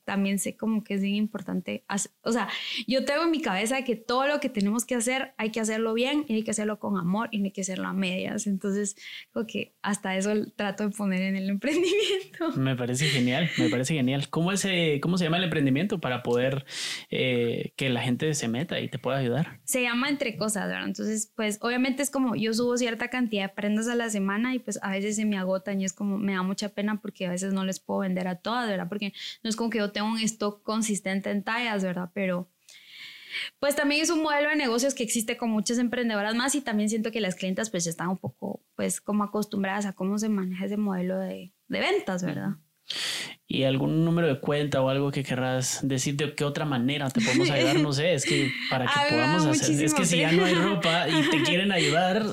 También 0.05 0.39
sé 0.39 0.57
como 0.57 0.85
que 0.85 0.95
es 0.95 1.03
bien 1.03 1.15
importante. 1.15 1.85
o 2.23 2.33
sea, 2.33 2.49
yo 2.87 3.05
tengo 3.05 3.23
en 3.25 3.31
mi 3.31 3.41
cabeza 3.41 3.83
que 3.83 3.97
todo 3.97 4.27
lo 4.27 4.41
que 4.41 4.49
tenemos 4.49 4.85
que 4.85 4.95
hacer 4.95 5.35
hay 5.39 5.51
que 5.51 5.61
hacerlo 5.61 5.95
bien 5.95 6.25
y 6.29 6.35
hay 6.35 6.43
que 6.43 6.51
hacerlo 6.51 6.79
con 6.79 6.99
amor 6.99 7.29
y 7.33 7.39
no 7.39 7.47
hay 7.47 7.53
que 7.53 7.63
hacerlo 7.63 7.89
a 7.89 7.93
medias. 7.93 8.47
Entonces, 8.47 8.97
creo 9.33 9.47
que 9.47 9.75
hasta 9.83 10.17
eso 10.17 10.33
trato 10.57 10.85
de 10.85 10.91
poner 10.91 11.23
en 11.23 11.37
el 11.37 11.49
emprendimiento. 11.55 12.53
Me 12.57 12.77
parece 12.77 13.07
genial, 13.07 13.51
me 13.59 13.69
parece 13.71 13.95
genial. 13.95 14.29
¿Cómo, 14.29 14.53
es, 14.53 14.67
cómo 15.01 15.17
se 15.19 15.25
llama 15.25 15.39
el 15.39 15.45
emprendimiento 15.45 16.01
para 16.01 16.23
poder 16.23 16.65
eh, 17.11 17.73
que 17.77 17.89
la 17.89 18.03
gente 18.03 18.35
se 18.35 18.49
meta 18.49 18.81
y 18.81 18.89
te 18.89 18.99
pueda 18.99 19.19
ayudar? 19.19 19.61
Se 19.65 19.83
llama 19.83 20.09
Entre 20.09 20.37
Cosas, 20.37 20.69
¿verdad? 20.69 20.87
Entonces, 20.87 21.33
pues 21.35 21.59
obviamente 21.63 22.03
es 22.03 22.11
como 22.11 22.37
yo 22.37 22.53
subo 22.53 22.77
cierta 22.77 23.09
cantidad 23.09 23.49
de 23.49 23.55
prendas 23.55 23.89
a 23.89 23.95
la 23.95 24.11
semana 24.11 24.55
y 24.55 24.59
pues 24.59 24.79
a 24.83 24.91
veces 24.91 25.17
se 25.17 25.25
me 25.25 25.39
agotan 25.39 25.81
y 25.81 25.85
es 25.85 25.93
como 25.93 26.19
me 26.19 26.33
da 26.35 26.43
mucha 26.43 26.69
pena 26.69 27.01
porque 27.01 27.27
a 27.27 27.31
veces 27.31 27.53
no 27.53 27.65
les 27.65 27.81
puedo 27.81 28.01
vender 28.01 28.29
a 28.29 28.37
todas, 28.37 28.69
¿verdad? 28.69 28.89
Porque 28.89 29.13
no 29.43 29.51
como 29.57 29.71
que 29.71 29.79
yo 29.79 29.93
tengo 29.93 30.09
un 30.09 30.19
stock 30.21 30.63
consistente 30.63 31.31
en 31.31 31.43
tallas, 31.43 31.83
¿verdad? 31.83 32.11
Pero 32.15 32.51
pues 33.59 33.75
también 33.75 34.03
es 34.03 34.11
un 34.11 34.23
modelo 34.23 34.49
de 34.49 34.57
negocios 34.57 34.95
que 34.95 35.03
existe 35.03 35.37
con 35.37 35.51
muchas 35.51 35.79
emprendedoras 35.79 36.35
más 36.35 36.55
y 36.55 36.61
también 36.61 36.89
siento 36.89 37.11
que 37.11 37.21
las 37.21 37.35
clientas 37.35 37.71
pues 37.71 37.87
están 37.87 38.09
un 38.09 38.19
poco 38.19 38.63
pues 38.77 39.01
como 39.01 39.25
acostumbradas 39.25 39.87
a 39.87 39.93
cómo 39.93 40.19
se 40.19 40.29
maneja 40.29 40.67
ese 40.67 40.77
modelo 40.77 41.19
de, 41.19 41.53
de 41.69 41.81
ventas, 41.81 42.23
¿verdad? 42.23 42.57
¿Y 43.47 43.65
algún 43.65 44.05
número 44.05 44.27
de 44.27 44.41
cuenta 44.41 44.81
o 44.81 44.89
algo 44.89 45.11
que 45.11 45.23
querrás 45.23 45.87
decir 45.87 46.17
de 46.17 46.35
qué 46.35 46.45
otra 46.45 46.65
manera 46.65 47.11
te 47.11 47.21
podemos 47.21 47.51
ayudar? 47.51 47.79
No 47.79 47.93
sé, 47.93 48.15
es 48.15 48.25
que 48.25 48.51
para 48.71 48.87
que 48.87 48.93
podamos 49.11 49.47
hacer. 49.47 49.85
Es 49.85 49.95
que 49.95 50.05
si 50.05 50.19
ya 50.19 50.33
no 50.33 50.45
hay 50.45 50.55
ropa 50.55 51.09
y 51.09 51.31
te 51.31 51.43
quieren 51.43 51.71
ayudar. 51.71 52.25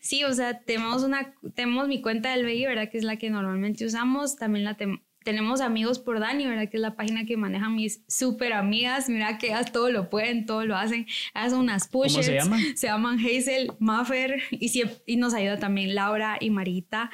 Sí, 0.00 0.24
o 0.24 0.32
sea, 0.32 0.60
tenemos 0.60 1.02
una, 1.02 1.34
tenemos 1.54 1.88
mi 1.88 2.00
cuenta 2.00 2.32
del 2.32 2.46
BI, 2.46 2.66
¿verdad? 2.66 2.88
Que 2.90 2.98
es 2.98 3.04
la 3.04 3.16
que 3.16 3.30
normalmente 3.30 3.84
usamos. 3.84 4.36
También 4.36 4.64
la 4.64 4.76
tenemos 4.76 5.02
tenemos 5.24 5.60
amigos 5.60 5.98
por 5.98 6.20
Dani, 6.20 6.46
¿verdad? 6.46 6.68
Que 6.68 6.76
es 6.76 6.80
la 6.80 6.96
página 6.96 7.24
que 7.24 7.36
manejan 7.36 7.74
mis 7.74 8.02
súper 8.08 8.52
amigas. 8.52 9.08
Mira 9.08 9.38
que 9.38 9.48
ellas 9.48 9.72
todo 9.72 9.90
lo 9.90 10.10
pueden, 10.10 10.46
todo 10.46 10.64
lo 10.64 10.76
hacen. 10.76 11.06
Hacen 11.34 11.58
unas 11.58 11.88
pushes. 11.88 12.14
¿Cómo 12.14 12.22
se 12.22 12.34
llaman? 12.34 12.76
Se 12.76 12.86
llaman 12.86 13.18
Hazel, 13.18 13.72
Maffer 13.78 14.42
y, 14.50 14.82
y 15.06 15.16
nos 15.16 15.34
ayuda 15.34 15.58
también 15.58 15.94
Laura 15.94 16.36
y 16.40 16.50
Marita. 16.50 17.10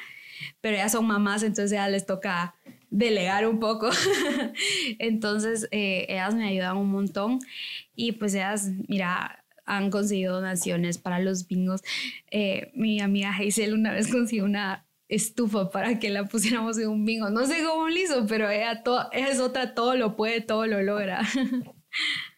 Pero 0.61 0.77
ellas 0.77 0.93
son 0.93 1.05
mamás, 1.05 1.43
entonces 1.43 1.77
a 1.77 1.89
les 1.89 2.05
toca 2.05 2.55
delegar 2.89 3.47
un 3.47 3.59
poco. 3.59 3.89
entonces 4.99 5.67
eh, 5.71 6.05
ellas 6.09 6.35
me 6.35 6.47
ayudan 6.47 6.77
un 6.77 6.89
montón. 6.89 7.39
Y 7.95 8.13
pues 8.13 8.33
ellas, 8.33 8.69
mira, 8.87 9.43
han 9.65 9.91
conseguido 9.91 10.35
donaciones 10.35 10.97
para 10.97 11.19
los 11.19 11.47
bingos. 11.47 11.81
Eh, 12.31 12.71
mi 12.73 12.99
amiga 12.99 13.35
Hazel 13.35 13.73
una 13.73 13.93
vez 13.93 14.11
consiguió 14.11 14.45
una 14.45 14.85
estufa 15.09 15.71
para 15.71 15.99
que 15.99 16.09
la 16.09 16.25
pusiéramos 16.25 16.77
en 16.77 16.87
un 16.87 17.03
bingo. 17.03 17.29
No 17.29 17.45
sé 17.45 17.63
cómo 17.63 17.89
lo 17.89 17.97
hizo, 17.97 18.25
pero 18.27 18.49
ella, 18.49 18.83
es 19.11 19.39
otra, 19.39 19.73
todo 19.73 19.95
lo 19.95 20.15
puede, 20.15 20.39
todo 20.39 20.65
lo 20.67 20.81
logra. 20.81 21.21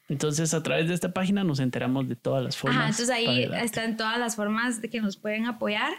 Entonces, 0.07 0.53
a 0.53 0.63
través 0.63 0.87
de 0.87 0.93
esta 0.93 1.13
página 1.13 1.43
nos 1.43 1.59
enteramos 1.59 2.09
de 2.09 2.15
todas 2.15 2.43
las 2.43 2.57
formas. 2.57 2.77
Ajá, 2.77 2.89
entonces 2.89 3.09
ahí 3.09 3.49
están 3.63 3.95
todas 3.95 4.19
las 4.19 4.35
formas 4.35 4.81
de 4.81 4.89
que 4.89 4.99
nos 4.99 5.15
pueden 5.15 5.45
apoyar. 5.45 5.93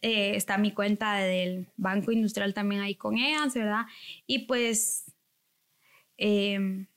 Eh, 0.00 0.34
está 0.34 0.58
mi 0.58 0.72
cuenta 0.72 1.14
del 1.14 1.68
Banco 1.76 2.10
Industrial 2.10 2.54
también 2.54 2.80
ahí 2.80 2.96
con 2.96 3.18
ellas, 3.18 3.54
¿verdad? 3.54 3.82
Y 4.26 4.46
pues, 4.46 5.14
em, 6.16 6.88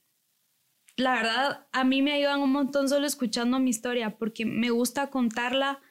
la 0.97 1.13
verdad, 1.13 1.67
a 1.71 1.83
mí 1.83 2.01
me 2.01 2.13
ayudan 2.13 2.41
un 2.41 2.51
montón 2.51 2.89
solo 2.89 3.05
escuchando 3.05 3.59
mi 3.59 3.69
historia, 3.69 4.17
porque 4.17 4.47
me 4.47 4.71
gusta 4.71 5.11
contarla 5.11 5.81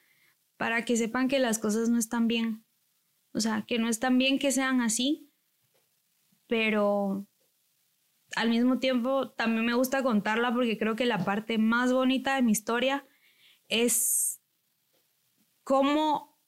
para 0.56 0.84
que 0.84 0.96
sepan 0.96 1.28
que 1.28 1.38
las 1.38 1.60
cosas 1.60 1.88
no 1.88 1.98
están 1.98 2.26
bien. 2.26 2.63
O 3.34 3.40
sea, 3.40 3.64
que 3.66 3.78
no 3.78 3.88
es 3.88 3.98
tan 3.98 4.16
bien 4.16 4.38
que 4.38 4.52
sean 4.52 4.80
así, 4.80 5.28
pero 6.46 7.26
al 8.36 8.48
mismo 8.48 8.78
tiempo 8.78 9.30
también 9.32 9.66
me 9.66 9.74
gusta 9.74 10.04
contarla 10.04 10.54
porque 10.54 10.78
creo 10.78 10.94
que 10.94 11.04
la 11.04 11.24
parte 11.24 11.58
más 11.58 11.92
bonita 11.92 12.36
de 12.36 12.42
mi 12.42 12.52
historia 12.52 13.06
es 13.68 14.40
cómo 15.64 16.38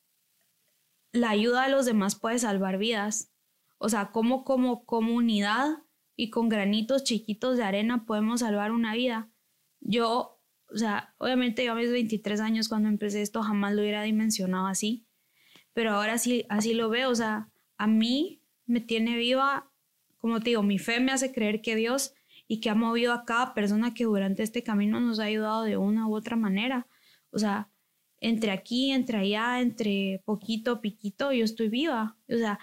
la 1.13 1.31
ayuda 1.31 1.65
a 1.65 1.69
los 1.69 1.87
demás 1.87 2.15
puede 2.15 2.39
salvar 2.39 2.79
vidas. 2.79 3.33
O 3.79 3.89
sea, 3.89 4.13
cómo 4.13 4.45
como 4.45 4.85
comunidad 4.85 5.79
y 6.15 6.31
con 6.31 6.49
granitos 6.49 7.03
chiquitos 7.03 7.57
de 7.57 7.65
arena 7.65 8.07
podemos 8.07 8.41
salvar 8.41 8.71
una 8.71 8.95
vida. 8.95 9.31
Yo, 9.81 10.41
o 10.73 10.77
sea, 10.77 11.15
obviamente 11.19 11.65
yo 11.65 11.73
a 11.73 11.77
mis 11.77 11.91
23 11.91 12.41
años 12.41 12.69
cuando 12.69 12.89
empecé 12.89 13.23
esto 13.23 13.43
jamás 13.43 13.75
lo 13.75 13.83
hubiera 13.83 14.03
dimensionado 14.03 14.67
así 14.67 15.06
pero 15.77 15.91
ahora 15.91 16.17
sí, 16.17 16.47
así 16.49 16.73
lo 16.73 16.89
veo, 16.89 17.11
o 17.11 17.15
sea, 17.15 17.51
a 17.77 17.87
mí 17.87 18.41
me 18.65 18.81
tiene 18.81 19.15
viva, 19.19 19.71
como 20.17 20.41
te 20.41 20.49
digo, 20.49 20.63
mi 20.63 20.79
fe 20.79 21.01
me 21.01 21.13
hace 21.13 21.33
creer 21.33 21.61
que 21.61 21.77
Dios 21.77 22.15
y 22.49 22.61
que 22.61 22.71
ha 22.71 22.75
movido 22.75 23.13
a 23.13 23.27
cada 23.27 23.53
persona 23.53 23.93
que 23.93 24.05
durante 24.05 24.43
este 24.43 24.63
camino 24.63 25.01
nos 25.01 25.21
ha 25.21 25.25
ayudado 25.25 25.65
de 25.65 25.77
una 25.77 26.09
u 26.09 26.17
otra 26.17 26.35
manera. 26.35 26.87
O 27.31 27.39
sea, 27.39 27.69
entre 28.21 28.53
aquí, 28.53 28.91
entre 28.91 29.19
allá, 29.19 29.61
entre 29.61 30.23
poquito, 30.25 30.81
piquito, 30.81 31.31
yo 31.31 31.45
estoy 31.45 31.69
viva. 31.69 32.17
O 32.27 32.39
sea, 32.39 32.59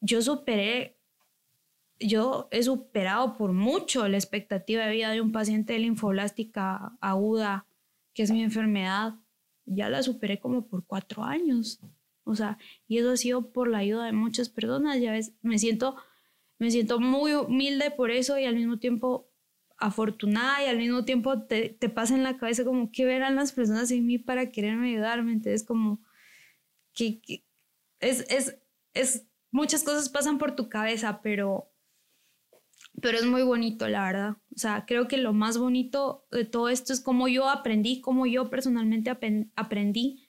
yo 0.00 0.20
superé, 0.20 0.98
yo 2.00 2.48
he 2.50 2.64
superado 2.64 3.36
por 3.36 3.52
mucho 3.52 4.08
la 4.08 4.16
expectativa 4.16 4.84
de 4.84 4.90
vida 4.90 5.12
de 5.12 5.20
un 5.20 5.30
paciente 5.30 5.74
de 5.74 5.78
linfoblástica 5.78 6.98
aguda, 7.00 7.68
que 8.14 8.24
es 8.24 8.32
mi 8.32 8.42
enfermedad. 8.42 9.14
Ya 9.64 9.88
la 9.88 10.02
superé 10.02 10.40
como 10.40 10.66
por 10.66 10.84
cuatro 10.84 11.22
años. 11.22 11.80
O 12.26 12.34
sea, 12.34 12.58
y 12.88 12.98
eso 12.98 13.12
ha 13.12 13.16
sido 13.16 13.52
por 13.52 13.68
la 13.68 13.78
ayuda 13.78 14.04
de 14.06 14.12
muchas 14.12 14.48
personas, 14.48 15.00
ya 15.00 15.12
ves, 15.12 15.32
me 15.42 15.60
siento, 15.60 15.94
me 16.58 16.72
siento 16.72 16.98
muy 16.98 17.32
humilde 17.34 17.92
por 17.92 18.10
eso 18.10 18.36
y 18.36 18.44
al 18.44 18.56
mismo 18.56 18.80
tiempo 18.80 19.30
afortunada 19.78 20.64
y 20.64 20.66
al 20.66 20.78
mismo 20.78 21.04
tiempo 21.04 21.42
te, 21.42 21.68
te 21.68 21.88
pasa 21.88 22.16
en 22.16 22.24
la 22.24 22.36
cabeza 22.36 22.64
como 22.64 22.90
qué 22.90 23.04
verán 23.04 23.36
las 23.36 23.52
personas 23.52 23.92
en 23.92 24.06
mí 24.06 24.18
para 24.18 24.50
quererme 24.50 24.90
ayudarme, 24.90 25.34
entonces 25.34 25.64
como 25.64 26.00
que, 26.94 27.20
es, 28.00 28.26
es, 28.28 28.58
es, 28.92 29.28
muchas 29.52 29.84
cosas 29.84 30.08
pasan 30.08 30.38
por 30.38 30.56
tu 30.56 30.68
cabeza, 30.68 31.20
pero, 31.22 31.70
pero 33.00 33.18
es 33.18 33.24
muy 33.24 33.42
bonito, 33.42 33.86
la 33.86 34.04
verdad. 34.04 34.36
O 34.52 34.58
sea, 34.58 34.84
creo 34.84 35.06
que 35.06 35.16
lo 35.16 35.32
más 35.32 35.58
bonito 35.58 36.26
de 36.32 36.44
todo 36.44 36.70
esto 36.70 36.92
es 36.92 37.00
cómo 37.00 37.28
yo 37.28 37.48
aprendí, 37.48 38.00
cómo 38.00 38.26
yo 38.26 38.50
personalmente 38.50 39.10
aprendí 39.54 40.25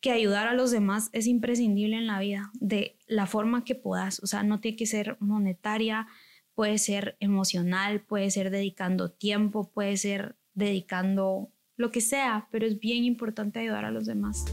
que 0.00 0.10
ayudar 0.10 0.46
a 0.46 0.54
los 0.54 0.70
demás 0.70 1.10
es 1.12 1.26
imprescindible 1.26 1.96
en 1.96 2.06
la 2.06 2.18
vida, 2.18 2.50
de 2.54 2.98
la 3.06 3.26
forma 3.26 3.64
que 3.64 3.74
puedas. 3.74 4.22
O 4.22 4.26
sea, 4.26 4.42
no 4.42 4.60
tiene 4.60 4.76
que 4.76 4.86
ser 4.86 5.16
monetaria, 5.20 6.06
puede 6.54 6.78
ser 6.78 7.16
emocional, 7.20 8.00
puede 8.00 8.30
ser 8.30 8.50
dedicando 8.50 9.10
tiempo, 9.10 9.70
puede 9.70 9.96
ser 9.96 10.36
dedicando 10.54 11.50
lo 11.76 11.90
que 11.90 12.00
sea, 12.00 12.48
pero 12.50 12.66
es 12.66 12.80
bien 12.80 13.04
importante 13.04 13.58
ayudar 13.60 13.84
a 13.84 13.90
los 13.90 14.06
demás. 14.06 14.44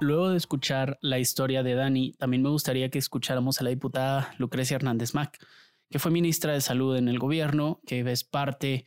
Luego 0.00 0.30
de 0.30 0.38
escuchar 0.38 0.98
la 1.02 1.18
historia 1.18 1.62
de 1.62 1.74
Dani, 1.74 2.14
también 2.14 2.42
me 2.42 2.48
gustaría 2.48 2.88
que 2.88 2.98
escucháramos 2.98 3.60
a 3.60 3.64
la 3.64 3.70
diputada 3.70 4.34
Lucrecia 4.38 4.76
Hernández 4.76 5.14
Mac 5.14 5.38
que 5.90 5.98
fue 5.98 6.10
ministra 6.10 6.52
de 6.52 6.60
Salud 6.60 6.96
en 6.96 7.08
el 7.08 7.18
gobierno, 7.18 7.80
que 7.86 8.00
es 8.00 8.24
parte, 8.24 8.84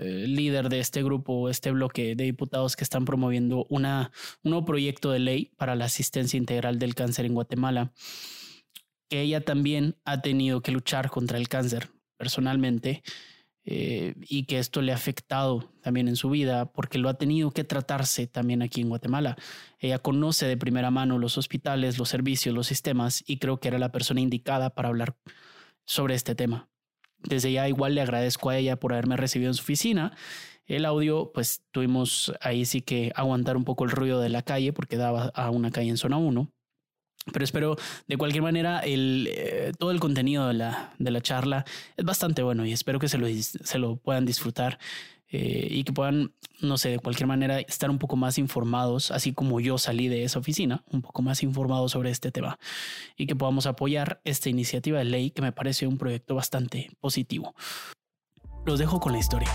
eh, 0.00 0.26
líder 0.26 0.68
de 0.68 0.80
este 0.80 1.02
grupo, 1.02 1.48
este 1.48 1.70
bloque 1.70 2.14
de 2.14 2.24
diputados 2.24 2.74
que 2.74 2.84
están 2.84 3.04
promoviendo 3.04 3.66
una, 3.68 4.10
un 4.42 4.50
nuevo 4.50 4.66
proyecto 4.66 5.10
de 5.10 5.18
ley 5.18 5.52
para 5.56 5.76
la 5.76 5.84
asistencia 5.84 6.36
integral 6.36 6.78
del 6.78 6.94
cáncer 6.94 7.26
en 7.26 7.34
Guatemala, 7.34 7.92
que 9.08 9.20
ella 9.20 9.42
también 9.44 9.96
ha 10.04 10.20
tenido 10.20 10.62
que 10.62 10.72
luchar 10.72 11.10
contra 11.10 11.38
el 11.38 11.48
cáncer 11.48 11.90
personalmente. 12.16 13.02
Eh, 13.70 14.14
y 14.26 14.44
que 14.44 14.58
esto 14.58 14.80
le 14.80 14.92
ha 14.92 14.94
afectado 14.94 15.70
también 15.82 16.08
en 16.08 16.16
su 16.16 16.30
vida 16.30 16.72
porque 16.72 16.96
lo 16.96 17.10
ha 17.10 17.18
tenido 17.18 17.50
que 17.50 17.64
tratarse 17.64 18.26
también 18.26 18.62
aquí 18.62 18.80
en 18.80 18.88
Guatemala. 18.88 19.36
Ella 19.78 19.98
conoce 19.98 20.46
de 20.46 20.56
primera 20.56 20.90
mano 20.90 21.18
los 21.18 21.36
hospitales, 21.36 21.98
los 21.98 22.08
servicios, 22.08 22.54
los 22.54 22.66
sistemas 22.66 23.22
y 23.26 23.36
creo 23.36 23.60
que 23.60 23.68
era 23.68 23.78
la 23.78 23.92
persona 23.92 24.22
indicada 24.22 24.70
para 24.70 24.88
hablar 24.88 25.18
sobre 25.88 26.14
este 26.14 26.34
tema. 26.34 26.68
Desde 27.18 27.50
ya 27.50 27.66
igual 27.66 27.94
le 27.94 28.02
agradezco 28.02 28.50
a 28.50 28.56
ella 28.58 28.78
por 28.78 28.92
haberme 28.92 29.16
recibido 29.16 29.50
en 29.50 29.54
su 29.54 29.62
oficina. 29.62 30.16
El 30.66 30.84
audio, 30.84 31.32
pues 31.32 31.62
tuvimos 31.72 32.32
ahí 32.42 32.66
sí 32.66 32.82
que 32.82 33.10
aguantar 33.16 33.56
un 33.56 33.64
poco 33.64 33.84
el 33.84 33.90
ruido 33.90 34.20
de 34.20 34.28
la 34.28 34.42
calle 34.42 34.74
porque 34.74 34.98
daba 34.98 35.32
a 35.34 35.50
una 35.50 35.70
calle 35.70 35.88
en 35.88 35.96
zona 35.96 36.18
1. 36.18 36.52
Pero 37.32 37.44
espero, 37.44 37.76
de 38.06 38.16
cualquier 38.18 38.42
manera, 38.42 38.80
el, 38.80 39.28
eh, 39.30 39.72
todo 39.78 39.90
el 39.90 39.98
contenido 39.98 40.46
de 40.46 40.54
la, 40.54 40.94
de 40.98 41.10
la 41.10 41.22
charla 41.22 41.64
es 41.96 42.04
bastante 42.04 42.42
bueno 42.42 42.66
y 42.66 42.72
espero 42.72 42.98
que 42.98 43.08
se 43.08 43.16
lo, 43.18 43.26
se 43.28 43.78
lo 43.78 43.96
puedan 43.96 44.26
disfrutar. 44.26 44.78
Eh, 45.30 45.68
y 45.70 45.84
que 45.84 45.92
puedan, 45.92 46.32
no 46.60 46.78
sé, 46.78 46.88
de 46.88 46.98
cualquier 46.98 47.26
manera 47.26 47.60
estar 47.60 47.90
un 47.90 47.98
poco 47.98 48.16
más 48.16 48.38
informados, 48.38 49.10
así 49.10 49.34
como 49.34 49.60
yo 49.60 49.76
salí 49.76 50.08
de 50.08 50.24
esa 50.24 50.38
oficina, 50.38 50.84
un 50.90 51.02
poco 51.02 51.20
más 51.20 51.42
informados 51.42 51.92
sobre 51.92 52.10
este 52.10 52.32
tema 52.32 52.58
y 53.16 53.26
que 53.26 53.36
podamos 53.36 53.66
apoyar 53.66 54.20
esta 54.24 54.48
iniciativa 54.48 54.98
de 54.98 55.04
ley 55.04 55.30
que 55.30 55.42
me 55.42 55.52
parece 55.52 55.86
un 55.86 55.98
proyecto 55.98 56.34
bastante 56.34 56.90
positivo. 57.00 57.54
Los 58.64 58.78
dejo 58.78 59.00
con 59.00 59.12
la 59.12 59.18
historia. 59.18 59.50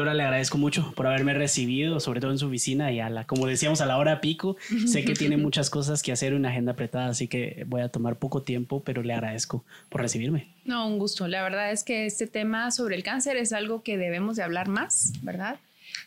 Doctora, 0.00 0.14
le 0.14 0.22
agradezco 0.22 0.56
mucho 0.56 0.94
por 0.96 1.06
haberme 1.06 1.34
recibido, 1.34 2.00
sobre 2.00 2.22
todo 2.22 2.30
en 2.30 2.38
su 2.38 2.46
oficina 2.46 2.90
y 2.90 3.00
a 3.00 3.10
la, 3.10 3.26
como 3.26 3.46
decíamos, 3.46 3.82
a 3.82 3.86
la 3.86 3.98
hora 3.98 4.22
pico. 4.22 4.56
Sé 4.86 5.04
que 5.04 5.12
tiene 5.12 5.36
muchas 5.36 5.68
cosas 5.68 6.02
que 6.02 6.10
hacer, 6.10 6.32
una 6.32 6.48
agenda 6.48 6.72
apretada, 6.72 7.08
así 7.08 7.28
que 7.28 7.64
voy 7.66 7.82
a 7.82 7.90
tomar 7.90 8.16
poco 8.16 8.40
tiempo, 8.40 8.82
pero 8.82 9.02
le 9.02 9.12
agradezco 9.12 9.62
por 9.90 10.00
recibirme. 10.00 10.48
No, 10.64 10.86
un 10.86 10.98
gusto. 10.98 11.28
La 11.28 11.42
verdad 11.42 11.70
es 11.70 11.84
que 11.84 12.06
este 12.06 12.26
tema 12.26 12.70
sobre 12.70 12.96
el 12.96 13.02
cáncer 13.02 13.36
es 13.36 13.52
algo 13.52 13.82
que 13.82 13.98
debemos 13.98 14.36
de 14.36 14.42
hablar 14.42 14.68
más, 14.68 15.12
¿verdad? 15.20 15.58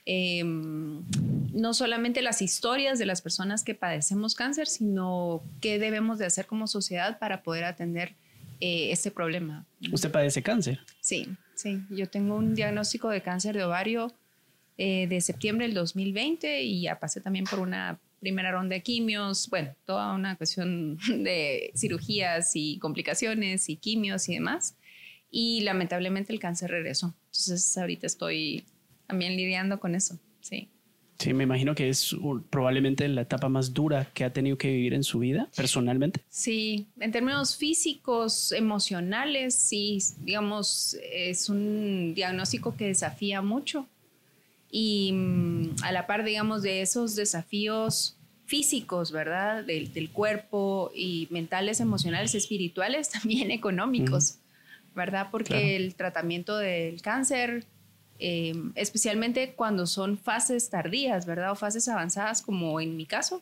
Em, 0.07 1.03
no 1.53 1.75
solamente 1.75 2.23
las 2.23 2.41
historias 2.41 2.97
de 2.97 3.05
las 3.05 3.21
personas 3.21 3.63
que 3.63 3.75
padecemos 3.75 4.33
cáncer, 4.33 4.65
sino 4.65 5.43
qué 5.61 5.77
debemos 5.77 6.17
de 6.17 6.25
hacer 6.25 6.47
como 6.47 6.65
sociedad 6.65 7.19
para 7.19 7.43
poder 7.43 7.65
atender 7.65 8.15
eh, 8.59 8.91
este 8.91 9.11
problema. 9.11 9.65
¿Usted 9.91 10.11
padece 10.11 10.41
cáncer? 10.41 10.79
Sí, 11.01 11.27
sí. 11.55 11.81
Yo 11.89 12.07
tengo 12.07 12.35
un 12.35 12.55
diagnóstico 12.55 13.09
de 13.09 13.21
cáncer 13.21 13.55
de 13.55 13.63
ovario 13.63 14.13
eh, 14.77 15.07
de 15.07 15.21
septiembre 15.21 15.67
del 15.67 15.75
2020 15.75 16.63
y 16.63 16.81
ya 16.81 16.99
pasé 16.99 17.21
también 17.21 17.45
por 17.45 17.59
una 17.59 17.99
primera 18.19 18.51
ronda 18.51 18.73
de 18.73 18.81
quimios, 18.81 19.49
bueno, 19.49 19.75
toda 19.85 20.13
una 20.13 20.35
cuestión 20.37 20.97
de 21.07 21.71
cirugías 21.75 22.51
y 22.55 22.79
complicaciones 22.79 23.69
y 23.69 23.75
quimios 23.75 24.27
y 24.29 24.33
demás. 24.33 24.75
Y 25.29 25.61
lamentablemente 25.61 26.31
el 26.31 26.39
cáncer 26.39 26.71
regresó. 26.71 27.13
Entonces 27.25 27.77
ahorita 27.77 28.07
estoy 28.07 28.65
también 29.07 29.35
lidiando 29.35 29.79
con 29.79 29.95
eso, 29.95 30.19
sí. 30.41 30.69
Sí, 31.23 31.33
me 31.33 31.45
imagino 31.45 31.73
que 31.73 31.87
es 31.87 32.13
probablemente 32.49 33.07
la 33.07 33.21
etapa 33.21 33.47
más 33.47 33.73
dura 33.73 34.09
que 34.13 34.25
ha 34.25 34.33
tenido 34.33 34.57
que 34.57 34.67
vivir 34.67 34.93
en 34.93 35.05
su 35.05 35.19
vida 35.19 35.47
personalmente. 35.55 36.19
Sí, 36.27 36.87
en 36.99 37.13
términos 37.13 37.55
físicos, 37.55 38.51
emocionales, 38.51 39.55
sí, 39.55 39.99
digamos, 40.19 40.97
es 41.13 41.47
un 41.47 42.13
diagnóstico 42.13 42.75
que 42.75 42.87
desafía 42.87 43.41
mucho. 43.41 43.87
Y 44.69 45.13
mm, 45.13 45.75
a 45.83 45.93
la 45.93 46.07
par, 46.07 46.25
digamos, 46.25 46.61
de 46.61 46.81
esos 46.81 47.15
desafíos 47.15 48.17
físicos, 48.45 49.13
¿verdad? 49.13 49.63
Del, 49.63 50.09
cuerpo 50.09 50.91
y 50.93 51.29
mentales, 51.31 51.79
emocionales, 51.79 52.35
espirituales, 52.35 53.09
también 53.21 53.49
económicos, 53.49 54.39
¿verdad? 54.93 55.29
Porque 55.31 55.77
el 55.77 55.95
tratamiento 55.95 56.57
del 56.57 57.01
cáncer 57.01 57.65
Em, 58.19 58.71
especialmente 58.75 59.53
cuando 59.53 59.87
son 59.87 60.17
fases 60.17 60.69
tardías, 60.69 61.25
¿verdad? 61.25 61.51
O 61.51 61.55
fases 61.55 61.87
avanzadas, 61.87 62.41
como 62.41 62.79
en 62.79 62.95
mi 62.95 63.05
caso, 63.05 63.41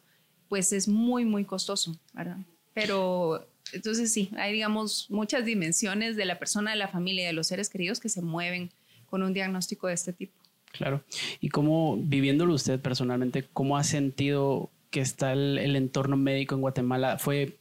pues 0.49 0.73
es 0.73 0.87
muy, 0.87 1.25
muy 1.25 1.45
costoso, 1.45 1.95
¿verdad? 2.13 2.37
Pero 2.73 3.47
entonces 3.73 4.11
sí, 4.11 4.29
hay, 4.37 4.53
digamos, 4.53 5.09
muchas 5.09 5.45
dimensiones 5.45 6.15
de 6.15 6.25
la 6.25 6.39
persona, 6.39 6.71
de 6.71 6.77
la 6.77 6.87
familia 6.87 7.23
y 7.23 7.27
de 7.27 7.33
los 7.33 7.47
seres 7.47 7.69
queridos 7.69 7.99
que 7.99 8.09
se 8.09 8.21
mueven 8.21 8.71
con 9.05 9.23
un 9.23 9.33
diagnóstico 9.33 9.87
de 9.87 9.93
este 9.93 10.13
tipo. 10.13 10.33
Claro. 10.71 11.03
¿Y 11.41 11.49
cómo, 11.49 11.97
viviéndolo 11.97 12.53
usted 12.53 12.79
personalmente, 12.79 13.45
cómo 13.53 13.77
ha 13.77 13.83
sentido 13.83 14.69
que 14.89 15.01
está 15.01 15.33
el, 15.33 15.57
el 15.57 15.75
entorno 15.75 16.15
médico 16.15 16.55
en 16.55 16.61
Guatemala? 16.61 17.17
¿Fue 17.17 17.57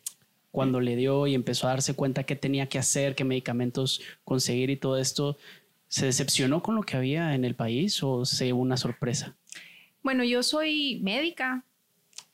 cuando 0.53 0.81
le 0.81 0.97
dio 0.97 1.27
y 1.27 1.35
empezó 1.35 1.67
a 1.67 1.71
darse 1.71 1.95
cuenta 1.95 2.25
qué 2.25 2.37
tenía 2.37 2.69
que 2.69 2.79
hacer, 2.79 3.15
qué 3.15 3.25
medicamentos 3.25 4.01
conseguir 4.25 4.71
y 4.71 4.77
todo 4.77 4.97
esto? 4.97 5.37
¿Se 5.91 6.07
decepcionó 6.07 6.63
con 6.63 6.77
lo 6.77 6.83
que 6.83 6.97
había 6.97 7.35
en 7.35 7.45
el 7.45 7.57
país 7.57 8.01
o 8.05 8.25
se 8.25 8.53
una 8.53 8.77
sorpresa? 8.77 9.35
Bueno, 10.05 10.23
yo 10.23 10.45
soy 10.45 11.01
médica, 11.03 11.65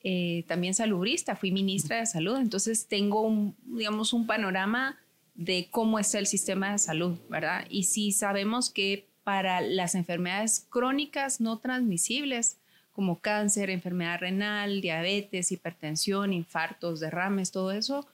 eh, 0.05 0.45
también 0.47 0.75
salubrista, 0.75 1.37
fui 1.37 1.53
ministra 1.53 1.97
de 1.97 2.05
salud, 2.05 2.37
entonces 2.37 2.87
tengo, 2.87 3.23
un, 3.23 3.57
digamos, 3.65 4.13
un 4.13 4.27
panorama 4.27 4.99
de 5.35 5.69
cómo 5.71 5.99
está 5.99 6.19
el 6.19 6.27
sistema 6.27 6.73
de 6.73 6.79
salud, 6.79 7.19
¿verdad? 7.31 7.65
Y 7.71 7.85
si 7.85 8.13
sabemos 8.13 8.69
que 8.69 9.09
para 9.25 9.63
las 9.63 9.95
enfermedades 9.95 10.67
crónicas 10.69 11.41
no 11.41 11.59
transmisibles, 11.59 12.59
como 12.93 13.21
cáncer, 13.21 13.71
enfermedad 13.71 14.21
renal, 14.21 14.83
diabetes, 14.83 15.51
hipertensión, 15.51 16.35
infartos, 16.35 17.01
derrames, 17.01 17.53
todo 17.53 17.73
eso, 17.73 18.07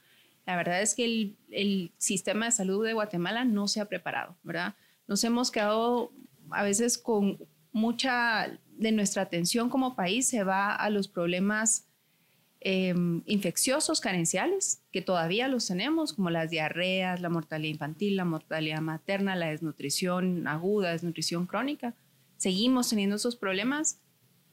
la 0.46 0.54
verdad 0.54 0.80
es 0.82 0.94
que 0.94 1.34
el 1.50 1.90
sistema 1.98 2.46
de 2.46 2.52
salud 2.52 2.86
de 2.86 2.92
Guatemala 2.92 3.44
no 3.44 3.66
se 3.66 3.80
ha 3.80 3.86
preparado, 3.86 4.36
¿verdad? 4.44 4.74
Nos 5.06 5.24
hemos 5.24 5.50
quedado 5.50 6.12
a 6.50 6.62
veces 6.62 6.98
con 6.98 7.38
mucha 7.72 8.58
de 8.76 8.92
nuestra 8.92 9.22
atención 9.22 9.70
como 9.70 9.94
país 9.94 10.26
se 10.26 10.44
va 10.44 10.74
a 10.74 10.90
los 10.90 11.08
problemas 11.08 11.86
em, 12.60 13.22
infecciosos 13.26 14.00
carenciales, 14.00 14.82
que 14.92 15.02
todavía 15.02 15.48
los 15.48 15.66
tenemos, 15.66 16.12
como 16.12 16.30
las 16.30 16.50
diarreas, 16.50 17.20
la 17.20 17.28
mortalidad 17.28 17.72
infantil, 17.72 18.16
la 18.16 18.24
mortalidad 18.24 18.80
materna, 18.80 19.36
la 19.36 19.50
desnutrición 19.50 20.46
aguda, 20.46 20.92
desnutrición 20.92 21.46
crónica. 21.46 21.94
Seguimos 22.36 22.88
teniendo 22.88 23.16
esos 23.16 23.36
problemas 23.36 23.98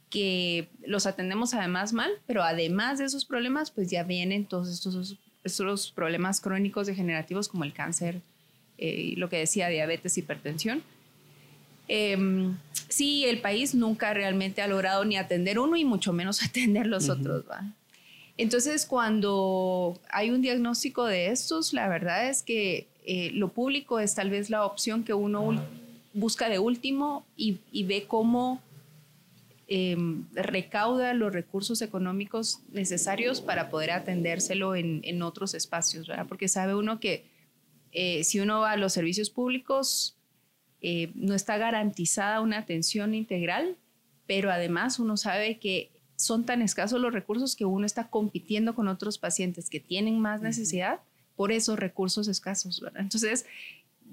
que 0.09 0.69
los 0.85 1.05
atendemos 1.05 1.53
además 1.53 1.93
mal, 1.93 2.11
pero 2.25 2.43
además 2.43 2.97
de 2.97 3.05
esos 3.05 3.25
problemas, 3.25 3.69
pues 3.71 3.89
ya 3.89 4.03
vienen 4.03 4.45
todos 4.45 4.69
estos, 4.69 5.17
estos 5.43 5.91
problemas 5.91 6.41
crónicos 6.41 6.87
degenerativos 6.87 7.47
como 7.47 7.63
el 7.63 7.73
cáncer, 7.73 8.21
eh, 8.81 9.13
lo 9.17 9.29
que 9.29 9.37
decía, 9.37 9.67
diabetes, 9.67 10.17
hipertensión. 10.17 10.81
Em, 11.89 12.55
sí, 12.87 13.25
el 13.25 13.41
país 13.41 13.75
nunca 13.75 14.13
realmente 14.13 14.61
ha 14.61 14.67
logrado 14.67 15.03
ni 15.03 15.17
atender 15.17 15.59
uno 15.59 15.75
y 15.75 15.83
mucho 15.83 16.13
menos 16.13 16.41
atender 16.43 16.87
los 16.87 17.09
otros. 17.09 17.43
Entonces, 18.37 18.85
cuando 18.85 19.99
hay 20.09 20.29
un 20.29 20.41
diagnóstico 20.41 21.05
de 21.05 21.27
estos, 21.27 21.73
la 21.73 21.89
verdad 21.89 22.29
es 22.29 22.41
que 22.41 22.87
eh, 23.05 23.31
lo 23.33 23.49
público 23.49 23.99
es 23.99 24.15
tal 24.15 24.29
vez 24.29 24.49
la 24.49 24.65
opción 24.65 25.03
que 25.03 25.13
uno 25.13 25.61
busca 26.13 26.47
de 26.47 26.59
último 26.59 27.25
y, 27.35 27.59
ve 27.83 28.05
cómo 28.07 28.61
em, 29.67 30.23
recauda 30.33 31.13
los 31.13 31.33
recursos 31.33 31.81
económicos 31.81 32.61
necesarios 32.71 33.41
para 33.41 33.69
poder 33.69 33.91
atendérselo 33.91 34.75
en, 34.75 35.01
en 35.03 35.21
otros 35.21 35.53
espacios, 35.53 36.07
¿verdad? 36.07 36.27
Porque 36.27 36.47
sabe 36.47 36.75
uno 36.75 36.99
que 36.99 37.25
eh, 37.91 38.23
si 38.23 38.39
uno 38.39 38.61
va 38.61 38.71
a 38.71 38.77
los 38.77 38.93
servicios 38.93 39.29
públicos, 39.29 40.17
eh, 40.81 41.11
no 41.15 41.35
está 41.35 41.57
garantizada 41.57 42.41
una 42.41 42.57
atención 42.59 43.13
integral, 43.13 43.77
pero 44.27 44.51
además 44.51 44.99
uno 44.99 45.17
sabe 45.17 45.59
que 45.59 45.91
son 46.15 46.45
tan 46.45 46.61
escasos 46.61 46.99
los 46.99 47.13
recursos 47.13 47.55
que 47.55 47.65
uno 47.65 47.85
está 47.85 48.09
compitiendo 48.09 48.75
con 48.75 48.87
otros 48.87 49.17
pacientes 49.17 49.69
que 49.69 49.79
tienen 49.79 50.19
más 50.19 50.41
necesidad 50.41 50.99
por 51.35 51.51
esos 51.51 51.79
recursos 51.79 52.27
escasos. 52.27 52.83
Entonces, 52.95 53.45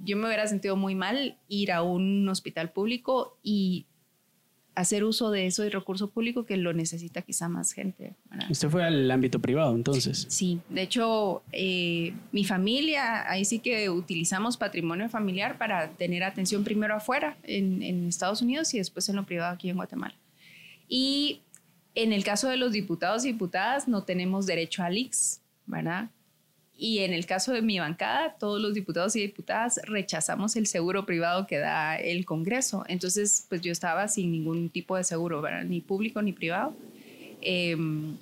yo 0.04 0.16
me 0.16 0.26
hubiera 0.26 0.46
sentido 0.46 0.76
muy 0.76 0.94
mal 0.94 1.36
ir 1.48 1.72
a 1.72 1.82
un 1.82 2.28
hospital 2.28 2.70
público 2.70 3.38
y 3.42 3.86
hacer 4.76 5.04
uso 5.04 5.30
de 5.30 5.46
eso 5.46 5.62
de 5.62 5.70
recurso 5.70 6.10
público 6.10 6.44
que 6.44 6.56
lo 6.58 6.72
necesita 6.74 7.22
quizá 7.22 7.48
más 7.48 7.72
gente. 7.72 8.14
¿Usted 8.50 8.68
fue 8.68 8.84
al 8.84 9.10
ámbito 9.10 9.40
privado 9.40 9.74
entonces? 9.74 10.26
Sí, 10.28 10.60
de 10.68 10.82
hecho, 10.82 11.42
eh, 11.50 12.12
mi 12.30 12.44
familia, 12.44 13.28
ahí 13.28 13.46
sí 13.46 13.58
que 13.58 13.88
utilizamos 13.88 14.58
patrimonio 14.58 15.08
familiar 15.08 15.56
para 15.56 15.88
tener 15.92 16.22
atención 16.22 16.62
primero 16.62 16.94
afuera, 16.94 17.38
en, 17.42 17.82
en 17.82 18.06
Estados 18.06 18.42
Unidos, 18.42 18.72
y 18.74 18.78
después 18.78 19.08
en 19.08 19.16
lo 19.16 19.24
privado 19.24 19.54
aquí 19.54 19.70
en 19.70 19.76
Guatemala. 19.76 20.14
Y 20.88 21.40
en 21.94 22.12
el 22.12 22.22
caso 22.22 22.48
de 22.48 22.58
los 22.58 22.72
diputados 22.72 23.24
y 23.24 23.32
diputadas, 23.32 23.88
no 23.88 24.02
tenemos 24.02 24.44
derecho 24.44 24.82
al 24.82 24.98
IX, 24.98 25.40
¿verdad? 25.64 26.10
Y 26.78 26.98
en 26.98 27.14
el 27.14 27.24
caso 27.24 27.52
de 27.52 27.62
mi 27.62 27.78
bancada, 27.78 28.34
todos 28.38 28.60
los 28.60 28.74
diputados 28.74 29.16
y 29.16 29.20
diputadas 29.20 29.80
rechazamos 29.84 30.56
el 30.56 30.66
seguro 30.66 31.06
privado 31.06 31.46
que 31.46 31.58
da 31.58 31.96
el 31.96 32.26
Congreso. 32.26 32.84
Entonces, 32.86 33.46
pues 33.48 33.62
yo 33.62 33.72
estaba 33.72 34.08
sin 34.08 34.30
ningún 34.30 34.68
tipo 34.68 34.96
de 34.96 35.04
seguro, 35.04 35.40
¿verdad? 35.40 35.64
ni 35.64 35.80
público 35.80 36.20
ni 36.20 36.32
privado. 36.32 36.74
Em, 37.40 38.16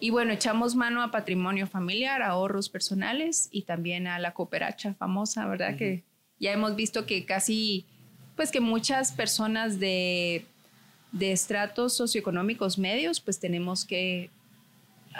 y 0.00 0.10
bueno, 0.10 0.32
echamos 0.32 0.74
mano 0.74 1.02
a 1.02 1.10
patrimonio 1.10 1.66
familiar, 1.66 2.22
a 2.22 2.28
ahorros 2.28 2.70
personales 2.70 3.48
y 3.50 3.62
también 3.62 4.06
a 4.06 4.18
la 4.18 4.32
cooperacha 4.32 4.94
famosa, 4.94 5.46
¿verdad? 5.46 5.76
Que 5.76 6.04
ya 6.38 6.52
hemos 6.52 6.76
visto 6.76 7.04
que 7.04 7.26
casi, 7.26 7.84
pues 8.36 8.50
que 8.50 8.60
muchas 8.60 9.12
personas 9.12 9.80
de, 9.80 10.46
de 11.12 11.32
estratos 11.32 11.94
socioeconómicos 11.94 12.78
medios, 12.78 13.20
pues 13.20 13.40
tenemos 13.40 13.84
que 13.84 14.30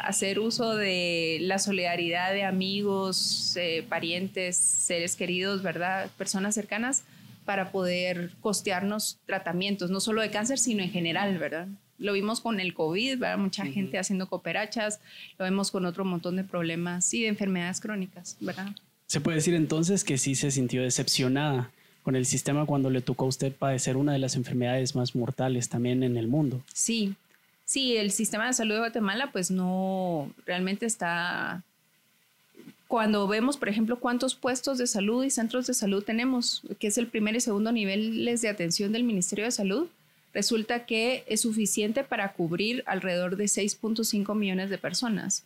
hacer 0.03 0.39
uso 0.39 0.75
de 0.75 1.39
la 1.41 1.59
solidaridad 1.59 2.33
de 2.33 2.45
amigos, 2.45 3.57
eh, 3.57 3.85
parientes, 3.89 4.57
seres 4.57 5.17
queridos, 5.17 5.63
¿verdad? 5.63 6.11
Personas 6.17 6.55
cercanas 6.55 7.05
para 7.45 7.73
poder 7.73 8.33
costearnos 8.41 9.19
tratamientos, 9.27 9.91
no 9.91 10.01
solo 10.01 10.21
de 10.21 10.31
cáncer, 10.31 10.59
sino 10.59 10.83
en 10.83 10.91
general, 10.91 11.39
¿verdad? 11.39 11.69
Lo 11.99 12.13
vimos 12.13 12.41
con 12.41 12.61
el 12.61 12.75
COVID, 12.75 13.19
¿verdad? 13.19 13.39
Mucha 13.39 13.65
gente 13.67 13.99
haciendo 13.99 14.29
cooperachas, 14.29 15.01
lo 15.39 15.45
vemos 15.45 15.71
con 15.71 15.85
otro 15.85 16.05
montón 16.05 16.37
de 16.37 16.45
problemas 16.45 17.13
y 17.15 17.23
de 17.23 17.29
enfermedades 17.29 17.81
crónicas, 17.81 18.37
¿verdad? 18.41 18.69
Se 19.07 19.21
puede 19.21 19.37
decir 19.37 19.55
entonces 19.55 20.05
que 20.05 20.19
sí 20.19 20.35
se 20.35 20.51
sintió 20.51 20.83
decepcionada 20.83 21.71
con 22.03 22.17
el 22.17 22.27
sistema 22.27 22.67
cuando 22.67 22.91
le 22.91 23.01
tocó 23.01 23.25
a 23.25 23.29
usted 23.29 23.53
padecer 23.53 23.97
una 23.97 24.13
de 24.13 24.19
las 24.19 24.37
enfermedades 24.37 24.95
más 24.95 25.15
mortales 25.15 25.69
también 25.69 26.03
en 26.03 26.17
el 26.17 26.29
mundo. 26.29 26.63
Sí, 26.73 27.15
Sí, 27.69 27.99
el 27.99 28.13
sistema 28.13 28.47
de 28.47 28.55
salud 28.55 28.77
de 28.77 28.81
Guatemala 28.81 29.31
pues 29.31 29.51
no 29.51 30.33
realmente 30.47 30.87
está 30.87 31.63
cuando 32.87 33.29
vemos, 33.29 33.59
por 33.59 33.69
ejemplo, 33.69 34.01
cuántos 34.01 34.35
puestos 34.35 34.79
de 34.79 34.87
salud 34.87 35.23
y 35.23 35.29
centros 35.29 35.67
de 35.67 35.75
salud 35.75 36.03
tenemos, 36.03 36.63
que 36.79 36.87
es 36.87 36.97
el 36.97 37.09
primer 37.09 37.37
y 37.37 37.43
segundo 37.43 37.71
niveles 37.71 38.41
de 38.41 38.49
atención 38.49 38.91
del 38.91 39.05
Ministerio 39.05 39.45
de 39.45 39.51
Salud, 39.51 39.87
resulta 40.33 40.87
que 40.87 41.25
es 41.27 41.43
suficiente 41.43 42.05
para 42.05 42.33
cubrir 42.33 42.85
alrededor 42.87 43.37
de 43.37 43.45
6.5 43.45 44.35
millones 44.35 44.71
de 44.71 44.79
personas, 44.79 45.45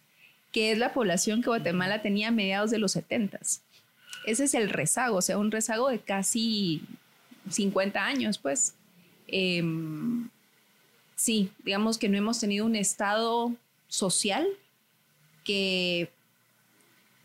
que 0.52 0.70
es 0.70 0.78
la 0.78 0.92
población 0.92 1.42
que 1.42 1.48
Guatemala 1.48 2.02
tenía 2.02 2.28
a 2.28 2.30
mediados 2.30 2.70
de 2.70 2.78
los 2.78 2.92
70. 2.92 3.40
Ese 4.26 4.44
es 4.44 4.54
el 4.54 4.70
rezago, 4.70 5.16
o 5.16 5.22
sea, 5.22 5.38
un 5.38 5.50
rezago 5.50 5.88
de 5.88 5.98
casi 5.98 6.82
50 7.50 8.00
años, 8.00 8.38
pues. 8.38 8.74
Em, 9.26 10.28
sí, 11.22 11.52
digamos 11.64 11.98
que 11.98 12.08
no 12.08 12.18
hemos 12.18 12.40
tenido 12.40 12.66
un 12.66 12.74
Estado 12.74 13.54
social 13.86 14.44
que 15.44 16.10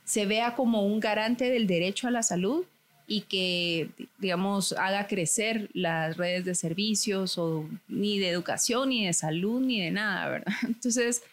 se 0.05 0.27
vea 0.27 0.55
como 0.55 0.85
un 0.85 0.99
garante 0.99 1.49
del 1.49 1.65
derecho 1.65 2.07
a 2.07 2.11
la 2.11 2.21
salud 2.21 2.63
y 3.07 3.21
que, 3.21 3.89
digamos, 4.19 4.73
haga 4.73 5.07
crecer 5.07 5.69
las 5.73 6.15
redes 6.15 6.45
de 6.45 6.53
servicios 6.53 7.39
o 7.39 7.67
ni 7.87 8.19
de 8.19 8.29
educación, 8.29 8.89
ni 8.89 9.07
de 9.07 9.13
salud, 9.13 9.61
ni 9.61 9.81
de 9.81 9.89
nada, 9.89 10.29
¿verdad? 10.29 10.53
Entonces, 10.63 11.23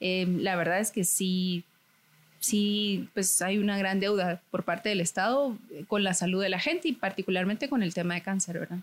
em, 0.00 0.40
la 0.40 0.56
verdad 0.56 0.80
es 0.80 0.90
que 0.90 1.04
sí, 1.04 1.62
sí, 2.40 3.08
pues 3.14 3.40
hay 3.42 3.58
una 3.58 3.78
gran 3.78 4.00
deuda 4.00 4.42
por 4.50 4.64
parte 4.64 4.88
del 4.88 5.00
Estado 5.00 5.56
con 5.86 6.02
la 6.02 6.14
salud 6.14 6.42
de 6.42 6.48
la 6.48 6.58
gente 6.58 6.88
y 6.88 6.92
particularmente 6.94 7.68
con 7.68 7.84
el 7.84 7.94
tema 7.94 8.14
de 8.14 8.22
cáncer, 8.22 8.58
¿verdad? 8.58 8.80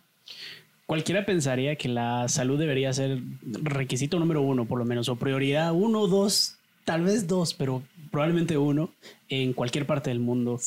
Cualquiera 0.86 1.26
pensaría 1.26 1.76
que 1.76 1.90
la 1.90 2.28
salud 2.28 2.60
debería 2.60 2.94
ser 2.94 3.20
requisito 3.42 4.20
número 4.20 4.42
uno, 4.42 4.66
por 4.66 4.78
lo 4.78 4.86
menos, 4.86 5.10
o 5.10 5.16
prioridad 5.16 5.74
uno, 5.74 6.06
dos, 6.06 6.58
tal 6.84 7.04
vez 7.04 7.28
dos, 7.28 7.56
pero 7.56 7.82
probablemente 8.12 8.58
uno 8.58 8.92
en 9.28 9.54
cualquier 9.54 9.88
parte 9.88 10.12
del 10.12 10.20
mundo. 10.20 10.60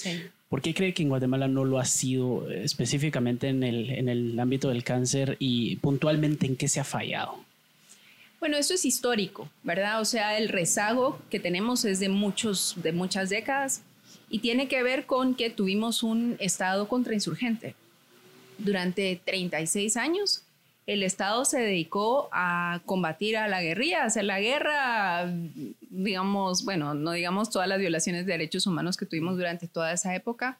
¿Por 0.48 0.60
qué 0.60 0.74
cree 0.74 0.92
que 0.92 1.02
en 1.02 1.10
Guatemala 1.10 1.46
no 1.46 1.64
lo 1.64 1.78
ha 1.78 1.84
sido 1.84 2.50
específicamente 2.50 3.48
en 3.48 3.62
el, 3.62 3.90
en 3.90 4.08
el 4.08 4.40
ámbito 4.40 4.70
del 4.70 4.82
cáncer 4.82 5.36
y 5.38 5.76
puntualmente 5.76 6.46
en 6.46 6.56
qué 6.56 6.66
se 6.66 6.80
ha 6.80 6.84
fallado? 6.84 7.36
Bueno, 8.40 8.56
esto 8.56 8.74
es 8.74 8.84
histórico, 8.84 9.48
¿verdad? 9.62 10.00
O 10.00 10.04
sea, 10.04 10.36
el 10.38 10.48
rezago 10.48 11.20
que 11.30 11.38
tenemos 11.38 11.84
es 11.84 12.00
de, 12.00 12.08
muchos, 12.08 12.74
de 12.82 12.92
muchas 12.92 13.30
décadas 13.30 13.82
y 14.30 14.40
tiene 14.40 14.68
que 14.68 14.82
ver 14.82 15.06
con 15.06 15.34
que 15.34 15.50
tuvimos 15.50 16.02
un 16.02 16.36
Estado 16.40 16.88
contrainsurgente 16.88 17.74
durante 18.58 19.20
36 19.24 19.96
años 19.96 20.44
el 20.88 21.02
Estado 21.02 21.44
se 21.44 21.60
dedicó 21.60 22.30
a 22.32 22.80
combatir 22.86 23.36
a 23.36 23.46
la 23.46 23.60
guerrilla, 23.60 24.02
a 24.02 24.06
hacer 24.06 24.24
la 24.24 24.40
guerra, 24.40 25.30
digamos, 25.90 26.64
bueno, 26.64 26.94
no 26.94 27.12
digamos 27.12 27.50
todas 27.50 27.68
las 27.68 27.78
violaciones 27.78 28.24
de 28.24 28.32
derechos 28.32 28.66
humanos 28.66 28.96
que 28.96 29.04
tuvimos 29.04 29.36
durante 29.36 29.68
toda 29.68 29.92
esa 29.92 30.14
época, 30.14 30.58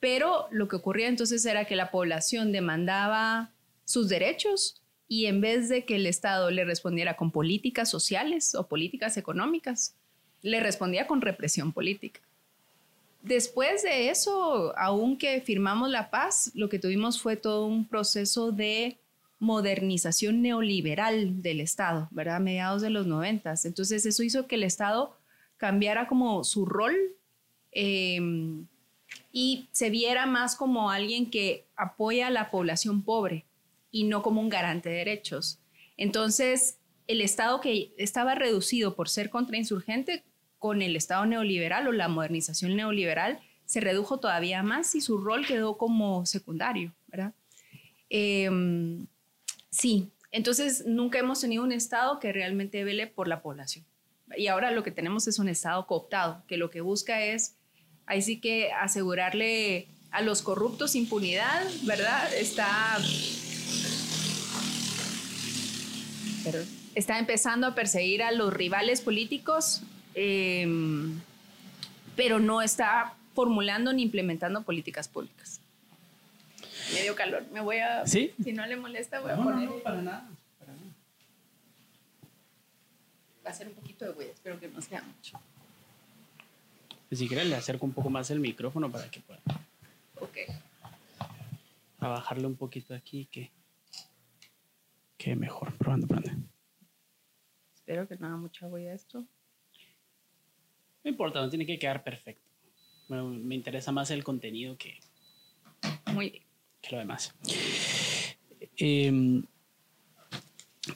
pero 0.00 0.48
lo 0.52 0.68
que 0.68 0.76
ocurría 0.76 1.06
entonces 1.06 1.44
era 1.44 1.66
que 1.66 1.76
la 1.76 1.90
población 1.90 2.50
demandaba 2.50 3.50
sus 3.84 4.08
derechos 4.08 4.80
y 5.06 5.26
en 5.26 5.42
vez 5.42 5.68
de 5.68 5.84
que 5.84 5.96
el 5.96 6.06
Estado 6.06 6.50
le 6.50 6.64
respondiera 6.64 7.16
con 7.16 7.30
políticas 7.30 7.90
sociales 7.90 8.54
o 8.54 8.66
políticas 8.68 9.18
económicas, 9.18 9.94
le 10.40 10.60
respondía 10.60 11.06
con 11.06 11.20
represión 11.20 11.74
política. 11.74 12.20
Después 13.22 13.84
de 13.84 14.10
eso, 14.10 14.76
aunque 14.76 15.40
firmamos 15.40 15.88
la 15.90 16.10
paz, 16.10 16.50
lo 16.54 16.68
que 16.68 16.80
tuvimos 16.80 17.20
fue 17.20 17.36
todo 17.36 17.66
un 17.66 17.86
proceso 17.86 18.50
de 18.50 18.98
modernización 19.38 20.42
neoliberal 20.42 21.40
del 21.40 21.60
Estado, 21.60 22.08
¿verdad? 22.10 22.36
A 22.36 22.40
mediados 22.40 22.82
de 22.82 22.90
los 22.90 23.06
noventas. 23.06 23.64
Entonces 23.64 24.04
eso 24.06 24.22
hizo 24.24 24.46
que 24.46 24.56
el 24.56 24.64
Estado 24.64 25.16
cambiara 25.56 26.08
como 26.08 26.42
su 26.42 26.66
rol 26.66 26.96
em, 27.70 28.66
y 29.32 29.68
se 29.70 29.90
viera 29.90 30.26
más 30.26 30.56
como 30.56 30.90
alguien 30.90 31.30
que 31.30 31.64
apoya 31.76 32.26
a 32.26 32.30
la 32.30 32.50
población 32.50 33.02
pobre 33.02 33.44
y 33.92 34.04
no 34.04 34.22
como 34.22 34.40
un 34.40 34.48
garante 34.48 34.88
de 34.88 34.96
derechos. 34.96 35.60
Entonces, 35.96 36.78
el 37.06 37.20
Estado 37.20 37.60
que 37.60 37.92
estaba 37.98 38.34
reducido 38.34 38.96
por 38.96 39.08
ser 39.08 39.30
contrainsurgente 39.30 40.24
con 40.62 40.80
el 40.80 40.96
Estado 40.96 41.26
neoliberal 41.26 41.88
o 41.88 41.92
la 41.92 42.08
modernización 42.08 42.76
neoliberal 42.76 43.40
se 43.66 43.80
redujo 43.80 44.20
todavía 44.20 44.62
más 44.62 44.94
y 44.94 45.00
su 45.00 45.18
rol 45.18 45.44
quedó 45.44 45.76
como 45.76 46.24
secundario, 46.24 46.94
¿verdad? 47.08 47.34
Em, 48.08 49.06
Sí, 49.72 50.12
entonces 50.30 50.84
nunca 50.86 51.18
hemos 51.18 51.40
tenido 51.40 51.64
un 51.64 51.72
Estado 51.72 52.20
que 52.20 52.30
realmente 52.30 52.84
vele 52.84 53.06
por 53.06 53.26
la 53.26 53.40
población. 53.40 53.86
Y 54.36 54.46
ahora 54.46 54.70
lo 54.70 54.82
que 54.82 54.90
tenemos 54.90 55.26
es 55.26 55.38
un 55.38 55.48
Estado 55.48 55.86
cooptado, 55.86 56.44
que 56.46 56.58
lo 56.58 56.70
que 56.70 56.82
busca 56.82 57.22
es, 57.22 57.56
ahí 58.04 58.20
sí 58.20 58.38
que 58.38 58.70
asegurarle 58.70 59.88
a 60.10 60.20
los 60.20 60.42
corruptos 60.42 60.94
impunidad, 60.94 61.66
¿verdad? 61.84 62.32
Está... 62.34 62.98
está 66.94 67.18
empezando 67.18 67.66
a 67.66 67.74
perseguir 67.74 68.22
a 68.22 68.30
los 68.32 68.52
rivales 68.52 69.00
políticos, 69.00 69.82
em, 70.14 71.20
pero 72.16 72.38
no 72.38 72.62
está 72.62 73.14
formulando 73.34 73.92
ni 73.92 74.02
implementando 74.02 74.62
políticas 74.62 75.08
públicas 75.08 75.62
me 76.92 77.02
dio 77.02 77.14
calor. 77.14 77.44
Me 77.52 77.60
voy 77.60 77.78
a. 77.78 78.06
¿Sí? 78.06 78.32
Si 78.42 78.52
no 78.52 78.66
le 78.66 78.76
molesta, 78.76 79.20
voy 79.20 79.32
a 79.32 79.36
poner. 79.36 79.68
No, 79.68 79.76
para 79.78 80.02
nada. 80.02 80.28
Para 80.58 80.72
nada. 80.72 80.94
Va 83.44 83.50
a 83.50 83.54
ser 83.54 83.68
un 83.68 83.74
poquito 83.74 84.04
de 84.04 84.12
huella, 84.12 84.32
espero 84.32 84.58
que 84.60 84.68
no 84.68 84.80
sea 84.80 85.02
mucho. 85.02 85.40
Pues 87.08 87.18
si 87.18 87.28
quieres, 87.28 87.46
le 87.46 87.56
acerco 87.56 87.84
un 87.84 87.92
poco 87.92 88.10
más 88.10 88.30
el 88.30 88.40
micrófono 88.40 88.90
para 88.90 89.10
que 89.10 89.20
pueda. 89.20 89.40
Ok. 90.20 90.38
A 92.00 92.08
bajarle 92.08 92.46
un 92.46 92.56
poquito 92.56 92.94
aquí, 92.94 93.26
que. 93.26 93.50
Que 95.18 95.36
mejor. 95.36 95.72
Probando, 95.76 96.06
probando. 96.06 96.32
Espero 97.74 98.08
que 98.08 98.16
no 98.16 98.26
haga 98.26 98.36
mucha 98.36 98.66
huella 98.66 98.94
esto. 98.94 99.24
No 101.04 101.10
importa, 101.10 101.40
no 101.40 101.48
tiene 101.48 101.66
que 101.66 101.78
quedar 101.78 102.04
perfecto. 102.04 102.48
Me, 103.08 103.22
me 103.22 103.54
interesa 103.54 103.92
más 103.92 104.10
el 104.10 104.24
contenido 104.24 104.76
que. 104.76 104.98
Muy 106.12 106.30
bien 106.30 106.52
que 106.82 106.90
lo 106.90 106.98
demás. 106.98 107.34
Em, 108.76 109.44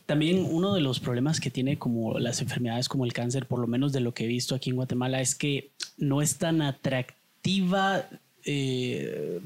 también 0.05 0.45
uno 0.51 0.75
de 0.75 0.81
los 0.81 1.01
problemas 1.01 1.41
que 1.41 1.51
tiene 1.51 1.79
como 1.79 2.19
las 2.19 2.43
enfermedades 2.43 2.89
como 2.89 3.05
el 3.05 3.13
cáncer, 3.13 3.47
por 3.47 3.61
lo 3.61 3.67
menos 3.67 3.93
de 3.93 4.01
lo 4.01 4.13
que 4.13 4.25
he 4.25 4.27
visto 4.27 4.55
aquí 4.55 4.71
en 4.71 4.77
Guatemala, 4.77 5.21
es 5.21 5.35
que 5.35 5.71
no 5.97 6.21
es 6.21 6.37
tan 6.37 6.61
atractiva 6.61 8.09
eh, 8.47 9.41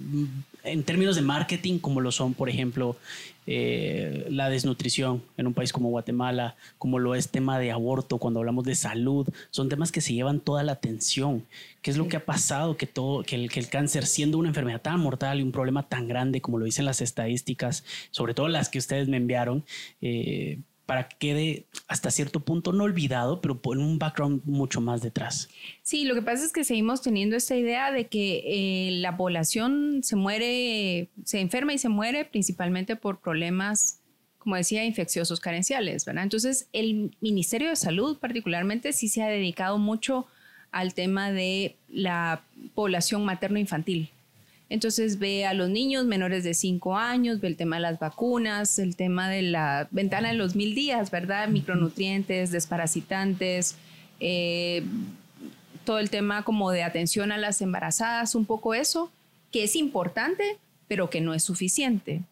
en 0.62 0.82
términos 0.84 1.16
de 1.16 1.22
marketing 1.22 1.78
como 1.78 2.00
lo 2.00 2.12
son, 2.12 2.34
por 2.34 2.48
ejemplo, 2.48 2.96
eh, 3.46 4.26
la 4.28 4.50
desnutrición 4.50 5.22
en 5.36 5.46
un 5.46 5.54
país 5.54 5.72
como 5.72 5.88
Guatemala, 5.88 6.54
como 6.78 6.98
lo 6.98 7.14
es 7.14 7.30
tema 7.30 7.58
de 7.58 7.72
aborto, 7.72 8.18
cuando 8.18 8.40
hablamos 8.40 8.64
de 8.64 8.74
salud, 8.74 9.26
son 9.50 9.68
temas 9.68 9.90
que 9.90 10.00
se 10.00 10.12
llevan 10.12 10.38
toda 10.38 10.62
la 10.62 10.72
atención. 10.72 11.46
¿Qué 11.82 11.90
es 11.90 11.96
lo 11.96 12.08
que 12.08 12.18
ha 12.18 12.24
pasado? 12.26 12.76
Que, 12.76 12.86
todo, 12.86 13.22
que, 13.22 13.36
el, 13.36 13.50
que 13.50 13.58
el 13.58 13.68
cáncer, 13.68 14.06
siendo 14.06 14.38
una 14.38 14.48
enfermedad 14.48 14.82
tan 14.82 15.00
mortal 15.00 15.40
y 15.40 15.42
un 15.42 15.50
problema 15.50 15.88
tan 15.88 16.06
grande 16.06 16.42
como 16.42 16.58
lo 16.58 16.66
dicen 16.66 16.84
las 16.84 17.00
estadísticas, 17.00 17.84
sobre 18.10 18.34
todo 18.34 18.48
las 18.48 18.68
que 18.68 18.78
ustedes 18.78 19.08
me 19.08 19.16
enviaron, 19.16 19.64
eh, 20.02 20.58
para 20.90 21.06
que 21.06 21.16
quede 21.20 21.66
hasta 21.86 22.10
cierto 22.10 22.40
punto 22.40 22.72
no 22.72 22.82
olvidado, 22.82 23.40
pero 23.40 23.62
con 23.62 23.78
un 23.78 24.00
background 24.00 24.42
mucho 24.44 24.80
más 24.80 25.02
detrás. 25.02 25.48
Sí, 25.82 26.02
lo 26.02 26.16
que 26.16 26.22
pasa 26.22 26.44
es 26.44 26.52
que 26.52 26.64
seguimos 26.64 27.00
teniendo 27.00 27.36
esta 27.36 27.54
idea 27.54 27.92
de 27.92 28.08
que 28.08 28.42
eh, 28.44 28.90
la 29.00 29.16
población 29.16 30.00
se 30.02 30.16
muere, 30.16 31.08
se 31.24 31.38
enferma 31.38 31.72
y 31.72 31.78
se 31.78 31.88
muere 31.88 32.24
principalmente 32.24 32.96
por 32.96 33.20
problemas, 33.20 34.00
como 34.38 34.56
decía, 34.56 34.84
infecciosos 34.84 35.38
carenciales, 35.38 36.04
¿verdad? 36.04 36.24
Entonces, 36.24 36.66
el 36.72 37.16
Ministerio 37.20 37.68
de 37.68 37.76
Salud 37.76 38.18
particularmente 38.18 38.92
sí 38.92 39.06
se 39.06 39.22
ha 39.22 39.28
dedicado 39.28 39.78
mucho 39.78 40.26
al 40.72 40.94
tema 40.94 41.30
de 41.30 41.76
la 41.88 42.42
población 42.74 43.24
materno-infantil, 43.24 44.10
entonces 44.70 45.18
ve 45.18 45.44
a 45.44 45.52
los 45.52 45.68
niños 45.68 46.06
menores 46.06 46.44
de 46.44 46.54
5 46.54 46.96
años, 46.96 47.40
ve 47.40 47.48
el 47.48 47.56
tema 47.56 47.76
de 47.76 47.82
las 47.82 47.98
vacunas, 47.98 48.78
el 48.78 48.94
tema 48.94 49.28
de 49.28 49.42
la 49.42 49.88
ventana 49.90 50.28
de 50.28 50.34
los 50.34 50.54
mil 50.54 50.76
días, 50.76 51.10
¿verdad? 51.10 51.48
Micronutrientes, 51.48 52.52
desparasitantes, 52.52 53.74
eh, 54.20 54.84
todo 55.84 55.98
el 55.98 56.08
tema 56.08 56.44
como 56.44 56.70
de 56.70 56.84
atención 56.84 57.32
a 57.32 57.36
las 57.36 57.60
embarazadas, 57.60 58.36
un 58.36 58.44
poco 58.44 58.72
eso, 58.72 59.10
que 59.50 59.64
es 59.64 59.74
importante, 59.74 60.56
pero 60.86 61.10
que 61.10 61.20
no 61.20 61.34
es 61.34 61.42
suficiente. 61.42 62.22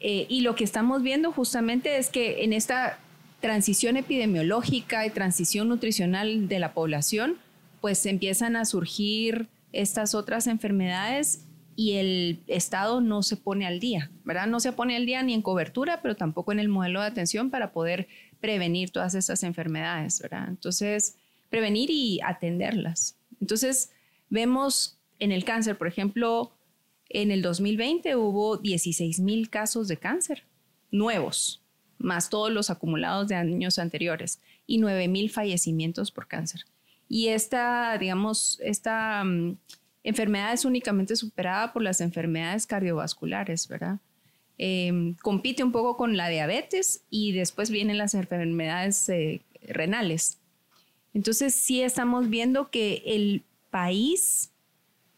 Eh, 0.00 0.26
y 0.28 0.40
lo 0.40 0.56
que 0.56 0.64
estamos 0.64 1.04
viendo 1.04 1.30
justamente 1.30 1.98
es 1.98 2.08
que 2.08 2.42
en 2.42 2.52
esta 2.52 2.98
transición 3.40 3.96
epidemiológica 3.96 5.06
y 5.06 5.10
transición 5.10 5.68
nutricional 5.68 6.48
de 6.48 6.58
la 6.58 6.74
población, 6.74 7.36
pues 7.80 8.06
empiezan 8.06 8.56
a 8.56 8.64
surgir 8.64 9.46
estas 9.72 10.14
otras 10.14 10.46
enfermedades 10.46 11.46
y 11.74 11.92
el 11.94 12.42
Estado 12.46 13.00
no 13.00 13.22
se 13.22 13.36
pone 13.36 13.66
al 13.66 13.80
día, 13.80 14.10
¿verdad? 14.24 14.46
No 14.46 14.60
se 14.60 14.72
pone 14.72 14.96
al 14.96 15.06
día 15.06 15.22
ni 15.22 15.34
en 15.34 15.42
cobertura, 15.42 16.02
pero 16.02 16.16
tampoco 16.16 16.52
en 16.52 16.58
el 16.58 16.68
modelo 16.68 17.00
de 17.00 17.06
atención 17.06 17.50
para 17.50 17.72
poder 17.72 18.08
prevenir 18.40 18.90
todas 18.90 19.14
estas 19.14 19.42
enfermedades, 19.42 20.20
¿verdad? 20.20 20.46
Entonces, 20.48 21.16
prevenir 21.48 21.90
y 21.90 22.20
atenderlas. 22.22 23.16
Entonces, 23.40 23.90
vemos 24.28 24.98
en 25.18 25.32
el 25.32 25.44
cáncer, 25.44 25.78
por 25.78 25.86
ejemplo, 25.86 26.52
en 27.08 27.30
el 27.30 27.42
2020 27.42 28.16
hubo 28.16 28.56
16 28.56 29.20
mil 29.20 29.50
casos 29.50 29.88
de 29.88 29.98
cáncer 29.98 30.44
nuevos, 30.90 31.62
más 31.98 32.30
todos 32.30 32.50
los 32.50 32.70
acumulados 32.70 33.28
de 33.28 33.34
años 33.34 33.78
anteriores, 33.78 34.40
y 34.66 34.78
9 34.78 35.08
mil 35.08 35.30
fallecimientos 35.30 36.10
por 36.10 36.28
cáncer. 36.28 36.64
Y 37.14 37.28
esta, 37.28 37.98
digamos, 37.98 38.58
esta 38.62 39.22
mm, 39.22 39.58
enfermedad 40.02 40.54
es 40.54 40.64
únicamente 40.64 41.14
superada 41.14 41.70
por 41.74 41.82
las 41.82 42.00
enfermedades 42.00 42.66
cardiovasculares, 42.66 43.68
¿verdad? 43.68 43.98
Em, 44.56 45.14
compite 45.16 45.62
un 45.62 45.72
poco 45.72 45.98
con 45.98 46.16
la 46.16 46.30
diabetes 46.30 47.04
y 47.10 47.32
después 47.32 47.70
vienen 47.70 47.98
las 47.98 48.14
enfermedades 48.14 49.10
eh, 49.10 49.42
renales. 49.60 50.38
Entonces 51.12 51.54
sí 51.54 51.82
estamos 51.82 52.30
viendo 52.30 52.70
que 52.70 53.02
el 53.04 53.42
país 53.68 54.50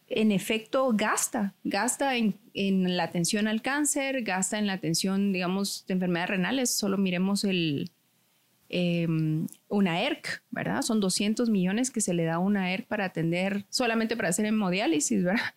en 0.09 0.33
efecto 0.33 0.91
gasta, 0.93 1.53
gasta 1.63 2.17
en, 2.17 2.35
la 2.97 3.03
atención 3.03 3.47
al 3.47 3.61
cáncer, 3.61 4.23
gasta 4.23 4.59
en 4.59 4.67
la 4.67 4.73
atención, 4.73 5.31
digamos, 5.31 5.85
de 5.87 5.93
enfermedades 5.93 6.31
renales. 6.31 6.71
Solo 6.71 6.97
miremos 6.97 7.45
el, 7.45 7.89
em, 8.77 9.47
una 9.69 10.01
ERC, 10.01 10.43
¿verdad? 10.51 10.81
Son 10.81 10.99
200 10.99 11.49
millones 11.49 11.91
que 11.91 12.01
se 12.01 12.13
le 12.13 12.25
da 12.25 12.35
a 12.35 12.39
una 12.39 12.73
ERC 12.73 12.85
para 12.87 13.05
atender, 13.05 13.65
solamente 13.69 14.17
para 14.17 14.27
hacer 14.27 14.45
hemodiálisis, 14.45 15.23
¿verdad? 15.23 15.53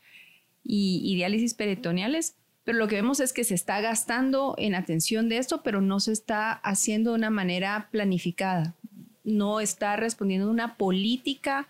Y, 0.62 1.00
y 1.02 1.16
diálisis 1.16 1.54
peritoneales. 1.54 2.36
Pero 2.62 2.78
lo 2.78 2.86
que 2.86 2.94
vemos 2.94 3.18
es 3.18 3.32
que 3.32 3.42
se 3.42 3.54
está 3.54 3.80
gastando 3.80 4.54
en 4.58 4.76
atención 4.76 5.28
de 5.28 5.38
esto, 5.38 5.62
pero 5.62 5.80
no 5.80 5.98
se 5.98 6.12
está 6.12 6.52
haciendo 6.52 7.10
de 7.10 7.16
una 7.16 7.30
manera 7.30 7.88
planificada. 7.90 8.76
No 9.24 9.58
está 9.60 9.96
respondiendo 9.96 10.46
a 10.46 10.52
una 10.52 10.76
política 10.76 11.66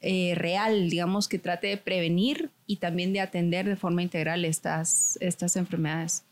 eh, 0.00 0.32
real, 0.34 0.88
digamos, 0.88 1.28
que 1.28 1.38
trate 1.38 1.66
de 1.66 1.76
prevenir 1.76 2.50
y 2.66 2.76
también 2.76 3.12
de 3.12 3.20
atender 3.20 3.66
de 3.66 3.76
forma 3.76 4.02
integral 4.02 4.44
estas, 4.44 5.18
estas 5.20 5.56
enfermedades. 5.56 6.24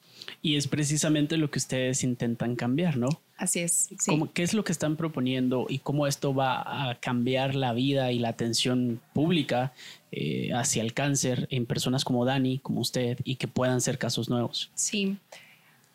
Y 0.43 0.57
es 0.57 0.69
precisamente 0.69 1.37
lo 1.37 1.51
que 1.51 1.59
ustedes 1.59 2.05
intentan 2.05 2.57
cambiar, 2.57 2.97
¿no? 2.97 3.09
Así 3.37 3.61
es. 3.61 3.89
¿Qué 4.35 4.43
es 4.43 4.55
lo 4.55 4.65
que 4.65 4.73
están 4.73 4.97
proponiendo 4.97 5.67
y 5.69 5.79
cómo 5.79 6.07
esto 6.07 6.35
va 6.35 6.91
a 6.91 6.95
cambiar 6.97 7.55
la 7.55 7.73
vida 7.73 8.11
y 8.11 8.19
la 8.19 8.31
atención 8.31 9.01
pública 9.13 9.73
eh, 10.11 10.51
hacia 10.55 10.83
el 10.83 10.93
cáncer 10.93 11.47
en 11.51 11.67
personas 11.67 12.05
como 12.05 12.25
Dani, 12.25 12.59
como 12.59 12.81
usted, 12.81 13.19
y 13.25 13.37
que 13.37 13.47
puedan 13.47 13.81
ser 13.81 13.99
casos 13.99 14.29
nuevos? 14.29 14.71
Sí. 14.75 15.17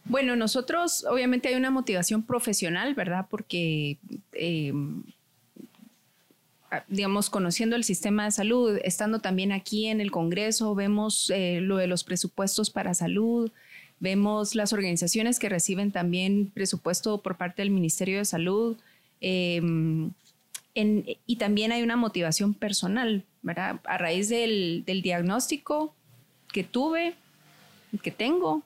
Bueno, 0.06 0.36
nosotros 0.36 1.06
obviamente 1.10 1.50
hay 1.50 1.56
una 1.56 1.72
motivación 1.72 2.24
profesional, 2.24 2.94
¿verdad? 2.94 3.28
Porque 3.30 3.98
eh, 4.34 4.74
Ah, 6.74 6.84
digamos, 6.88 7.30
conociendo 7.30 7.76
el 7.76 7.84
sistema 7.84 8.26
de 8.26 8.32
salud, 8.32 8.80
estando 8.84 9.20
también 9.20 9.52
aquí 9.52 9.86
en 9.86 10.02
el 10.02 10.10
Congreso, 10.10 10.74
vemos 10.74 11.30
eh, 11.30 11.60
lo 11.62 11.78
de 11.78 11.86
los 11.86 12.04
presupuestos 12.04 12.72
para 12.72 12.96
salud, 12.96 13.52
vemos 14.00 14.56
las 14.56 14.74
organizaciones 14.74 15.40
que 15.40 15.50
reciben 15.50 15.92
también 15.92 16.52
presupuesto 16.54 17.22
por 17.22 17.38
parte 17.38 17.62
del 17.62 17.72
Ministerio 17.72 18.18
de 18.18 18.26
Salud. 18.26 18.78
Em, 19.22 20.12
y 20.76 21.36
también 21.36 21.72
hay 21.72 21.84
una 21.84 21.96
motivación 21.96 22.54
personal, 22.54 23.24
¿verdad? 23.42 23.80
A 23.84 23.98
raíz 23.98 24.30
del, 24.30 24.84
del 24.86 25.02
diagnóstico 25.02 25.94
que 26.52 26.64
tuve, 26.64 27.14
que 28.02 28.12
tengo, 28.12 28.64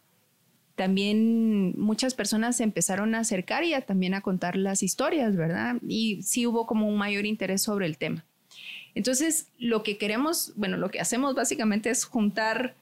también 0.78 1.73
muchas 1.75 2.13
personas 2.13 2.57
se 2.57 2.63
empezaron 2.63 3.15
a 3.15 3.19
acercar 3.19 3.63
y 3.63 3.73
también 3.82 4.13
a 4.13 4.21
contar 4.21 4.55
las 4.55 4.84
historias, 4.84 5.36
¿verdad? 5.36 5.78
Y 5.86 6.21
sí 6.21 6.45
hubo 6.45 6.67
como 6.67 6.88
un 6.88 6.97
mayor 6.97 7.25
interés 7.25 7.63
sobre 7.63 7.88
el 7.88 7.97
tema. 7.97 8.23
Entonces, 8.93 9.47
lo 9.57 9.82
que 9.82 9.97
queremos, 9.97 10.53
bueno, 10.55 10.78
lo 10.78 10.91
que 10.91 10.99
hacemos 10.99 11.34
básicamente 11.34 11.89
es 11.89 12.05
juntar 12.05 12.75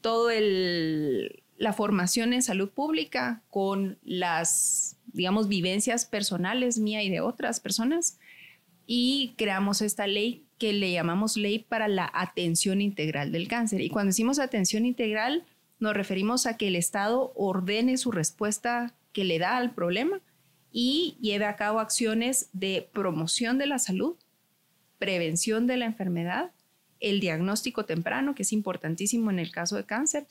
todo 0.00 0.30
el 0.30 1.39
la 1.60 1.74
formación 1.74 2.32
en 2.32 2.40
salud 2.40 2.70
pública 2.70 3.42
con 3.50 3.98
las, 4.02 4.96
digamos, 5.12 5.46
vivencias 5.46 6.06
personales 6.06 6.78
mía 6.78 7.02
y 7.02 7.10
de 7.10 7.20
otras 7.20 7.60
personas 7.60 8.18
y 8.86 9.34
creamos 9.36 9.82
esta 9.82 10.06
ley 10.06 10.46
que 10.56 10.72
le 10.72 10.90
llamamos 10.90 11.36
ley 11.36 11.58
para 11.58 11.86
la 11.86 12.10
atención 12.14 12.80
integral 12.80 13.30
del 13.30 13.46
cáncer. 13.46 13.82
Y 13.82 13.90
cuando 13.90 14.08
decimos 14.08 14.38
atención 14.38 14.86
integral, 14.86 15.44
nos 15.78 15.92
referimos 15.92 16.46
a 16.46 16.56
que 16.56 16.68
el 16.68 16.76
Estado 16.76 17.30
ordene 17.36 17.98
su 17.98 18.10
respuesta 18.10 18.94
que 19.12 19.24
le 19.24 19.38
da 19.38 19.58
al 19.58 19.74
problema 19.74 20.22
y 20.72 21.18
lleve 21.20 21.44
a 21.44 21.56
cabo 21.56 21.78
acciones 21.78 22.48
de 22.54 22.88
promoción 22.94 23.58
de 23.58 23.66
la 23.66 23.78
salud, 23.78 24.16
prevención 24.98 25.66
de 25.66 25.76
la 25.76 25.84
enfermedad, 25.84 26.52
el 27.00 27.20
diagnóstico 27.20 27.84
temprano, 27.84 28.34
que 28.34 28.44
es 28.44 28.52
importantísimo 28.54 29.30
en 29.30 29.38
el 29.38 29.50
caso 29.50 29.76
de 29.76 29.84
cáncer, 29.84 30.26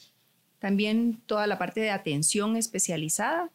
también 0.60 1.20
toda 1.26 1.48
la 1.48 1.58
parte 1.58 1.80
de 1.80 1.90
atención 1.90 2.56
especializada, 2.56 3.50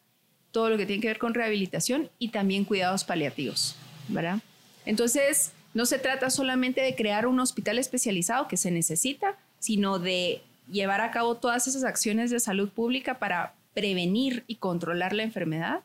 todo 0.50 0.70
lo 0.70 0.76
que 0.76 0.86
tiene 0.86 1.02
que 1.02 1.08
ver 1.08 1.18
con 1.18 1.34
rehabilitación 1.34 2.10
y 2.18 2.28
también 2.28 2.64
cuidados 2.64 3.04
paliativos, 3.04 3.76
¿verdad? 4.08 4.38
Entonces, 4.86 5.52
no 5.74 5.86
se 5.86 5.98
trata 5.98 6.30
solamente 6.30 6.80
de 6.80 6.94
crear 6.94 7.26
un 7.26 7.40
hospital 7.40 7.78
especializado 7.78 8.48
que 8.48 8.56
se 8.56 8.70
necesita, 8.70 9.36
sino 9.58 9.98
de 9.98 10.42
llevar 10.70 11.00
a 11.00 11.10
cabo 11.10 11.36
todas 11.36 11.66
esas 11.66 11.84
acciones 11.84 12.30
de 12.30 12.40
salud 12.40 12.68
pública 12.70 13.18
para 13.18 13.54
prevenir 13.74 14.44
y 14.46 14.56
controlar 14.56 15.12
la 15.12 15.24
enfermedad, 15.24 15.80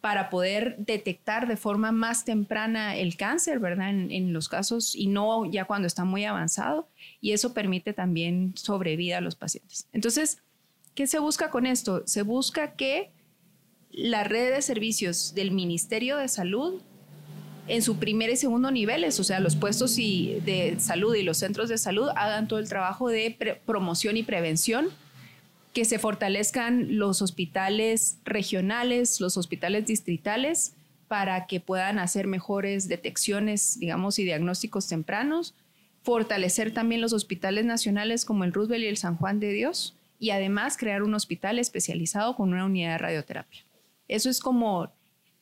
para 0.00 0.30
poder 0.30 0.76
detectar 0.78 1.48
de 1.48 1.56
forma 1.56 1.90
más 1.90 2.24
temprana 2.24 2.96
el 2.96 3.16
cáncer, 3.16 3.58
¿verdad? 3.58 3.90
En, 3.90 4.32
los 4.32 4.48
casos 4.48 4.94
y 4.94 5.08
no 5.08 5.44
ya 5.50 5.64
cuando 5.64 5.86
está 5.86 6.04
muy 6.04 6.24
avanzado. 6.24 6.88
Y 7.20 7.32
eso 7.32 7.52
permite 7.52 7.92
también 7.92 8.52
sobrevida 8.56 9.18
a 9.18 9.20
los 9.20 9.34
pacientes. 9.34 9.88
Entonces, 9.92 10.38
¿qué 10.94 11.06
se 11.06 11.18
busca 11.18 11.50
con 11.50 11.66
esto? 11.66 12.02
Se 12.06 12.22
busca 12.22 12.72
que 12.74 13.10
la 13.90 14.22
red 14.22 14.54
de 14.54 14.62
servicios 14.62 15.34
del 15.34 15.50
Ministerio 15.50 16.16
de 16.16 16.28
Salud 16.28 16.80
en 17.66 17.82
su 17.82 17.98
primer 17.98 18.30
y 18.30 18.36
segundo 18.36 18.70
niveles, 18.70 19.20
o 19.20 19.24
sea, 19.24 19.40
los 19.40 19.54
puestos 19.56 19.96
de 19.96 20.76
salud 20.78 21.14
y 21.14 21.22
los 21.22 21.38
centros 21.38 21.68
de 21.68 21.76
salud 21.76 22.08
hagan 22.16 22.48
todo 22.48 22.58
el 22.58 22.68
trabajo 22.68 23.08
de 23.08 23.60
promoción 23.66 24.16
y 24.16 24.22
prevención, 24.22 24.88
que 25.78 25.84
se 25.84 26.00
fortalezcan 26.00 26.98
los 26.98 27.22
hospitales 27.22 28.18
regionales, 28.24 29.20
los 29.20 29.36
hospitales 29.36 29.86
distritales, 29.86 30.74
para 31.06 31.46
que 31.46 31.60
puedan 31.60 32.00
hacer 32.00 32.26
mejores 32.26 32.88
detecciones, 32.88 33.78
digamos, 33.78 34.18
y 34.18 34.24
diagnósticos 34.24 34.88
tempranos, 34.88 35.54
fortalecer 36.02 36.74
también 36.74 37.00
los 37.00 37.12
hospitales 37.12 37.64
nacionales 37.64 38.24
como 38.24 38.42
el 38.42 38.52
Roosevelt 38.52 38.82
y 38.82 38.88
el 38.88 38.96
San 38.96 39.16
Juan 39.18 39.38
de 39.38 39.52
Dios, 39.52 39.96
y 40.18 40.30
además 40.30 40.76
crear 40.76 41.04
un 41.04 41.14
hospital 41.14 41.60
especializado 41.60 42.34
con 42.34 42.52
una 42.52 42.64
unidad 42.64 42.94
de 42.94 42.98
radioterapia. 42.98 43.60
Eso 44.08 44.30
es 44.30 44.40
como, 44.40 44.90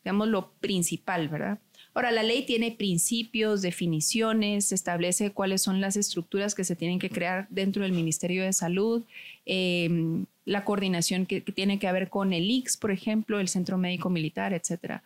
digamos, 0.04 0.28
lo 0.28 0.50
principal, 0.60 1.30
¿verdad? 1.30 1.60
Ahora, 1.96 2.12
la 2.12 2.22
ley 2.22 2.44
tiene 2.44 2.72
principios, 2.72 3.62
definiciones, 3.62 4.70
establece 4.70 5.32
cuáles 5.32 5.62
son 5.62 5.80
las 5.80 5.96
estructuras 5.96 6.54
que 6.54 6.62
se 6.62 6.76
tienen 6.76 6.98
que 6.98 7.08
crear 7.08 7.46
dentro 7.48 7.84
del 7.84 7.92
Ministerio 7.92 8.44
de 8.44 8.52
Salud, 8.52 9.02
em, 9.46 10.26
la 10.44 10.66
coordinación 10.66 11.24
que, 11.24 11.40
tiene 11.40 11.78
que 11.78 11.88
haber 11.88 12.10
con 12.10 12.34
el 12.34 12.50
IX, 12.50 12.76
por 12.76 12.90
ejemplo, 12.90 13.40
el 13.40 13.48
Centro 13.48 13.78
Médico 13.78 14.10
Militar, 14.10 14.52
etc. 14.52 15.00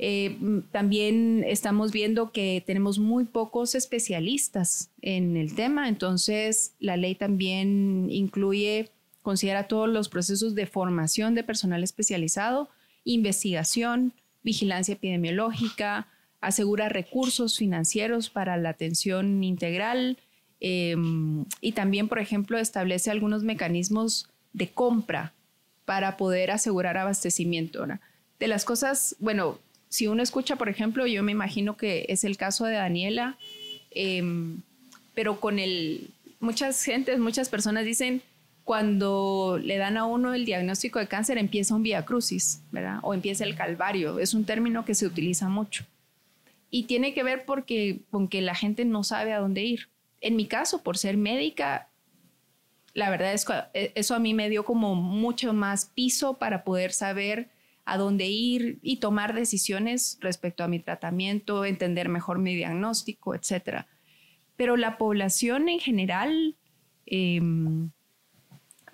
Eh, 0.00 0.36
también 0.72 1.44
estamos 1.46 1.92
viendo 1.92 2.32
que 2.32 2.64
tenemos 2.66 2.98
muy 2.98 3.24
pocos 3.24 3.76
especialistas 3.76 4.90
en 5.02 5.36
el 5.36 5.54
tema, 5.54 5.88
entonces 5.88 6.72
la 6.80 6.96
ley 6.96 7.14
también 7.14 8.08
incluye, 8.10 8.90
considera 9.22 9.68
todos 9.68 9.88
los 9.88 10.08
procesos 10.08 10.56
de 10.56 10.66
formación 10.66 11.36
de 11.36 11.44
personal 11.44 11.84
especializado, 11.84 12.68
investigación, 13.04 14.12
vigilancia 14.42 14.94
epidemiológica, 14.94 16.08
asegura 16.40 16.88
recursos 16.88 17.58
financieros 17.58 18.30
para 18.30 18.56
la 18.56 18.70
atención 18.70 19.42
integral 19.42 20.18
em, 20.60 21.44
y 21.60 21.72
también, 21.72 22.08
por 22.08 22.18
ejemplo, 22.18 22.58
establece 22.58 23.10
algunos 23.10 23.42
mecanismos 23.42 24.28
de 24.52 24.68
compra 24.68 25.32
para 25.84 26.16
poder 26.16 26.50
asegurar 26.50 26.96
abastecimiento. 26.96 27.86
De 28.38 28.48
las 28.48 28.64
cosas, 28.64 29.16
bueno, 29.18 29.58
si 29.88 30.06
uno 30.06 30.22
escucha, 30.22 30.56
por 30.56 30.68
ejemplo, 30.68 31.06
yo 31.06 31.22
me 31.22 31.32
imagino 31.32 31.76
que 31.76 32.06
es 32.08 32.24
el 32.24 32.36
caso 32.36 32.66
de 32.66 32.74
Daniela, 32.74 33.38
em, 33.90 34.60
pero 35.14 35.40
con 35.40 35.58
el, 35.58 36.10
muchas 36.40 36.82
gentes, 36.82 37.18
muchas 37.18 37.48
personas 37.48 37.84
dicen, 37.84 38.22
cuando 38.68 39.58
le 39.58 39.78
dan 39.78 39.96
a 39.96 40.04
uno 40.04 40.34
el 40.34 40.44
diagnóstico 40.44 40.98
de 40.98 41.08
cáncer 41.08 41.38
empieza 41.38 41.74
un 41.74 41.82
vía 41.82 42.04
crucis, 42.04 42.62
¿verdad? 42.70 42.98
O 43.00 43.14
empieza 43.14 43.44
el 43.44 43.56
calvario. 43.56 44.18
Es 44.18 44.34
un 44.34 44.44
término 44.44 44.84
que 44.84 44.94
se 44.94 45.06
utiliza 45.06 45.48
mucho. 45.48 45.86
Y 46.68 46.82
tiene 46.82 47.14
que 47.14 47.22
ver 47.22 47.46
porque, 47.46 48.00
con 48.10 48.28
que 48.28 48.42
la 48.42 48.54
gente 48.54 48.84
no 48.84 49.04
sabe 49.04 49.32
a 49.32 49.38
dónde 49.38 49.62
ir. 49.62 49.88
En 50.20 50.36
mi 50.36 50.44
caso, 50.44 50.82
por 50.82 50.98
ser 50.98 51.16
médica, 51.16 51.88
la 52.92 53.08
verdad 53.08 53.32
es 53.32 53.46
que 53.46 53.54
eh, 53.72 53.92
eso 53.94 54.14
a 54.14 54.18
mí 54.18 54.34
me 54.34 54.50
dio 54.50 54.66
como 54.66 54.94
mucho 54.94 55.54
más 55.54 55.86
piso 55.86 56.36
para 56.36 56.62
poder 56.62 56.92
saber 56.92 57.48
a 57.86 57.96
dónde 57.96 58.26
ir 58.26 58.80
y 58.82 58.98
tomar 58.98 59.32
decisiones 59.32 60.18
respecto 60.20 60.62
a 60.62 60.68
mi 60.68 60.78
tratamiento, 60.78 61.64
entender 61.64 62.10
mejor 62.10 62.38
mi 62.38 62.54
diagnóstico, 62.54 63.34
etcétera. 63.34 63.88
pero 64.56 64.76
la 64.76 64.98
población 64.98 65.70
en 65.70 65.80
general 65.80 66.58
em, 67.06 67.92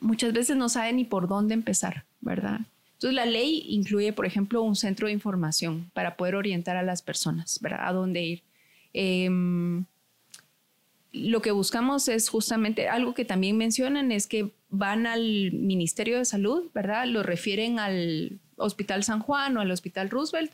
muchas 0.01 0.32
veces 0.32 0.57
no 0.57 0.68
sabe 0.68 0.92
ni 0.92 1.05
por 1.05 1.28
dónde 1.28 1.55
empezar, 1.55 2.05
¿verdad? 2.20 2.61
Entonces 2.95 3.14
la 3.14 3.26
ley 3.26 3.64
incluye, 3.68 4.12
por 4.12 4.26
ejemplo, 4.26 4.62
un 4.62 4.76
centro 4.76 5.09
de 5.09 5.12
información 5.12 5.90
para 5.92 6.16
poder 6.16 6.36
orientar 6.36 6.76
a 6.76 6.82
las 6.82 7.03
personas, 7.03 7.59
¿verdad? 7.61 7.88
A 7.88 7.92
dónde 7.92 8.22
ir. 8.22 8.42
Em, 8.92 9.84
lo 11.12 11.42
que 11.42 11.51
buscamos 11.51 12.09
es 12.09 12.28
justamente 12.28 12.88
algo 12.88 13.14
que 13.14 13.24
también 13.24 13.57
mencionan, 13.57 14.11
es 14.11 14.26
que 14.26 14.51
van 14.68 15.07
al 15.07 15.53
Ministerio 15.53 16.18
de 16.18 16.24
Salud, 16.24 16.70
¿verdad? 16.74 17.07
Lo 17.07 17.22
refieren 17.22 17.78
al 17.78 18.40
Hospital 18.57 19.05
San 19.05 19.20
Juan 19.20 19.57
o 19.57 19.61
al 19.61 19.70
Hospital 19.70 20.11
Roosevelt 20.11 20.53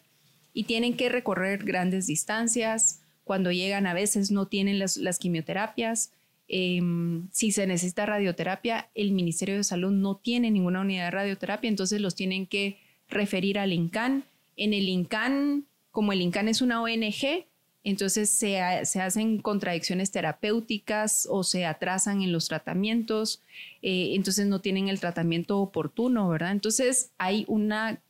y 0.52 0.64
tienen 0.64 0.96
que 0.96 1.08
recorrer 1.08 1.64
grandes 1.64 2.06
distancias. 2.06 3.00
Cuando 3.24 3.52
llegan 3.52 3.86
a 3.86 3.94
veces 3.94 4.30
no 4.30 4.46
tienen 4.46 4.78
las, 4.78 5.18
quimioterapias. 5.18 6.12
Em, 6.52 7.28
si 7.30 7.52
se 7.52 7.64
necesita 7.68 8.06
radioterapia, 8.06 8.90
el 8.96 9.12
Ministerio 9.12 9.54
de 9.54 9.62
Salud 9.62 9.92
no 9.92 10.16
tiene 10.16 10.50
ninguna 10.50 10.80
unidad 10.80 11.04
de 11.04 11.10
radioterapia, 11.12 11.68
entonces 11.68 12.00
los 12.00 12.16
tienen 12.16 12.48
que 12.48 12.80
referir 13.08 13.56
al 13.56 13.72
INCAN. 13.72 14.24
En 14.56 14.74
el 14.74 14.88
INCAN, 14.88 15.66
como 15.92 16.12
el 16.12 16.20
INCAN 16.20 16.48
es 16.48 16.60
una 16.60 16.82
ONG, 16.82 17.46
entonces 17.84 18.30
se, 18.30 18.60
hacen 18.60 19.38
contradicciones 19.38 20.10
terapéuticas 20.10 21.28
o 21.30 21.44
se 21.44 21.66
atrasan 21.66 22.20
en 22.20 22.32
los 22.32 22.48
tratamientos, 22.48 23.42
eh, 23.80 24.14
entonces 24.16 24.48
no 24.48 24.60
tienen 24.60 24.88
el 24.88 24.98
tratamiento 24.98 25.60
oportuno, 25.60 26.28
¿verdad? 26.28 26.50
Entonces 26.50 27.12
hay 27.16 27.44
una, 27.46 28.02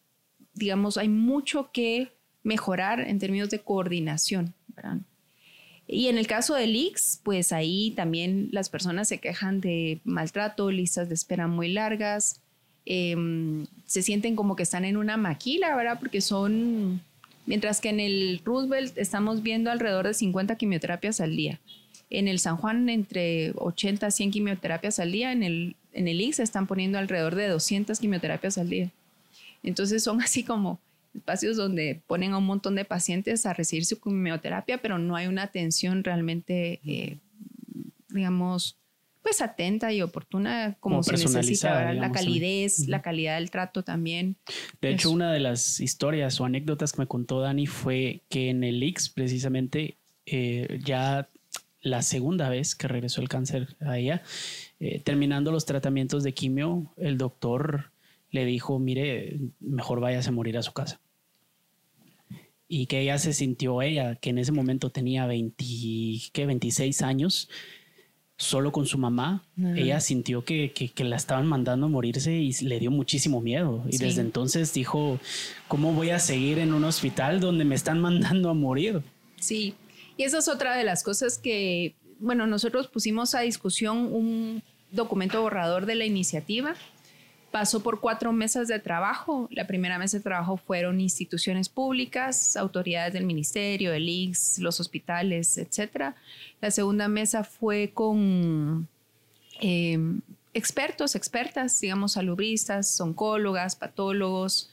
digamos, 0.54 0.96
hay 0.96 1.10
mucho 1.10 1.70
que 1.72 2.10
mejorar 2.42 3.00
en 3.00 3.18
términos 3.18 3.50
de 3.50 3.60
coordinación, 3.60 4.54
¿verdad? 4.68 4.96
Y 5.92 6.06
en 6.06 6.18
el 6.18 6.26
caso 6.26 6.54
del 6.54 6.76
IX, 6.76 7.20
pues 7.24 7.52
ahí 7.52 7.92
también 7.96 8.48
las 8.52 8.68
personas 8.68 9.08
se 9.08 9.18
quejan 9.18 9.60
de 9.60 10.00
maltrato, 10.04 10.70
listas 10.70 11.08
de 11.08 11.14
espera 11.14 11.48
muy 11.48 11.68
largas, 11.72 12.40
em, 12.86 13.66
se 13.86 14.02
sienten 14.02 14.36
como 14.36 14.54
que 14.54 14.62
están 14.62 14.84
en 14.84 14.96
una 14.96 15.16
maquila, 15.16 15.74
¿verdad? 15.74 15.98
Porque 15.98 16.20
son 16.20 17.00
Mientras 17.50 17.80
que 17.80 17.88
en 17.88 17.98
el 17.98 18.40
Roosevelt 18.44 18.96
estamos 18.96 19.42
viendo 19.42 19.72
alrededor 19.72 20.06
de 20.06 20.14
50 20.14 20.54
quimioterapias 20.54 21.20
al 21.20 21.34
día. 21.34 21.58
En 22.08 22.28
el 22.28 22.38
San 22.38 22.56
Juan 22.56 22.88
entre 22.88 23.52
80 23.56 24.06
a 24.06 24.10
100 24.12 24.30
quimioterapias 24.30 25.00
al 25.00 25.10
día. 25.10 25.32
En 25.32 25.42
el, 25.42 25.74
en 25.92 26.06
el 26.06 26.20
IX 26.20 26.38
están 26.38 26.68
poniendo 26.68 26.98
alrededor 26.98 27.34
de 27.34 27.48
200 27.48 27.98
quimioterapias 27.98 28.56
al 28.56 28.68
día. 28.68 28.90
Entonces 29.64 30.04
son 30.04 30.22
así 30.22 30.44
como 30.44 30.78
espacios 31.14 31.56
donde 31.56 32.02
ponen 32.06 32.32
a 32.32 32.38
un 32.38 32.46
montón 32.46 32.74
de 32.74 32.84
pacientes 32.84 33.46
a 33.46 33.52
recibir 33.52 33.84
su 33.84 34.00
quimioterapia, 34.00 34.80
pero 34.80 34.98
no 34.98 35.16
hay 35.16 35.26
una 35.26 35.42
atención 35.42 36.04
realmente, 36.04 36.80
eh, 36.84 37.18
digamos, 38.08 38.76
pues 39.22 39.42
atenta 39.42 39.92
y 39.92 40.00
oportuna 40.02 40.76
como, 40.80 41.02
se 41.02 41.12
necesita, 41.12 41.92
la 41.92 42.10
calidez, 42.10 42.88
la 42.88 43.02
calidad 43.02 43.36
del 43.36 43.50
trato 43.50 43.82
también. 43.82 44.36
De 44.80 44.90
hecho, 44.90 45.10
una 45.10 45.32
de 45.32 45.40
las 45.40 45.80
historias 45.80 46.40
o 46.40 46.46
anécdotas 46.46 46.92
que 46.92 47.02
me 47.02 47.06
contó 47.06 47.40
Dani 47.40 47.66
fue 47.66 48.22
que 48.28 48.48
en 48.48 48.64
el 48.64 48.82
IX 48.82 49.10
precisamente 49.10 49.98
eh, 50.24 50.80
ya 50.84 51.28
la 51.82 52.02
segunda 52.02 52.48
vez 52.48 52.74
que 52.74 52.88
regresó 52.88 53.20
el 53.20 53.28
cáncer 53.28 53.76
a 53.80 53.98
ella, 53.98 54.22
eh, 54.80 55.00
terminando 55.00 55.50
los 55.52 55.66
tratamientos 55.66 56.22
de 56.22 56.34
quimio, 56.34 56.92
el 56.96 57.18
doctor 57.18 57.89
le 58.30 58.44
dijo, 58.44 58.78
mire, 58.78 59.38
mejor 59.60 60.00
váyase 60.00 60.28
a 60.28 60.32
morir 60.32 60.56
a 60.56 60.62
su 60.62 60.72
casa. 60.72 61.00
Y 62.68 62.86
que 62.86 63.00
ella 63.00 63.18
se 63.18 63.32
sintió, 63.32 63.82
ella, 63.82 64.14
que 64.14 64.30
en 64.30 64.38
ese 64.38 64.52
momento 64.52 64.90
tenía 64.90 65.26
20, 65.26 65.64
¿qué? 66.32 66.46
26 66.46 67.02
años, 67.02 67.48
solo 68.36 68.70
con 68.70 68.86
su 68.86 68.96
mamá, 68.96 69.44
ella 69.76 70.00
sintió 70.00 70.44
que, 70.44 70.72
que, 70.72 71.04
la 71.04 71.16
estaban 71.16 71.46
mandando 71.46 71.86
a 71.86 71.88
morirse 71.88 72.32
y 72.32 72.52
le 72.62 72.78
dio 72.78 72.90
muchísimo 72.90 73.40
miedo. 73.40 73.84
Y 73.90 73.98
desde 73.98 74.20
entonces 74.20 74.72
dijo, 74.72 75.18
¿cómo 75.66 75.92
voy 75.92 76.10
a 76.10 76.20
seguir 76.20 76.58
en 76.58 76.72
un 76.72 76.84
hospital 76.84 77.40
donde 77.40 77.64
me 77.64 77.74
están 77.74 78.00
mandando 78.00 78.48
a 78.48 78.54
morir? 78.54 79.02
Sí, 79.40 79.74
y 80.16 80.22
esa 80.22 80.38
es 80.38 80.48
otra 80.48 80.76
de 80.76 80.84
las 80.84 81.02
cosas 81.02 81.38
que, 81.38 81.96
bueno, 82.20 82.46
nosotros 82.46 82.86
pusimos 82.86 83.34
a 83.34 83.40
discusión 83.40 84.12
un 84.12 84.62
documento 84.92 85.42
borrador 85.42 85.86
de 85.86 85.96
la 85.96 86.04
iniciativa 86.04 86.76
Pasó 87.50 87.82
por 87.82 88.00
cuatro 88.00 88.32
mesas 88.32 88.68
de 88.68 88.78
trabajo. 88.78 89.48
La 89.50 89.66
primera 89.66 89.98
mesa 89.98 90.18
de 90.18 90.22
trabajo 90.22 90.56
fueron 90.56 91.00
instituciones 91.00 91.68
públicas, 91.68 92.56
autoridades 92.56 93.12
del 93.12 93.24
ministerio, 93.24 93.92
el 93.92 94.08
IX, 94.08 94.58
los 94.60 94.78
hospitales, 94.78 95.58
etc. 95.58 96.14
La 96.60 96.70
segunda 96.70 97.08
mesa 97.08 97.42
fue 97.42 97.90
con 97.92 98.86
em, 99.60 100.20
expertos, 100.54 101.16
expertas, 101.16 101.80
digamos, 101.80 102.12
salubristas, 102.12 103.00
oncólogas, 103.00 103.74
patólogos, 103.74 104.70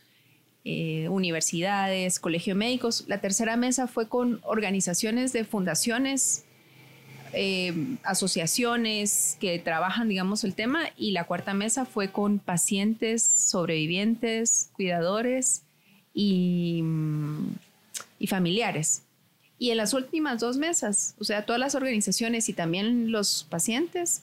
eh, 0.63 1.07
universidades, 1.09 2.19
colegio 2.19 2.53
médicos. 2.53 3.05
La 3.07 3.21
tercera 3.21 3.55
mesa 3.57 3.87
fue 3.87 4.09
con 4.09 4.41
organizaciones 4.43 5.33
de 5.33 5.45
fundaciones 5.45 6.43
eh, 7.33 7.97
asociaciones 8.03 9.37
que 9.39 9.59
trabajan, 9.59 10.09
digamos, 10.09 10.43
el 10.43 10.53
tema 10.53 10.81
y 10.95 11.11
la 11.11 11.25
cuarta 11.25 11.53
mesa 11.53 11.85
fue 11.85 12.11
con 12.11 12.39
pacientes, 12.39 13.23
sobrevivientes, 13.23 14.69
cuidadores 14.73 15.63
y, 16.13 16.81
mm, 16.83 17.55
y 18.19 18.27
familiares. 18.27 19.03
Y 19.59 19.71
en 19.71 19.77
las 19.77 19.93
últimas 19.93 20.39
dos 20.39 20.57
mesas, 20.57 21.15
o 21.19 21.23
sea, 21.23 21.45
todas 21.45 21.59
las 21.59 21.75
organizaciones 21.75 22.47
y 22.49 22.53
también 22.53 23.11
los 23.11 23.45
pacientes, 23.49 24.21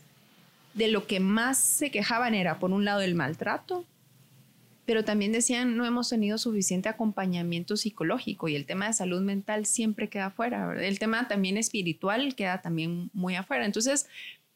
de 0.75 0.89
lo 0.89 1.07
que 1.07 1.21
más 1.21 1.59
se 1.59 1.91
quejaban 1.91 2.35
era, 2.35 2.59
por 2.59 2.73
un 2.73 2.85
lado, 2.85 3.01
el 3.01 3.15
maltrato, 3.15 3.85
pero 4.87 5.05
también 5.05 5.32
decían 5.32 5.76
no 5.76 5.87
hemos 5.87 6.09
tenido 6.09 6.39
suficiente 6.39 6.89
acompañamiento 6.89 7.76
psicológico 7.76 8.49
y 8.49 8.57
el 8.57 8.66
tema 8.66 8.87
de 8.87 8.93
salud 8.93 9.22
mental 9.22 9.66
siempre 9.66 10.09
queda 10.09 10.26
afuera. 10.26 10.74
El 10.78 10.99
tema 10.99 11.26
también 11.28 11.57
espiritual 11.57 12.35
queda 12.35 12.61
también 12.61 13.11
muy 13.12 13.35
afuera. 13.37 13.64
Entonces, 13.64 14.07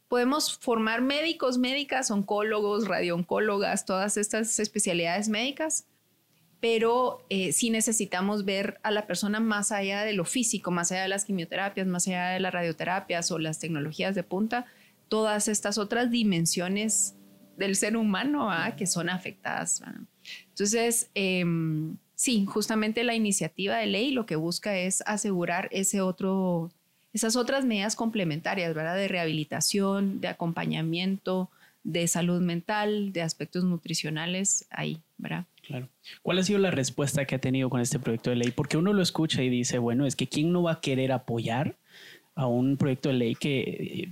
podemos 0.09 0.59
formar 0.59 1.03
médicos, 1.03 1.59
médicas, 1.59 2.11
oncólogos, 2.11 2.89
radiooncólogas, 2.89 3.85
todas 3.85 4.17
estas 4.17 4.59
especialidades 4.59 5.29
médicas, 5.29 5.87
pero 6.61 7.25
eh, 7.29 7.53
sí 7.53 7.71
necesitamos 7.71 8.45
ver 8.45 8.81
a 8.83 8.91
la 8.91 9.07
persona 9.07 9.39
más 9.39 9.71
allá 9.71 10.03
de 10.03 10.13
lo 10.13 10.25
físico, 10.25 10.71
más 10.71 10.91
allá 10.91 11.03
de 11.03 11.09
las 11.09 11.25
quimioterapias, 11.25 11.87
más 11.87 12.09
allá 12.09 12.31
de 12.31 12.41
las 12.41 12.53
radioterapias 12.53 13.31
o 13.31 13.39
las 13.39 13.61
tecnologías 13.61 14.15
de 14.15 14.25
punta, 14.25 14.67
todas 15.09 15.47
estas 15.47 15.79
otras 15.79 16.11
dimensiones 16.11 17.15
del 17.57 17.77
ser 17.77 17.97
humano 17.97 18.51
que 18.77 18.87
son 18.87 19.09
afectadas. 19.09 19.83
Entonces, 20.59 21.09
em, 21.15 21.99
sí, 22.17 22.45
justamente 22.45 23.05
la 23.05 23.15
iniciativa 23.15 23.77
de 23.77 23.87
ley 23.87 24.11
lo 24.11 24.27
que 24.27 24.35
busca 24.35 24.77
es 24.77 25.05
asegurar 25.07 25.69
ese 25.71 26.01
otro, 26.01 26.73
esas 27.13 27.37
otras 27.37 27.65
medidas 27.65 27.95
complementarias, 27.95 28.75
¿verdad? 28.75 28.97
De 28.97 29.07
rehabilitación, 29.07 30.21
de 30.21 30.27
acompañamiento, 30.27 31.49
de 31.85 32.09
salud 32.09 32.41
mental, 32.41 33.13
de 33.13 33.23
aspectos 33.23 33.63
nutricionales 33.63 34.67
ahí, 34.71 34.99
¿verdad? 35.17 35.45
Claro. 35.65 35.89
¿Cuál 36.23 36.41
ha 36.41 36.43
sido 36.43 36.59
la 36.59 36.73
respuesta 36.73 37.25
que 37.25 37.37
ha 37.37 37.41
tenido 37.41 37.71
con 37.71 37.81
este 37.81 38.01
proyecto 38.01 38.31
de 38.31 38.37
ley? 38.37 38.51
Porque 38.51 38.77
uno 38.77 38.93
lo 38.93 39.01
escucha 39.01 39.45
y 39.45 39.49
dice, 39.49 39.79
bueno, 39.79 40.07
es 40.07 40.17
que 40.17 40.27
¿quién 40.27 40.51
no 40.51 40.65
va 40.65 40.73
a 40.73 40.81
querer 40.81 41.13
apoyar 41.13 41.77
a 42.39 42.47
un 42.47 42.77
proyecto 42.77 43.09
de 43.09 43.17
ley 43.17 43.35
que 43.35 43.61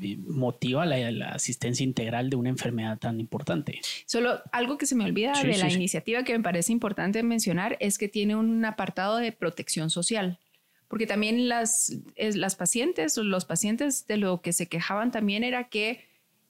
eh, 0.02 0.18
motiva 0.26 0.84
la, 0.84 1.28
asistencia 1.28 1.84
integral 1.84 2.28
de 2.28 2.34
una 2.34 2.48
enfermedad 2.48 2.98
tan 2.98 3.20
importante. 3.20 3.80
Solo 4.04 4.42
algo 4.50 4.78
que 4.78 4.86
se 4.86 4.96
me 4.96 5.04
olvida 5.04 5.32
de 5.40 5.56
la 5.56 5.70
iniciativa 5.70 6.24
que 6.24 6.36
me 6.36 6.42
parece 6.42 6.72
importante 6.72 7.22
mencionar 7.22 7.76
es 7.78 7.98
que 7.98 8.08
tiene 8.08 8.34
un 8.34 8.64
apartado 8.64 9.18
de 9.18 9.30
protección 9.30 9.90
social, 9.90 10.40
porque 10.88 11.06
también 11.06 11.48
las, 11.48 11.96
las 12.16 12.56
pacientes, 12.56 13.16
los 13.16 13.44
pacientes 13.44 14.08
de 14.08 14.16
lo 14.16 14.40
que 14.42 14.52
se 14.52 14.66
quejaban 14.66 15.12
también 15.12 15.44
era 15.44 15.68
que 15.68 16.00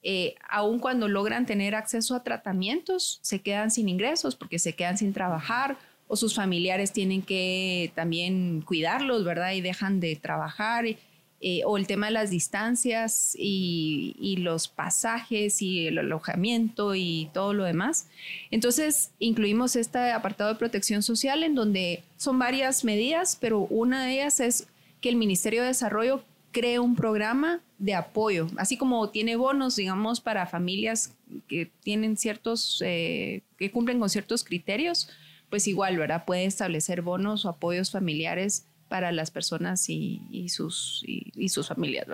eh, 0.02 0.34
aun 0.48 0.78
cuando 0.78 1.08
logran 1.08 1.44
tener 1.44 1.74
acceso 1.74 2.14
a 2.14 2.22
tratamientos, 2.22 3.18
se 3.20 3.42
quedan 3.42 3.70
sin 3.70 3.90
ingresos 3.90 4.34
porque 4.34 4.58
se 4.58 4.72
quedan 4.72 4.96
sin 4.96 5.12
trabajar 5.12 5.76
o 6.08 6.16
sus 6.16 6.34
familiares 6.34 6.92
tienen 6.92 7.20
que 7.20 7.92
también 7.94 8.62
cuidarlos, 8.62 9.24
¿verdad? 9.24 9.52
Y 9.52 9.60
dejan 9.60 10.00
de 10.00 10.16
trabajar. 10.16 10.86
Y, 10.86 10.96
eh, 11.40 11.62
o 11.66 11.76
el 11.76 11.86
tema 11.86 12.06
de 12.06 12.12
las 12.12 12.30
distancias 12.30 13.36
y, 13.38 14.36
los 14.38 14.68
pasajes 14.68 15.60
y 15.60 15.86
el 15.86 15.98
alojamiento 15.98 16.94
y 16.94 17.30
todo 17.34 17.52
lo 17.52 17.64
demás. 17.64 18.08
Entonces, 18.50 19.10
incluimos 19.18 19.76
este 19.76 20.12
apartado 20.12 20.52
de 20.52 20.58
protección 20.58 21.02
social 21.02 21.42
en 21.42 21.54
donde 21.54 22.04
son 22.16 22.38
varias 22.38 22.84
medidas, 22.84 23.36
pero 23.40 23.60
una 23.60 24.04
de 24.04 24.14
ellas 24.14 24.40
es 24.40 24.68
que 25.00 25.08
el 25.08 25.16
Ministerio 25.16 25.62
de 25.62 25.68
Desarrollo 25.68 26.22
cree 26.52 26.78
un 26.78 26.96
programa 26.96 27.60
de 27.78 27.94
apoyo, 27.94 28.46
así 28.56 28.78
como 28.78 29.10
tiene 29.10 29.36
bonos, 29.36 29.76
digamos, 29.76 30.20
para 30.20 30.46
familias 30.46 31.14
que 31.48 31.70
tienen 31.82 32.16
ciertos, 32.16 32.82
eh, 32.84 33.42
que 33.58 33.70
cumplen 33.70 34.00
con 34.00 34.08
ciertos 34.08 34.42
criterios, 34.42 35.10
pues 35.50 35.68
igual, 35.68 35.98
¿verdad? 35.98 36.24
Puede 36.24 36.46
establecer 36.46 37.02
bonos 37.02 37.44
o 37.44 37.50
apoyos 37.50 37.90
familiares 37.90 38.64
para 38.88 39.12
las 39.12 39.30
personas 39.30 39.88
y, 39.88 40.48
sus, 40.48 41.02
y, 41.06 41.48
sus 41.48 41.68
familias. 41.68 42.06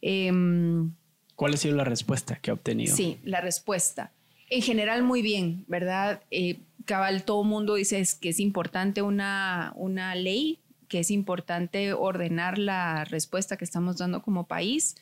Em, 0.00 0.92
¿Cuál 1.36 1.54
ha 1.54 1.56
sido 1.56 1.76
la 1.76 1.84
respuesta 1.84 2.36
que 2.36 2.50
ha 2.50 2.54
obtenido? 2.54 2.94
Sí, 2.94 3.18
la 3.24 3.40
respuesta. 3.40 4.12
En 4.50 4.62
general, 4.62 5.02
muy 5.02 5.22
bien, 5.22 5.64
¿verdad? 5.68 6.22
Eh, 6.30 6.58
cabal, 6.84 7.24
todo 7.24 7.42
el 7.42 7.48
mundo 7.48 7.74
dice 7.74 8.02
que 8.20 8.30
es 8.30 8.40
importante 8.40 9.02
una, 9.02 9.72
una 9.76 10.14
ley, 10.14 10.58
que 10.88 11.00
es 11.00 11.10
importante 11.10 11.94
ordenar 11.94 12.58
la 12.58 13.04
respuesta 13.04 13.56
que 13.56 13.64
estamos 13.64 13.98
dando 13.98 14.22
como 14.22 14.46
país. 14.46 14.96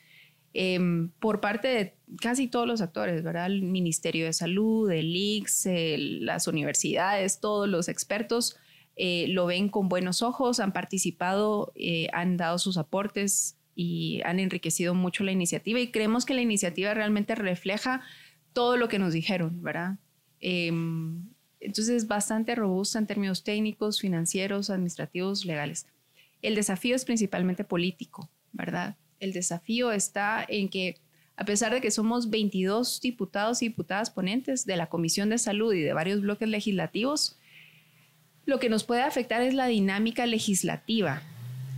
Em, 0.52 1.10
por 1.20 1.40
parte 1.40 1.68
de 1.68 1.94
casi 2.20 2.48
todos 2.48 2.66
los 2.66 2.80
actores, 2.80 3.22
¿verdad? 3.22 3.46
El 3.46 3.62
Ministerio 3.62 4.26
de 4.26 4.32
Salud, 4.32 4.90
el 4.90 5.14
ICS, 5.14 5.68
las 6.22 6.48
universidades, 6.48 7.40
todos 7.40 7.68
los 7.68 7.88
expertos 7.88 8.56
eh, 9.02 9.26
lo 9.28 9.46
ven 9.46 9.68
con 9.68 9.88
buenos 9.88 10.20
ojos, 10.22 10.60
han 10.60 10.72
participado, 10.72 11.72
eh, 11.74 12.08
han 12.12 12.36
dado 12.36 12.58
sus 12.58 12.76
aportes 12.76 13.56
y 13.74 14.20
han 14.24 14.38
enriquecido 14.38 14.94
mucho 14.94 15.24
la 15.24 15.32
iniciativa 15.32 15.80
y 15.80 15.90
creemos 15.90 16.26
que 16.26 16.34
la 16.34 16.42
iniciativa 16.42 16.92
realmente 16.92 17.34
refleja 17.34 18.02
todo 18.52 18.76
lo 18.76 18.88
que 18.88 18.98
nos 18.98 19.12
dijeron, 19.12 19.62
¿verdad? 19.62 19.98
Em, 20.40 21.30
entonces 21.60 22.02
es 22.02 22.08
bastante 22.08 22.54
robusta 22.54 22.98
en 22.98 23.06
términos 23.06 23.44
técnicos, 23.44 24.00
financieros, 24.00 24.70
administrativos, 24.70 25.44
legales. 25.44 25.86
El 26.42 26.54
desafío 26.54 26.96
es 26.96 27.04
principalmente 27.04 27.64
político, 27.64 28.30
¿verdad? 28.52 28.96
el 29.20 29.32
desafío 29.32 29.92
está 29.92 30.44
en 30.48 30.68
que 30.68 30.96
a 31.36 31.44
pesar 31.44 31.72
de 31.72 31.80
que 31.80 31.90
somos 31.90 32.28
22 32.28 33.00
diputados 33.00 33.62
y 33.62 33.68
diputadas 33.68 34.10
ponentes 34.10 34.66
de 34.66 34.76
la 34.76 34.88
Comisión 34.88 35.30
de 35.30 35.38
Salud 35.38 35.72
y 35.72 35.80
de 35.80 35.94
varios 35.94 36.20
bloques 36.20 36.48
legislativos, 36.48 37.38
lo 38.50 38.58
que 38.58 38.68
nos 38.68 38.82
puede 38.84 39.02
afectar 39.02 39.40
es 39.42 39.54
la 39.54 39.66
dinámica 39.66 40.26
legislativa. 40.26 41.22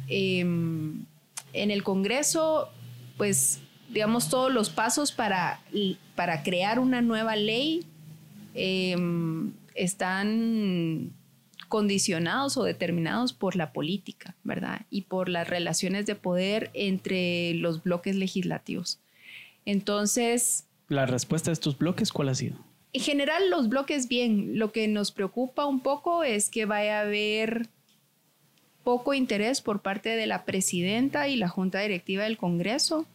Em, 0.08 1.04
en 1.52 1.70
el 1.70 1.84
Congreso, 1.84 2.70
pues, 3.18 3.60
digamos, 3.90 4.30
todos 4.30 4.50
los 4.50 4.70
pasos 4.70 5.12
para, 5.12 5.60
para 6.16 6.42
crear 6.42 6.78
una 6.78 7.02
nueva 7.02 7.36
ley 7.36 7.84
em, 8.54 9.52
están 9.74 11.12
condicionados 11.68 12.56
o 12.56 12.64
determinados 12.64 13.34
por 13.34 13.54
la 13.54 13.72
política, 13.72 14.34
¿verdad? 14.42 14.86
Y 14.88 15.02
por 15.02 15.28
las 15.28 15.48
relaciones 15.48 16.06
de 16.06 16.14
poder 16.14 16.70
entre 16.72 17.52
los 17.54 17.82
bloques 17.82 18.16
legislativos. 18.16 18.98
Entonces... 19.66 20.64
¿La 20.88 21.04
respuesta 21.04 21.50
de 21.50 21.54
estos 21.54 21.76
bloques 21.76 22.12
cuál 22.12 22.30
ha 22.30 22.34
sido? 22.34 22.56
En 22.92 23.00
general, 23.00 23.50
los 23.50 23.68
bloques 23.68 24.08
bien. 24.08 24.58
Lo 24.58 24.72
que 24.72 24.88
nos 24.88 25.12
preocupa 25.12 25.66
un 25.66 25.80
poco 25.80 26.24
es 26.24 26.50
que 26.50 26.66
vaya 26.66 26.98
a 26.98 27.02
haber 27.02 27.68
poco 28.84 29.14
interés 29.14 29.60
por 29.60 29.80
parte 29.80 30.10
de 30.10 30.26
la 30.26 30.44
presidenta 30.44 31.28
y 31.28 31.36
la 31.36 31.48
junta 31.48 31.80
directiva 31.80 32.24
del 32.24 32.36
Congreso 32.36 33.06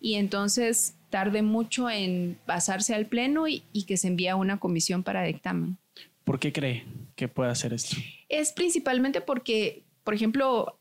y 0.00 0.14
entonces 0.14 0.94
tarde 1.10 1.42
mucho 1.42 1.88
en 1.88 2.38
pasarse 2.44 2.94
al 2.94 3.06
Pleno 3.06 3.46
y, 3.46 3.62
y 3.72 3.84
que 3.84 3.96
se 3.96 4.08
envíe 4.08 4.28
a 4.28 4.36
una 4.36 4.58
comisión 4.58 5.02
para 5.02 5.22
dictamen. 5.22 5.78
¿Por 6.24 6.38
qué 6.38 6.52
cree 6.52 6.84
que 7.14 7.28
puede 7.28 7.50
hacer 7.50 7.72
esto? 7.72 7.96
Es 8.28 8.52
principalmente 8.52 9.20
porque, 9.20 9.82
por 10.04 10.14
ejemplo, 10.14 10.78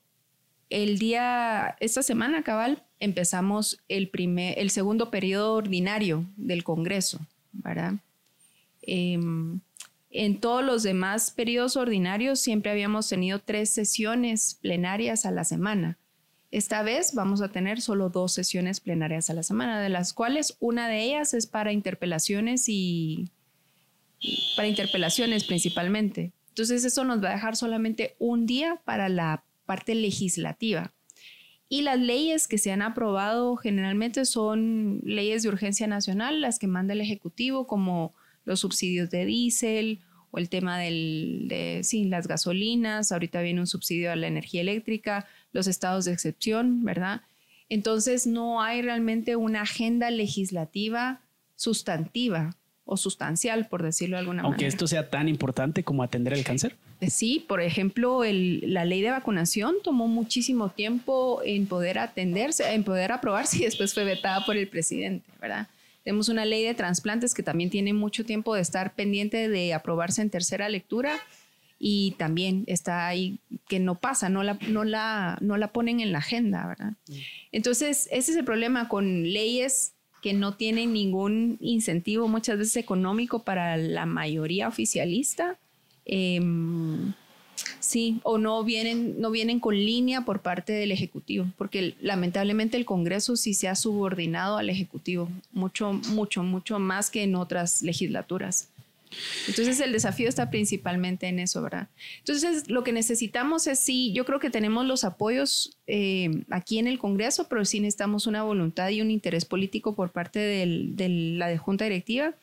el 0.69 0.99
día, 0.99 1.75
esta 1.79 2.01
semana, 2.01 2.43
cabal, 2.43 2.83
empezamos 2.99 3.79
el, 3.89 4.09
primer, 4.09 4.57
el 4.57 4.69
segundo 4.69 5.11
periodo 5.11 5.53
ordinario 5.55 6.25
del 6.37 6.63
Congreso, 6.63 7.19
¿verdad? 7.51 7.95
Em, 8.82 9.61
en 10.09 10.39
todos 10.39 10.63
los 10.63 10.84
demás 10.84 11.32
periodos 11.32 11.77
ordinarios 11.77 12.39
siempre 12.39 12.71
habíamos 12.71 13.07
tenido 13.07 13.39
tres 13.39 13.69
sesiones 13.69 14.57
plenarias 14.61 15.25
a 15.25 15.32
la 15.32 15.43
semana. 15.43 15.97
Esta 16.51 16.84
vez 16.84 17.13
vamos 17.13 17.41
a 17.41 17.49
tener 17.49 17.79
solo 17.79 18.09
dos 18.09 18.34
sesiones 18.34 18.82
plenarias 18.82 19.29
a 19.29 19.34
la 19.34 19.43
semana, 19.43 19.79
de 19.82 19.88
las 19.88 20.11
cuales 20.11 20.57
una 20.59 20.89
de 20.89 21.01
ellas 21.01 21.34
es 21.34 21.47
para 21.47 21.71
interpelaciones 21.71 22.65
y 22.67 23.29
para 24.57 24.67
interpelaciones 24.67 25.45
principalmente. 25.45 26.34
Entonces 26.49 26.84
eso 26.84 27.05
nos 27.05 27.23
va 27.23 27.29
a 27.29 27.34
dejar 27.34 27.55
solamente 27.55 28.15
un 28.19 28.45
día 28.45 28.82
para 28.84 29.07
la 29.07 29.45
parte 29.65 29.95
legislativa. 29.95 30.91
Y 31.69 31.84
las 31.84 31.97
leyes 31.97 32.49
que 32.49 32.57
se 32.57 32.73
han 32.73 32.82
aprobado 32.82 33.55
generalmente 33.55 34.25
son 34.25 34.99
leyes 35.05 35.43
de 35.43 35.49
urgencia 35.49 35.88
nacional, 35.88 36.41
las 36.41 36.59
que 36.59 36.67
manda 36.67 36.93
el 36.93 36.99
Ejecutivo, 36.99 37.65
como 37.65 38.13
los 38.45 38.59
subsidios 38.59 39.09
de 39.09 39.25
diésel 39.25 39.99
o 40.31 40.37
el 40.37 40.49
tema 40.49 40.79
del, 40.79 41.45
de 41.47 41.81
sí, 41.83 42.05
las 42.05 42.27
gasolinas, 42.27 43.11
ahorita 43.11 43.41
viene 43.41 43.59
un 43.59 43.67
subsidio 43.67 44.11
a 44.11 44.15
la 44.15 44.27
energía 44.27 44.61
eléctrica, 44.61 45.27
los 45.51 45.67
estados 45.67 46.05
de 46.05 46.13
excepción, 46.13 46.83
¿verdad? 46.83 47.21
Entonces 47.69 48.27
no 48.27 48.61
hay 48.61 48.81
realmente 48.81 49.35
una 49.35 49.61
agenda 49.61 50.09
legislativa 50.09 51.21
sustantiva 51.55 52.57
o 52.85 52.97
sustancial, 52.97 53.67
por 53.67 53.83
decirlo 53.83 54.15
de 54.15 54.21
alguna 54.21 54.43
manera. 54.43 54.53
Aunque 54.53 54.67
esto 54.67 54.87
sea 54.87 55.09
tan 55.09 55.29
importante 55.29 55.83
como 55.83 56.03
atender 56.03 56.33
el 56.33 56.43
cáncer. 56.43 56.75
Eh, 56.99 57.09
sí, 57.09 57.45
por 57.47 57.61
ejemplo, 57.61 58.21
la 58.23 58.85
ley 58.85 59.01
de 59.01 59.11
vacunación 59.11 59.75
tomó 59.83 60.07
muchísimo 60.07 60.69
tiempo 60.69 61.41
en 61.45 61.67
poder 61.67 61.99
atenderse, 61.99 62.73
en 62.73 62.83
poder 62.83 63.11
aprobarse 63.11 63.57
y 63.57 63.61
después 63.61 63.93
fue 63.93 64.03
vetada 64.03 64.45
por 64.45 64.57
el 64.57 64.67
presidente, 64.67 65.25
¿verdad? 65.39 65.67
Tenemos 66.03 66.29
una 66.29 66.45
ley 66.45 66.63
de 66.63 66.73
trasplantes 66.73 67.33
que 67.33 67.43
también 67.43 67.69
tiene 67.69 67.93
mucho 67.93 68.25
tiempo 68.25 68.55
de 68.55 68.61
estar 68.61 68.95
pendiente 68.95 69.49
de 69.49 69.73
aprobarse 69.73 70.21
en 70.21 70.29
tercera 70.29 70.67
lectura 70.69 71.19
y 71.77 72.11
también 72.17 72.63
está 72.67 73.07
ahí 73.07 73.39
que 73.67 73.79
no 73.79 73.95
pasa, 73.95 74.29
no 74.29 74.43
la, 74.43 74.57
no 74.67 74.83
la, 74.83 75.37
no 75.41 75.57
la 75.57 75.71
ponen 75.71 75.99
en 75.99 76.11
la 76.11 76.19
agenda, 76.19 76.67
¿verdad? 76.67 76.93
Mm. 77.07 77.13
Entonces, 77.51 78.07
ese 78.11 78.31
es 78.31 78.37
el 78.37 78.45
problema 78.45 78.87
con 78.87 79.23
leyes 79.23 79.93
que 80.21 80.33
no 80.33 80.55
tienen 80.55 80.93
ningún 80.93 81.57
incentivo 81.59 82.27
muchas 82.27 82.57
veces 82.59 82.77
económico 82.77 83.43
para 83.43 83.77
la 83.77 84.05
mayoría 84.05 84.67
oficialista. 84.67 85.57
Em, 86.05 87.13
sí, 87.82 88.19
o 88.23 88.38
no 88.38 88.63
vienen, 88.63 89.19
no 89.19 89.32
vienen 89.32 89.59
con 89.59 89.75
línea 89.75 90.21
por 90.21 90.41
parte 90.41 90.71
del 90.71 90.91
Ejecutivo, 90.91 91.47
porque 91.57 91.95
lamentablemente 92.01 92.77
el 92.77 92.86
Congreso 92.86 93.36
sí 93.36 93.53
se 93.53 93.67
ha 93.67 93.75
subordinado 93.75 94.57
al 94.57 94.69
Ejecutivo, 94.69 95.29
mucho, 95.51 95.93
mucho, 96.09 96.43
mucho 96.43 96.79
más 96.79 97.09
que 97.09 97.23
en 97.23 97.36
otras 97.36 97.82
legislaturas. 97.82 98.69
Entonces 99.47 99.79
el 99.82 99.91
desafío 99.91 100.29
está 100.29 100.49
principalmente 100.49 101.27
en 101.27 101.39
eso, 101.39 101.61
¿verdad? 101.61 101.89
Entonces 102.19 102.69
lo 102.69 102.84
que 102.84 102.93
necesitamos 102.93 103.67
es 103.67 103.79
sí, 103.79 104.13
yo 104.13 104.25
creo 104.25 104.39
que 104.39 104.49
tenemos 104.49 104.86
los 104.86 105.03
apoyos 105.03 105.77
eh, 105.88 106.43
aquí 106.49 106.79
en 106.79 106.88
el 106.88 106.97
Congreso, 106.97 107.49
pero 107.49 107.65
sí 107.65 107.82
necesitamos 107.82 108.25
una 108.25 108.43
voluntad 108.43 108.89
y 108.89 109.01
un 109.01 109.11
interés 109.11 109.43
político 109.43 109.95
por 109.95 110.11
parte 110.11 110.39
de 110.39 111.09
la 111.09 111.57
Junta 111.57 111.84
Directiva. 111.86 112.34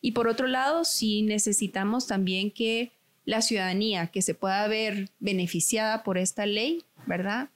Y 0.00 0.12
por 0.12 0.28
otro 0.28 0.46
lado, 0.46 0.84
sí 0.84 1.22
necesitamos 1.22 2.06
también 2.06 2.50
que 2.50 2.92
la 3.26 3.42
ciudadanía 3.42 4.06
que 4.06 4.22
se 4.22 4.34
pueda 4.34 4.66
ver 4.68 5.10
beneficiada 5.18 6.04
por 6.04 6.16
esta 6.16 6.46
ley, 6.46 6.82
¿verdad? 7.06 7.50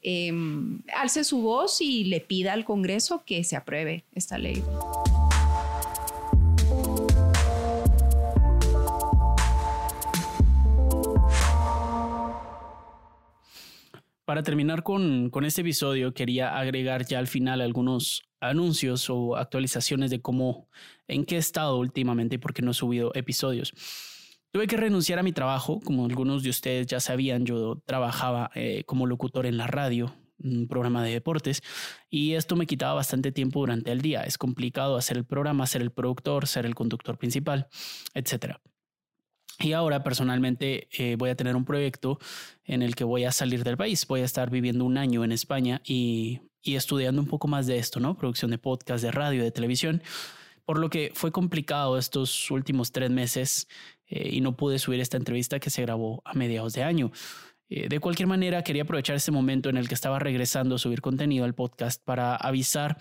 Em, 0.00 0.82
alce 0.94 1.24
su 1.24 1.42
voz 1.42 1.80
y 1.80 2.04
le 2.04 2.20
pida 2.20 2.52
al 2.52 2.64
Congreso 2.64 3.24
que 3.26 3.42
se 3.42 3.56
apruebe 3.56 4.04
esta 4.14 4.38
ley. 4.38 4.62
Para 14.24 14.42
terminar 14.42 14.82
con, 14.82 15.30
con, 15.30 15.44
este 15.44 15.60
episodio, 15.60 16.14
quería 16.14 16.56
agregar 16.56 17.04
ya 17.06 17.18
al 17.18 17.26
final 17.26 17.60
algunos 17.60 18.22
anuncios 18.40 19.08
o 19.10 19.36
actualizaciones 19.36 20.10
de 20.10 20.20
cómo, 20.20 20.68
en 21.08 21.24
qué 21.24 21.36
estado 21.36 21.78
últimamente 21.78 22.36
y 22.36 22.38
por 22.38 22.52
qué 22.52 22.62
no 22.62 22.72
he 22.72 22.74
subido 22.74 23.12
episodios. 23.14 23.72
Tuve 24.52 24.66
que 24.66 24.76
renunciar 24.76 25.18
a 25.18 25.22
mi 25.22 25.32
trabajo, 25.32 25.80
como 25.80 26.06
algunos 26.06 26.42
de 26.42 26.50
ustedes 26.50 26.86
ya 26.86 27.00
sabían, 27.00 27.44
yo 27.44 27.82
trabajaba 27.84 28.50
eh, 28.54 28.84
como 28.86 29.06
locutor 29.06 29.46
en 29.46 29.56
la 29.56 29.66
radio, 29.66 30.14
un 30.38 30.68
programa 30.68 31.02
de 31.02 31.12
deportes, 31.12 31.62
y 32.08 32.34
esto 32.34 32.56
me 32.56 32.66
quitaba 32.66 32.94
bastante 32.94 33.32
tiempo 33.32 33.60
durante 33.60 33.92
el 33.92 34.00
día. 34.00 34.22
Es 34.22 34.38
complicado 34.38 34.96
hacer 34.96 35.16
el 35.16 35.24
programa, 35.24 35.66
ser 35.66 35.82
el 35.82 35.90
productor, 35.90 36.46
ser 36.46 36.64
el 36.66 36.74
conductor 36.74 37.18
principal, 37.18 37.68
etcétera. 38.14 38.60
Y 39.58 39.72
ahora 39.72 40.02
personalmente 40.02 40.88
eh, 40.92 41.16
voy 41.16 41.30
a 41.30 41.36
tener 41.36 41.56
un 41.56 41.64
proyecto 41.64 42.18
en 42.64 42.82
el 42.82 42.94
que 42.94 43.04
voy 43.04 43.24
a 43.24 43.32
salir 43.32 43.64
del 43.64 43.76
país. 43.76 44.06
Voy 44.06 44.20
a 44.20 44.24
estar 44.24 44.50
viviendo 44.50 44.84
un 44.84 44.98
año 44.98 45.24
en 45.24 45.32
España 45.32 45.80
y, 45.84 46.40
estudiando 46.62 47.22
un 47.22 47.28
poco 47.28 47.48
más 47.48 47.66
de 47.66 47.78
esto, 47.78 48.00
¿no? 48.00 48.16
Producción 48.16 48.50
de 48.50 48.58
podcast, 48.58 49.02
de 49.02 49.12
radio, 49.12 49.42
de 49.42 49.52
televisión. 49.52 50.02
Por 50.64 50.78
lo 50.78 50.90
que 50.90 51.12
fue 51.14 51.30
complicado 51.30 51.96
estos 51.96 52.50
últimos 52.50 52.90
tres 52.90 53.10
meses 53.10 53.68
eh, 54.08 54.30
y 54.32 54.40
no 54.40 54.56
pude 54.56 54.78
subir 54.78 55.00
esta 55.00 55.16
entrevista 55.16 55.58
que 55.58 55.70
se 55.70 55.82
grabó 55.82 56.22
a 56.24 56.34
mediados 56.34 56.72
de 56.74 56.82
año. 56.82 57.12
Eh, 57.68 57.88
de 57.88 58.00
cualquier 58.00 58.28
manera, 58.28 58.62
quería 58.62 58.82
aprovechar 58.82 59.16
este 59.16 59.32
momento 59.32 59.68
en 59.68 59.76
el 59.76 59.88
que 59.88 59.94
estaba 59.94 60.18
regresando 60.18 60.76
a 60.76 60.78
subir 60.78 61.00
contenido 61.00 61.44
al 61.44 61.54
podcast 61.54 62.02
para 62.02 62.36
avisar 62.36 62.98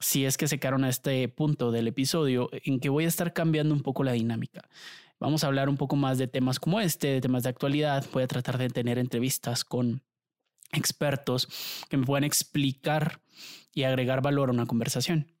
si 0.00 0.26
es 0.26 0.36
que 0.36 0.48
se 0.48 0.58
quedaron 0.58 0.84
a 0.84 0.90
este 0.90 1.26
punto 1.28 1.72
del 1.72 1.88
episodio 1.88 2.50
en 2.52 2.80
que 2.80 2.90
voy 2.90 3.04
a 3.06 3.08
estar 3.08 3.32
cambiando 3.32 3.74
un 3.74 3.80
poco 3.80 4.04
la 4.04 4.12
dinámica. 4.12 4.68
Vamos 5.18 5.44
a 5.44 5.46
hablar 5.46 5.68
un 5.68 5.76
poco 5.76 5.96
más 5.96 6.18
de 6.18 6.26
temas 6.26 6.60
como 6.60 6.80
este, 6.80 7.08
de 7.08 7.20
temas 7.20 7.44
de 7.44 7.48
actualidad. 7.48 8.04
Voy 8.12 8.24
a 8.24 8.26
tratar 8.26 8.58
de 8.58 8.68
tener 8.68 8.98
entrevistas 8.98 9.64
con 9.64 10.02
expertos 10.72 11.48
que 11.88 11.96
me 11.96 12.04
puedan 12.04 12.24
explicar 12.24 13.20
y 13.72 13.84
agregar 13.84 14.20
valor 14.20 14.50
a 14.50 14.52
una 14.52 14.66
conversación. 14.66 15.33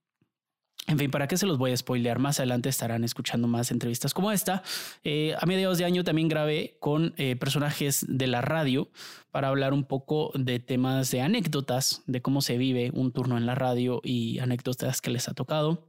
En 0.86 0.98
fin, 0.98 1.10
¿para 1.10 1.26
qué 1.26 1.38
se 1.38 1.46
los 1.46 1.56
voy 1.56 1.72
a 1.72 1.76
spoilear? 1.76 2.18
Más 2.18 2.40
adelante 2.40 2.68
estarán 2.68 3.04
escuchando 3.04 3.48
más 3.48 3.70
entrevistas 3.70 4.12
como 4.12 4.30
esta. 4.32 4.62
Eh, 5.02 5.34
a 5.40 5.46
mediados 5.46 5.78
de 5.78 5.86
año 5.86 6.04
también 6.04 6.28
grabé 6.28 6.76
con 6.78 7.14
eh, 7.16 7.36
personajes 7.36 8.04
de 8.06 8.26
la 8.26 8.42
radio 8.42 8.90
para 9.30 9.48
hablar 9.48 9.72
un 9.72 9.84
poco 9.84 10.30
de 10.34 10.60
temas 10.60 11.10
de 11.10 11.22
anécdotas, 11.22 12.02
de 12.06 12.20
cómo 12.20 12.42
se 12.42 12.58
vive 12.58 12.90
un 12.92 13.12
turno 13.12 13.38
en 13.38 13.46
la 13.46 13.54
radio 13.54 14.02
y 14.04 14.38
anécdotas 14.40 15.00
que 15.00 15.10
les 15.10 15.26
ha 15.28 15.34
tocado. 15.34 15.88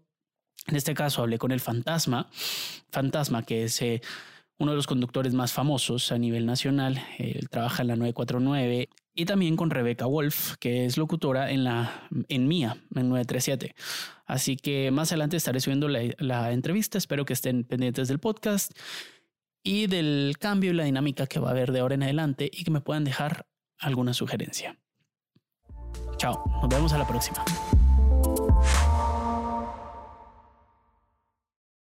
En 0.67 0.77
este 0.77 0.93
caso 0.93 1.21
hablé 1.21 1.37
con 1.37 1.51
el 1.51 1.59
Fantasma, 1.59 2.29
Fantasma 2.89 3.43
que 3.43 3.65
es... 3.65 3.81
Eh, 3.81 4.01
uno 4.57 4.71
de 4.71 4.77
los 4.77 4.87
conductores 4.87 5.33
más 5.33 5.51
famosos 5.51 6.11
a 6.11 6.17
nivel 6.17 6.45
nacional. 6.45 7.03
Él 7.17 7.49
trabaja 7.49 7.81
en 7.81 7.89
la 7.89 7.95
949 7.95 8.89
y 9.15 9.25
también 9.25 9.55
con 9.55 9.69
Rebeca 9.69 10.05
Wolf, 10.05 10.55
que 10.59 10.85
es 10.85 10.97
locutora 10.97 11.49
en 11.51 11.63
la 11.63 12.07
en 12.27 12.47
Mía, 12.47 12.77
en 12.93 13.09
937. 13.09 13.73
Así 14.25 14.57
que 14.57 14.91
más 14.91 15.11
adelante 15.11 15.37
estaré 15.37 15.59
subiendo 15.61 15.87
la, 15.87 16.01
la 16.19 16.51
entrevista. 16.51 16.97
Espero 16.97 17.25
que 17.25 17.33
estén 17.33 17.63
pendientes 17.63 18.09
del 18.09 18.19
podcast 18.19 18.71
y 19.63 19.87
del 19.87 20.35
cambio 20.39 20.71
y 20.71 20.73
la 20.73 20.83
dinámica 20.83 21.27
que 21.27 21.39
va 21.39 21.47
a 21.49 21.51
haber 21.51 21.71
de 21.71 21.79
ahora 21.79 21.95
en 21.95 22.03
adelante 22.03 22.49
y 22.51 22.63
que 22.63 22.71
me 22.71 22.81
puedan 22.81 23.03
dejar 23.03 23.47
alguna 23.79 24.13
sugerencia. 24.13 24.77
Chao, 26.17 26.43
nos 26.61 26.69
vemos 26.69 26.93
a 26.93 26.97
la 26.97 27.07
próxima. 27.07 27.43